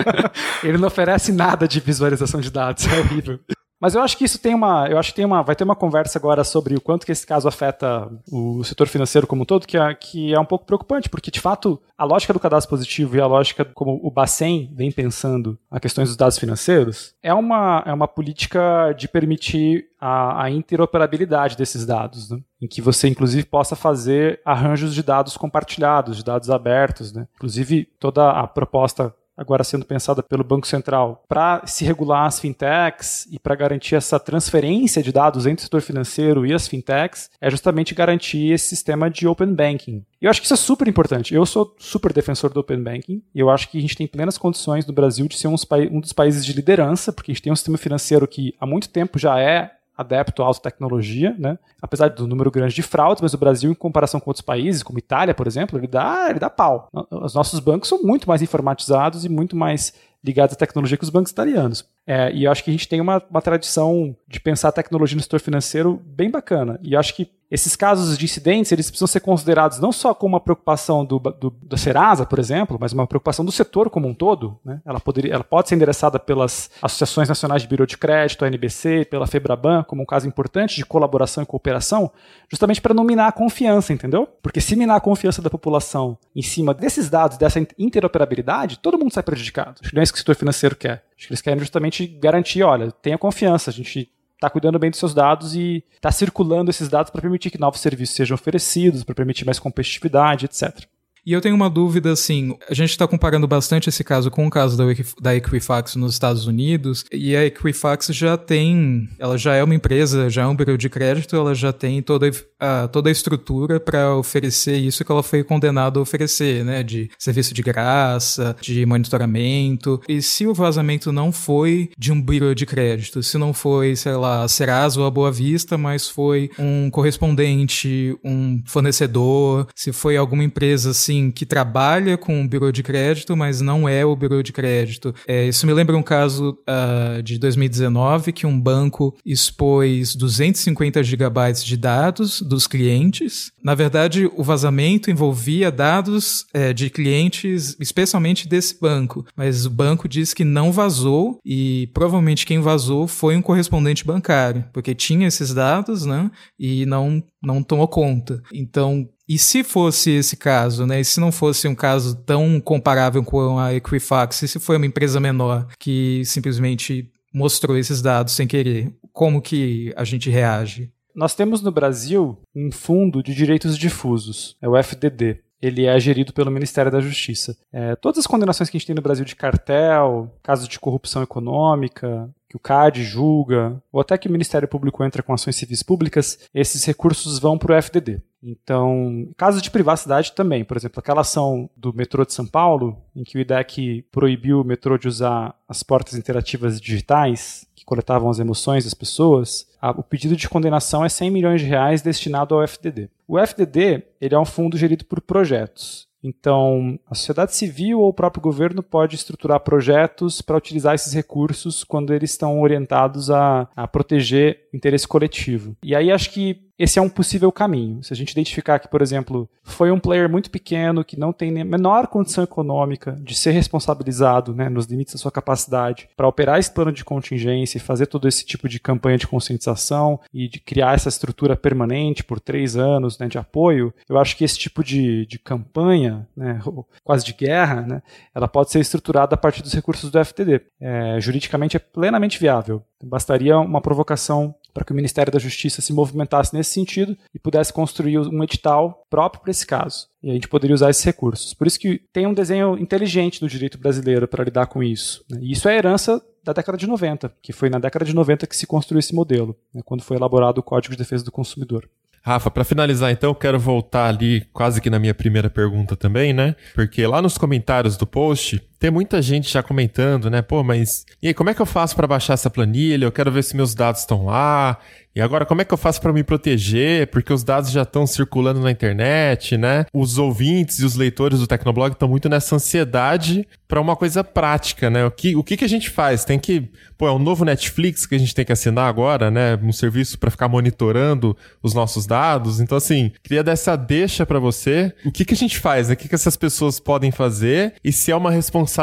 Ele 0.62 0.78
não 0.78 0.88
oferece 0.88 1.32
nada 1.32 1.66
de 1.66 1.80
visualização 1.80 2.40
de 2.40 2.50
dados, 2.50 2.86
é 2.86 3.00
horrível. 3.00 3.38
Mas 3.80 3.94
eu 3.94 4.02
acho 4.02 4.16
que 4.16 4.24
isso 4.24 4.38
tem 4.38 4.54
uma, 4.54 4.88
eu 4.88 4.98
acho 4.98 5.10
que 5.10 5.16
tem 5.16 5.24
uma, 5.24 5.42
vai 5.42 5.54
ter 5.54 5.64
uma 5.64 5.76
conversa 5.76 6.18
agora 6.18 6.44
sobre 6.44 6.74
o 6.74 6.80
quanto 6.80 7.04
que 7.04 7.12
esse 7.12 7.26
caso 7.26 7.48
afeta 7.48 8.10
o 8.30 8.62
setor 8.64 8.88
financeiro 8.88 9.26
como 9.26 9.42
um 9.42 9.44
todo, 9.44 9.66
que 9.66 9.76
é, 9.76 9.94
que 9.94 10.34
é 10.34 10.40
um 10.40 10.44
pouco 10.44 10.64
preocupante, 10.64 11.08
porque 11.08 11.30
de 11.30 11.40
fato 11.40 11.80
a 11.96 12.04
lógica 12.04 12.32
do 12.32 12.40
cadastro 12.40 12.70
positivo 12.70 13.16
e 13.16 13.20
a 13.20 13.26
lógica 13.26 13.64
como 13.64 14.00
o 14.02 14.10
Bacen 14.10 14.72
vem 14.74 14.90
pensando 14.90 15.58
a 15.70 15.78
questões 15.78 16.08
dos 16.08 16.16
dados 16.16 16.38
financeiros 16.38 17.14
é 17.22 17.32
uma, 17.32 17.82
é 17.86 17.92
uma 17.92 18.08
política 18.08 18.92
de 18.92 19.06
permitir 19.06 19.86
a, 20.00 20.44
a 20.44 20.50
interoperabilidade 20.50 21.56
desses 21.56 21.86
dados, 21.86 22.30
né? 22.30 22.38
em 22.60 22.66
que 22.66 22.80
você 22.80 23.08
inclusive 23.08 23.44
possa 23.44 23.76
fazer 23.76 24.40
arranjos 24.44 24.94
de 24.94 25.02
dados 25.02 25.36
compartilhados, 25.36 26.16
de 26.16 26.24
dados 26.24 26.48
abertos, 26.48 27.12
né? 27.12 27.26
Inclusive 27.34 27.84
toda 27.98 28.30
a 28.30 28.46
proposta 28.46 29.14
agora 29.36 29.64
sendo 29.64 29.84
pensada 29.84 30.22
pelo 30.22 30.44
Banco 30.44 30.66
Central 30.66 31.22
para 31.28 31.62
se 31.66 31.84
regular 31.84 32.26
as 32.26 32.38
fintechs 32.38 33.26
e 33.30 33.38
para 33.38 33.54
garantir 33.54 33.94
essa 33.94 34.18
transferência 34.18 35.02
de 35.02 35.12
dados 35.12 35.46
entre 35.46 35.62
o 35.62 35.64
setor 35.64 35.80
financeiro 35.80 36.46
e 36.46 36.52
as 36.52 36.68
fintechs 36.68 37.30
é 37.40 37.50
justamente 37.50 37.94
garantir 37.94 38.52
esse 38.52 38.68
sistema 38.68 39.10
de 39.10 39.26
open 39.26 39.54
banking. 39.54 40.04
Eu 40.20 40.30
acho 40.30 40.40
que 40.40 40.46
isso 40.46 40.54
é 40.54 40.56
super 40.56 40.88
importante. 40.88 41.34
Eu 41.34 41.44
sou 41.44 41.74
super 41.78 42.12
defensor 42.12 42.52
do 42.52 42.60
open 42.60 42.82
banking 42.82 43.22
e 43.34 43.40
eu 43.40 43.50
acho 43.50 43.68
que 43.68 43.78
a 43.78 43.80
gente 43.80 43.96
tem 43.96 44.06
plenas 44.06 44.38
condições 44.38 44.86
no 44.86 44.92
Brasil 44.92 45.28
de 45.28 45.36
ser 45.36 45.48
um 45.48 46.00
dos 46.00 46.12
países 46.12 46.44
de 46.44 46.52
liderança, 46.52 47.12
porque 47.12 47.30
a 47.30 47.34
gente 47.34 47.42
tem 47.42 47.52
um 47.52 47.56
sistema 47.56 47.76
financeiro 47.76 48.26
que 48.26 48.54
há 48.58 48.66
muito 48.66 48.88
tempo 48.88 49.18
já 49.18 49.38
é 49.38 49.72
adepto 49.96 50.42
à 50.42 50.46
alta 50.46 50.60
tecnologia, 50.60 51.34
né? 51.38 51.58
apesar 51.80 52.08
do 52.08 52.26
número 52.26 52.50
grande 52.50 52.74
de 52.74 52.82
fraudes, 52.82 53.22
mas 53.22 53.34
o 53.34 53.38
Brasil, 53.38 53.70
em 53.70 53.74
comparação 53.74 54.18
com 54.18 54.30
outros 54.30 54.44
países, 54.44 54.82
como 54.82 54.98
Itália, 54.98 55.34
por 55.34 55.46
exemplo, 55.46 55.78
ele 55.78 55.86
dá, 55.86 56.26
ele 56.30 56.38
dá 56.38 56.50
pau. 56.50 56.88
Os 57.10 57.34
nossos 57.34 57.60
bancos 57.60 57.88
são 57.88 58.02
muito 58.02 58.28
mais 58.28 58.42
informatizados 58.42 59.24
e 59.24 59.28
muito 59.28 59.54
mais 59.54 59.92
ligados 60.24 60.54
à 60.54 60.56
tecnologia 60.56 60.96
que 60.96 61.04
os 61.04 61.10
bancos 61.10 61.30
italianos. 61.30 61.86
É, 62.06 62.32
e 62.32 62.44
eu 62.44 62.50
acho 62.50 62.64
que 62.64 62.70
a 62.70 62.72
gente 62.72 62.88
tem 62.88 63.00
uma, 63.00 63.22
uma 63.30 63.42
tradição 63.42 64.16
de 64.26 64.40
pensar 64.40 64.68
a 64.68 64.72
tecnologia 64.72 65.16
no 65.16 65.22
setor 65.22 65.40
financeiro 65.40 66.02
bem 66.04 66.30
bacana. 66.30 66.80
E 66.82 66.94
eu 66.94 67.00
acho 67.00 67.14
que 67.14 67.30
esses 67.54 67.76
casos 67.76 68.18
de 68.18 68.24
incidentes, 68.24 68.72
eles 68.72 68.90
precisam 68.90 69.06
ser 69.06 69.20
considerados 69.20 69.78
não 69.78 69.92
só 69.92 70.12
como 70.12 70.34
uma 70.34 70.40
preocupação 70.40 71.04
do, 71.04 71.20
do, 71.20 71.54
da 71.62 71.76
Serasa, 71.76 72.26
por 72.26 72.40
exemplo, 72.40 72.76
mas 72.80 72.92
uma 72.92 73.06
preocupação 73.06 73.44
do 73.44 73.52
setor 73.52 73.88
como 73.88 74.08
um 74.08 74.12
todo. 74.12 74.58
Né? 74.64 74.80
Ela, 74.84 74.98
poderia, 74.98 75.32
ela 75.32 75.44
pode 75.44 75.68
ser 75.68 75.76
endereçada 75.76 76.18
pelas 76.18 76.68
Associações 76.82 77.28
Nacionais 77.28 77.62
de 77.62 77.68
Biro 77.68 77.86
de 77.86 77.96
Crédito, 77.96 78.44
a 78.44 78.48
NBC, 78.48 79.04
pela 79.04 79.24
FEBRABAN, 79.24 79.84
como 79.84 80.02
um 80.02 80.04
caso 80.04 80.26
importante 80.26 80.74
de 80.74 80.84
colaboração 80.84 81.44
e 81.44 81.46
cooperação, 81.46 82.10
justamente 82.50 82.80
para 82.80 82.92
não 82.92 83.04
minar 83.04 83.28
a 83.28 83.32
confiança, 83.32 83.92
entendeu? 83.92 84.26
Porque 84.42 84.60
se 84.60 84.74
minar 84.74 84.96
a 84.96 85.00
confiança 85.00 85.40
da 85.40 85.48
população 85.48 86.18
em 86.34 86.42
cima 86.42 86.74
desses 86.74 87.08
dados, 87.08 87.38
dessa 87.38 87.64
interoperabilidade, 87.78 88.80
todo 88.80 88.98
mundo 88.98 89.14
sai 89.14 89.22
prejudicado. 89.22 89.76
Acho 89.80 89.90
que 89.90 89.94
não 89.94 90.00
é 90.00 90.02
isso 90.02 90.12
que 90.12 90.18
o 90.18 90.20
setor 90.20 90.34
financeiro 90.34 90.74
quer. 90.74 91.04
Acho 91.16 91.28
que 91.28 91.32
eles 91.32 91.40
querem 91.40 91.60
justamente 91.60 92.04
garantir, 92.04 92.64
olha, 92.64 92.90
tenha 92.90 93.16
confiança, 93.16 93.70
a 93.70 93.72
gente 93.72 94.10
está 94.34 94.50
cuidando 94.50 94.78
bem 94.78 94.90
dos 94.90 94.98
seus 94.98 95.14
dados 95.14 95.54
e 95.54 95.84
está 95.92 96.10
circulando 96.12 96.70
esses 96.70 96.88
dados 96.88 97.10
para 97.10 97.22
permitir 97.22 97.50
que 97.50 97.58
novos 97.58 97.80
serviços 97.80 98.16
sejam 98.16 98.34
oferecidos, 98.34 99.04
para 99.04 99.14
permitir 99.14 99.44
mais 99.44 99.58
competitividade, 99.58 100.44
etc. 100.44 100.86
E 101.26 101.32
eu 101.32 101.40
tenho 101.40 101.54
uma 101.54 101.70
dúvida, 101.70 102.12
assim, 102.12 102.54
a 102.68 102.74
gente 102.74 102.90
está 102.90 103.06
comparando 103.06 103.46
bastante 103.48 103.88
esse 103.88 104.04
caso 104.04 104.30
com 104.30 104.46
o 104.46 104.50
caso 104.50 104.76
da, 104.76 104.84
da 105.20 105.34
Equifax 105.34 105.96
nos 105.96 106.12
Estados 106.12 106.46
Unidos, 106.46 107.04
e 107.10 107.34
a 107.34 107.46
Equifax 107.46 108.08
já 108.08 108.36
tem, 108.36 109.08
ela 109.18 109.38
já 109.38 109.54
é 109.54 109.64
uma 109.64 109.74
empresa, 109.74 110.28
já 110.28 110.42
é 110.42 110.46
um 110.46 110.54
bureau 110.54 110.76
de 110.76 110.90
crédito, 110.90 111.34
ela 111.34 111.54
já 111.54 111.72
tem 111.72 112.02
toda 112.02 112.30
a, 112.60 112.88
toda 112.88 113.08
a 113.08 113.12
estrutura 113.12 113.80
para 113.80 114.14
oferecer 114.16 114.76
isso 114.76 115.04
que 115.04 115.10
ela 115.10 115.22
foi 115.22 115.42
condenada 115.42 115.98
a 115.98 116.02
oferecer, 116.02 116.62
né, 116.62 116.82
de 116.82 117.10
serviço 117.18 117.54
de 117.54 117.62
graça, 117.62 118.54
de 118.60 118.84
monitoramento. 118.84 120.02
E 120.06 120.20
se 120.20 120.46
o 120.46 120.52
vazamento 120.52 121.10
não 121.10 121.32
foi 121.32 121.90
de 121.96 122.12
um 122.12 122.20
bureau 122.20 122.54
de 122.54 122.66
crédito, 122.66 123.22
se 123.22 123.38
não 123.38 123.54
foi, 123.54 123.96
sei 123.96 124.12
lá, 124.12 124.44
a 124.44 124.48
Serasa 124.48 125.00
ou 125.00 125.06
a 125.06 125.10
Boa 125.10 125.32
Vista, 125.32 125.78
mas 125.78 126.06
foi 126.06 126.50
um 126.58 126.90
correspondente, 126.90 128.14
um 128.22 128.62
fornecedor, 128.66 129.66
se 129.74 129.90
foi 129.90 130.16
alguma 130.16 130.44
empresa 130.44 130.90
assim 130.90 131.13
assim, 131.14 131.30
que 131.30 131.46
trabalha 131.46 132.16
com 132.16 132.42
o 132.42 132.48
bureau 132.48 132.72
de 132.72 132.82
crédito, 132.82 133.36
mas 133.36 133.60
não 133.60 133.88
é 133.88 134.04
o 134.04 134.16
bureau 134.16 134.42
de 134.42 134.52
crédito. 134.52 135.14
É, 135.26 135.46
isso 135.46 135.66
me 135.66 135.72
lembra 135.72 135.96
um 135.96 136.02
caso 136.02 136.58
uh, 136.68 137.22
de 137.22 137.38
2019 137.38 138.32
que 138.32 138.46
um 138.46 138.58
banco 138.58 139.16
expôs 139.24 140.14
250 140.16 141.02
gigabytes 141.02 141.64
de 141.64 141.76
dados 141.76 142.40
dos 142.40 142.66
clientes. 142.66 143.52
Na 143.62 143.74
verdade, 143.74 144.30
o 144.36 144.42
vazamento 144.42 145.10
envolvia 145.10 145.70
dados 145.70 146.46
é, 146.52 146.72
de 146.72 146.90
clientes, 146.90 147.76
especialmente 147.80 148.48
desse 148.48 148.78
banco, 148.80 149.24
mas 149.36 149.66
o 149.66 149.70
banco 149.70 150.08
diz 150.08 150.34
que 150.34 150.44
não 150.44 150.72
vazou 150.72 151.38
e 151.44 151.88
provavelmente 151.94 152.46
quem 152.46 152.60
vazou 152.60 153.06
foi 153.06 153.36
um 153.36 153.42
correspondente 153.42 154.04
bancário, 154.04 154.64
porque 154.72 154.94
tinha 154.94 155.28
esses 155.28 155.52
dados, 155.54 156.04
né, 156.04 156.30
e 156.58 156.86
não 156.86 157.22
não 157.44 157.62
tomou 157.62 157.86
conta. 157.86 158.42
Então, 158.52 159.06
e 159.28 159.38
se 159.38 159.64
fosse 159.64 160.10
esse 160.10 160.36
caso, 160.36 160.86
né? 160.86 161.00
E 161.00 161.04
se 161.04 161.18
não 161.18 161.32
fosse 161.32 161.66
um 161.66 161.74
caso 161.74 162.14
tão 162.14 162.60
comparável 162.60 163.24
com 163.24 163.58
a 163.58 163.72
Equifax, 163.72 164.42
e 164.42 164.48
se 164.48 164.60
foi 164.60 164.76
uma 164.76 164.86
empresa 164.86 165.18
menor 165.18 165.66
que 165.78 166.22
simplesmente 166.24 167.10
mostrou 167.32 167.76
esses 167.76 168.02
dados 168.02 168.34
sem 168.34 168.46
querer, 168.46 168.94
como 169.12 169.40
que 169.40 169.92
a 169.96 170.04
gente 170.04 170.30
reage? 170.30 170.92
Nós 171.14 171.34
temos 171.34 171.62
no 171.62 171.70
Brasil 171.70 172.38
um 172.54 172.70
fundo 172.70 173.22
de 173.22 173.34
direitos 173.34 173.78
difusos, 173.78 174.56
é 174.60 174.68
o 174.68 174.76
FDD. 174.76 175.40
Ele 175.62 175.86
é 175.86 175.98
gerido 175.98 176.32
pelo 176.32 176.50
Ministério 176.50 176.92
da 176.92 177.00
Justiça. 177.00 177.56
É, 177.72 177.96
todas 177.96 178.18
as 178.18 178.26
condenações 178.26 178.68
que 178.68 178.76
a 178.76 178.78
gente 178.78 178.86
tem 178.88 178.96
no 178.96 179.00
Brasil 179.00 179.24
de 179.24 179.34
cartel, 179.34 180.30
casos 180.42 180.68
de 180.68 180.78
corrupção 180.78 181.22
econômica, 181.22 182.28
que 182.54 182.56
o 182.56 182.60
CAD 182.60 183.02
julga, 183.02 183.82
ou 183.92 184.00
até 184.00 184.16
que 184.16 184.28
o 184.28 184.32
Ministério 184.32 184.68
Público 184.68 185.02
entra 185.02 185.22
com 185.22 185.34
ações 185.34 185.56
civis 185.56 185.82
públicas, 185.82 186.38
esses 186.54 186.84
recursos 186.84 187.38
vão 187.40 187.58
para 187.58 187.72
o 187.72 187.82
FDD. 187.82 188.22
Então, 188.42 189.28
casos 189.36 189.60
de 189.60 189.70
privacidade 189.70 190.32
também, 190.32 190.64
por 190.64 190.76
exemplo, 190.76 191.00
aquela 191.00 191.22
ação 191.22 191.68
do 191.76 191.92
metrô 191.92 192.24
de 192.24 192.32
São 192.32 192.46
Paulo, 192.46 192.96
em 193.16 193.24
que 193.24 193.36
o 193.36 193.40
IDEC 193.40 194.04
proibiu 194.12 194.60
o 194.60 194.64
metrô 194.64 194.96
de 194.96 195.08
usar 195.08 195.54
as 195.68 195.82
portas 195.82 196.14
interativas 196.14 196.80
digitais, 196.80 197.66
que 197.74 197.84
coletavam 197.84 198.30
as 198.30 198.38
emoções 198.38 198.84
das 198.84 198.94
pessoas, 198.94 199.66
a, 199.80 199.90
o 199.90 200.02
pedido 200.02 200.36
de 200.36 200.48
condenação 200.48 201.04
é 201.04 201.08
100 201.08 201.30
milhões 201.30 201.60
de 201.60 201.66
reais 201.66 202.02
destinado 202.02 202.54
ao 202.54 202.62
FDD. 202.62 203.10
O 203.26 203.38
FDD 203.38 204.02
ele 204.20 204.34
é 204.34 204.38
um 204.38 204.44
fundo 204.44 204.76
gerido 204.76 205.04
por 205.06 205.20
projetos. 205.20 206.06
Então, 206.24 206.98
a 207.06 207.14
sociedade 207.14 207.54
civil 207.54 208.00
ou 208.00 208.08
o 208.08 208.14
próprio 208.14 208.40
governo 208.40 208.82
pode 208.82 209.14
estruturar 209.14 209.60
projetos 209.60 210.40
para 210.40 210.56
utilizar 210.56 210.94
esses 210.94 211.12
recursos 211.12 211.84
quando 211.84 212.14
eles 212.14 212.30
estão 212.30 212.62
orientados 212.62 213.30
a, 213.30 213.68
a 213.76 213.86
proteger 213.86 214.66
interesse 214.72 215.06
coletivo. 215.06 215.76
E 215.82 215.94
aí 215.94 216.10
acho 216.10 216.30
que 216.30 216.63
esse 216.78 216.98
é 216.98 217.02
um 217.02 217.08
possível 217.08 217.50
caminho. 217.52 218.02
Se 218.02 218.12
a 218.12 218.16
gente 218.16 218.32
identificar 218.32 218.78
que, 218.78 218.88
por 218.88 219.00
exemplo, 219.00 219.48
foi 219.62 219.90
um 219.90 220.00
player 220.00 220.28
muito 220.28 220.50
pequeno 220.50 221.04
que 221.04 221.18
não 221.18 221.32
tem 221.32 221.60
a 221.60 221.64
menor 221.64 222.08
condição 222.08 222.42
econômica 222.42 223.16
de 223.20 223.34
ser 223.34 223.52
responsabilizado 223.52 224.54
né, 224.54 224.68
nos 224.68 224.86
limites 224.86 225.14
da 225.14 225.18
sua 225.18 225.30
capacidade 225.30 226.08
para 226.16 226.26
operar 226.26 226.58
esse 226.58 226.72
plano 226.72 226.92
de 226.92 227.04
contingência 227.04 227.78
e 227.78 227.80
fazer 227.80 228.06
todo 228.06 228.26
esse 228.26 228.44
tipo 228.44 228.68
de 228.68 228.80
campanha 228.80 229.18
de 229.18 229.26
conscientização 229.26 230.18
e 230.32 230.48
de 230.48 230.58
criar 230.58 230.94
essa 230.94 231.08
estrutura 231.08 231.56
permanente 231.56 232.24
por 232.24 232.40
três 232.40 232.76
anos 232.76 233.18
né, 233.18 233.28
de 233.28 233.38
apoio, 233.38 233.94
eu 234.08 234.18
acho 234.18 234.36
que 234.36 234.44
esse 234.44 234.58
tipo 234.58 234.82
de, 234.82 235.26
de 235.26 235.38
campanha, 235.38 236.26
né, 236.36 236.60
quase 237.04 237.24
de 237.24 237.32
guerra, 237.32 237.82
né, 237.82 238.02
ela 238.34 238.48
pode 238.48 238.70
ser 238.70 238.80
estruturada 238.80 239.34
a 239.34 239.38
partir 239.38 239.62
dos 239.62 239.72
recursos 239.72 240.10
do 240.10 240.24
FTD. 240.24 240.60
É, 240.80 241.20
juridicamente 241.20 241.76
é 241.76 241.80
plenamente 241.80 242.38
viável. 242.38 242.82
Bastaria 243.02 243.58
uma 243.58 243.80
provocação 243.80 244.54
para 244.74 244.84
que 244.84 244.92
o 244.92 244.94
Ministério 244.94 245.32
da 245.32 245.38
Justiça 245.38 245.80
se 245.80 245.92
movimentasse 245.92 246.52
nesse 246.52 246.72
sentido 246.72 247.16
e 247.32 247.38
pudesse 247.38 247.72
construir 247.72 248.18
um 248.18 248.42
edital 248.42 249.06
próprio 249.08 249.40
para 249.42 249.52
esse 249.52 249.64
caso. 249.64 250.08
E 250.20 250.30
a 250.30 250.34
gente 250.34 250.48
poderia 250.48 250.74
usar 250.74 250.90
esses 250.90 251.04
recursos. 251.04 251.54
Por 251.54 251.66
isso 251.66 251.78
que 251.78 252.00
tem 252.12 252.26
um 252.26 252.34
desenho 252.34 252.76
inteligente 252.76 253.40
do 253.40 253.48
direito 253.48 253.78
brasileiro 253.78 254.26
para 254.26 254.44
lidar 254.44 254.66
com 254.66 254.82
isso. 254.82 255.24
Né? 255.30 255.38
E 255.40 255.52
isso 255.52 255.68
é 255.68 255.76
herança 255.76 256.20
da 256.42 256.52
década 256.52 256.76
de 256.76 256.86
90, 256.86 257.32
que 257.40 257.52
foi 257.52 257.70
na 257.70 257.78
década 257.78 258.04
de 258.04 258.14
90 258.14 258.46
que 258.46 258.56
se 258.56 258.66
construiu 258.66 258.98
esse 258.98 259.14
modelo, 259.14 259.56
né, 259.72 259.80
quando 259.82 260.02
foi 260.02 260.16
elaborado 260.16 260.58
o 260.58 260.62
Código 260.62 260.94
de 260.94 260.98
Defesa 260.98 261.24
do 261.24 261.32
Consumidor. 261.32 261.88
Rafa, 262.26 262.50
para 262.50 262.64
finalizar 262.64 263.10
então, 263.10 263.30
eu 263.30 263.34
quero 263.34 263.58
voltar 263.58 264.08
ali 264.08 264.46
quase 264.50 264.80
que 264.80 264.88
na 264.88 264.98
minha 264.98 265.12
primeira 265.12 265.50
pergunta 265.50 265.94
também, 265.94 266.32
né? 266.32 266.56
Porque 266.74 267.06
lá 267.06 267.20
nos 267.20 267.36
comentários 267.36 267.98
do 267.98 268.06
post 268.06 268.62
tem 268.84 268.90
muita 268.90 269.22
gente 269.22 269.50
já 269.50 269.62
comentando, 269.62 270.28
né? 270.28 270.42
Pô, 270.42 270.62
mas 270.62 271.06
e 271.22 271.28
aí, 271.28 271.32
como 271.32 271.48
é 271.48 271.54
que 271.54 271.62
eu 271.62 271.64
faço 271.64 271.96
para 271.96 272.06
baixar 272.06 272.34
essa 272.34 272.50
planilha? 272.50 273.06
Eu 273.06 273.12
quero 273.12 273.32
ver 273.32 273.42
se 273.42 273.56
meus 273.56 273.74
dados 273.74 274.02
estão 274.02 274.26
lá. 274.26 274.78
E 275.16 275.20
agora, 275.22 275.46
como 275.46 275.62
é 275.62 275.64
que 275.64 275.72
eu 275.72 275.78
faço 275.78 276.00
para 276.00 276.12
me 276.12 276.24
proteger? 276.24 277.06
Porque 277.06 277.32
os 277.32 277.44
dados 277.44 277.70
já 277.70 277.82
estão 277.82 278.04
circulando 278.04 278.60
na 278.60 278.70
internet, 278.70 279.56
né? 279.56 279.86
Os 279.94 280.18
ouvintes 280.18 280.80
e 280.80 280.84
os 280.84 280.96
leitores 280.96 281.38
do 281.38 281.46
Tecnoblog 281.46 281.92
estão 281.92 282.08
muito 282.08 282.28
nessa 282.28 282.56
ansiedade 282.56 283.46
para 283.68 283.80
uma 283.80 283.94
coisa 283.94 284.24
prática, 284.24 284.90
né? 284.90 285.06
O 285.06 285.10
que, 285.12 285.36
o 285.36 285.44
que, 285.44 285.56
que 285.56 285.64
a 285.64 285.68
gente 285.68 285.88
faz? 285.88 286.24
Tem 286.24 286.36
que. 286.36 286.68
Pô, 286.98 287.06
é 287.06 287.12
um 287.12 287.18
novo 287.20 287.44
Netflix 287.44 288.06
que 288.06 288.16
a 288.16 288.18
gente 288.18 288.34
tem 288.34 288.44
que 288.44 288.52
assinar 288.52 288.88
agora, 288.88 289.30
né? 289.30 289.56
Um 289.62 289.72
serviço 289.72 290.18
para 290.18 290.32
ficar 290.32 290.48
monitorando 290.48 291.36
os 291.62 291.72
nossos 291.72 292.06
dados. 292.06 292.58
Então, 292.58 292.76
assim, 292.76 293.12
queria 293.22 293.44
dar 293.44 293.52
essa 293.52 293.76
deixa 293.76 294.26
para 294.26 294.40
você. 294.40 294.92
O 295.04 295.12
que, 295.12 295.24
que 295.24 295.34
a 295.34 295.36
gente 295.36 295.60
faz? 295.60 295.88
Né? 295.88 295.94
O 295.94 295.96
que, 295.96 296.08
que 296.08 296.14
essas 296.14 296.36
pessoas 296.36 296.80
podem 296.80 297.12
fazer? 297.12 297.74
E 297.84 297.92
se 297.92 298.10
é 298.10 298.16
uma 298.16 298.32
responsabilidade 298.32 298.73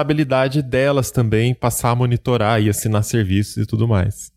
delas 0.62 1.12
também 1.12 1.54
passar 1.54 1.92
a 1.92 1.96
monitorar 1.96 2.62
e 2.62 2.70
assinar 2.70 3.04
serviços 3.04 3.58
e 3.58 3.66
tudo 3.66 3.88
mais 3.88 4.32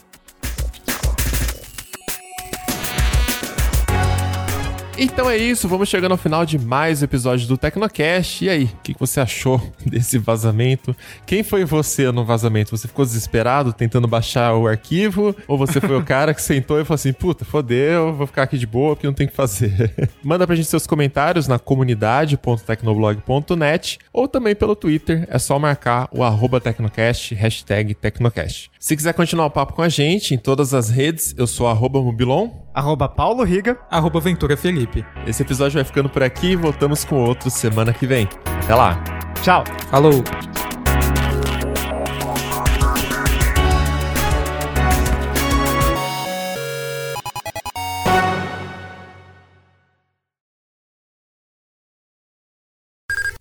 Então 5.01 5.29
é 5.29 5.37
isso, 5.37 5.65
vamos 5.65 5.87
chegando 5.87 6.11
ao 6.11 6.17
final 6.17 6.45
de 6.45 6.59
mais 6.59 7.01
um 7.01 7.05
episódio 7.05 7.47
do 7.47 7.57
Tecnocast. 7.57 8.43
E 8.43 8.49
aí, 8.49 8.65
o 8.65 8.81
que 8.83 8.93
você 8.99 9.21
achou 9.21 9.61
desse 9.87 10.17
vazamento? 10.17 10.93
Quem 11.25 11.41
foi 11.41 11.63
você 11.63 12.11
no 12.11 12.25
vazamento? 12.25 12.71
Você 12.71 12.85
ficou 12.85 13.05
desesperado 13.05 13.71
tentando 13.71 14.09
baixar 14.09 14.53
o 14.55 14.67
arquivo? 14.67 15.33
Ou 15.47 15.57
você 15.57 15.79
foi 15.79 15.97
o 15.97 16.03
cara 16.07 16.33
que 16.33 16.41
sentou 16.41 16.81
e 16.81 16.83
falou 16.83 16.95
assim: 16.95 17.13
puta, 17.13 17.45
fodeu, 17.45 18.13
vou 18.13 18.27
ficar 18.27 18.43
aqui 18.43 18.57
de 18.57 18.67
boa 18.67 18.93
porque 18.93 19.07
não 19.07 19.13
tem 19.13 19.25
o 19.25 19.29
que 19.29 19.35
fazer? 19.37 19.93
Manda 20.21 20.45
pra 20.45 20.53
gente 20.53 20.67
seus 20.67 20.85
comentários 20.85 21.47
na 21.47 21.57
comunidade.tecnoblog.net 21.57 23.99
ou 24.11 24.27
também 24.27 24.53
pelo 24.53 24.75
Twitter, 24.75 25.25
é 25.29 25.39
só 25.39 25.57
marcar 25.57 26.09
o 26.11 26.25
arroba 26.25 26.59
Tecnocast, 26.59 27.33
hashtag 27.35 27.93
Tecnocast. 27.93 28.69
Se 28.81 28.95
quiser 28.95 29.11
continuar 29.13 29.45
o 29.47 29.51
papo 29.51 29.73
com 29.73 29.81
a 29.81 29.89
gente 29.89 30.33
em 30.33 30.37
todas 30.37 30.73
as 30.73 30.89
redes, 30.89 31.35
eu 31.37 31.45
sou 31.45 31.67
arroba 31.67 32.01
Mobilon. 32.01 32.49
Arroba 32.73 33.09
Paulo 33.09 33.43
Riga. 33.43 33.77
Arroba 33.91 34.21
Ventura 34.21 34.55
Felipe. 34.55 35.05
Esse 35.27 35.43
episódio 35.43 35.73
vai 35.75 35.83
ficando 35.83 36.07
por 36.07 36.23
aqui 36.23 36.51
e 36.51 36.55
voltamos 36.55 37.03
com 37.03 37.21
outro 37.21 37.49
semana 37.49 37.93
que 37.93 38.07
vem. 38.07 38.29
Até 38.63 38.73
lá! 38.73 39.03
Tchau. 39.43 39.65
Falou! 39.91 40.23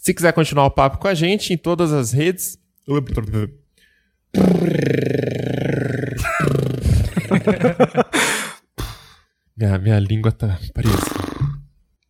Se 0.00 0.12
quiser 0.12 0.32
continuar 0.32 0.64
o 0.66 0.70
papo 0.72 0.98
com 0.98 1.06
a 1.06 1.14
gente 1.14 1.52
em 1.52 1.56
todas 1.56 1.92
as 1.92 2.10
redes. 2.10 2.58
minha, 9.56 9.78
minha 9.78 9.98
língua 9.98 10.32
tá 10.32 10.58
presa. 10.72 10.96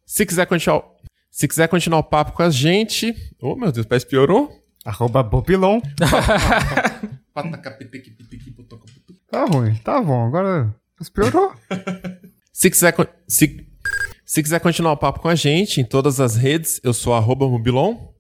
Se 0.07 0.27
quiser 0.27 0.47
continuar. 0.47 0.83
Se 1.31 1.47
quiser 1.47 1.69
continuar 1.69 2.01
o 2.01 2.05
papo 2.05 2.33
com 2.33 2.43
a 2.43 2.51
gente. 2.51 3.15
Oh, 3.41 3.55
meu 3.55 3.71
Deus, 3.71 3.87
parece 3.87 4.07
piorou. 4.07 4.51
Arroba 4.85 5.23
Bobilon. 5.23 5.81
Tá 9.31 9.45
ruim, 9.45 9.75
tá 9.77 10.01
bom. 10.01 10.27
Agora 10.27 10.75
mas 10.99 11.09
piorou. 11.09 11.55
Se 12.53 12.69
quiser, 12.69 12.93
se, 13.29 13.69
se 14.27 14.43
quiser 14.43 14.59
continuar 14.59 14.91
o 14.91 14.97
papo 14.97 15.21
com 15.21 15.29
a 15.29 15.37
gente 15.37 15.81
em 15.81 15.85
todas 15.85 16.19
as 16.19 16.35
redes, 16.35 16.81
eu 16.83 16.93
sou 16.93 17.15
arroba 17.15 17.49
mobilon. 17.49 18.13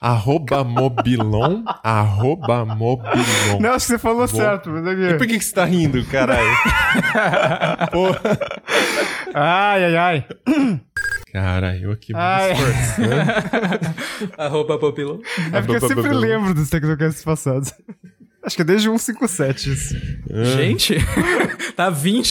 Arroba 0.00 0.62
mobilon. 0.64 1.62
Arroba 1.82 2.64
mobilon. 2.64 3.60
Não, 3.60 3.70
acho 3.72 3.86
que 3.86 3.92
você 3.92 3.98
falou 3.98 4.20
Bom. 4.20 4.26
certo, 4.28 4.70
mas 4.70 4.86
E 4.98 5.06
aqui. 5.08 5.14
por 5.18 5.26
que, 5.26 5.38
que 5.38 5.44
você 5.44 5.54
tá 5.54 5.64
rindo, 5.64 6.04
caralho? 6.06 6.48
Porra. 7.92 8.20
Ai, 9.34 9.84
ai, 9.84 9.96
ai. 9.96 10.24
Caralho, 11.32 11.84
eu 11.84 11.92
aqui 11.92 12.12
me 12.14 12.18
Ai. 12.18 12.52
esforçando. 12.52 13.10
Arroba 14.38 14.78
Popilon. 14.78 15.18
É 15.52 15.60
porque 15.60 15.76
eu 15.84 15.88
sempre 15.88 16.12
lembro 16.14 16.54
dos 16.54 16.70
Tecnocasts 16.70 17.22
passados. 17.22 17.72
Acho 18.42 18.56
que 18.56 18.62
é 18.62 18.64
desde 18.64 18.86
157 18.88 19.72
isso. 19.72 19.94
Gente, 20.56 20.94
tá 21.76 21.90
20 21.90 22.30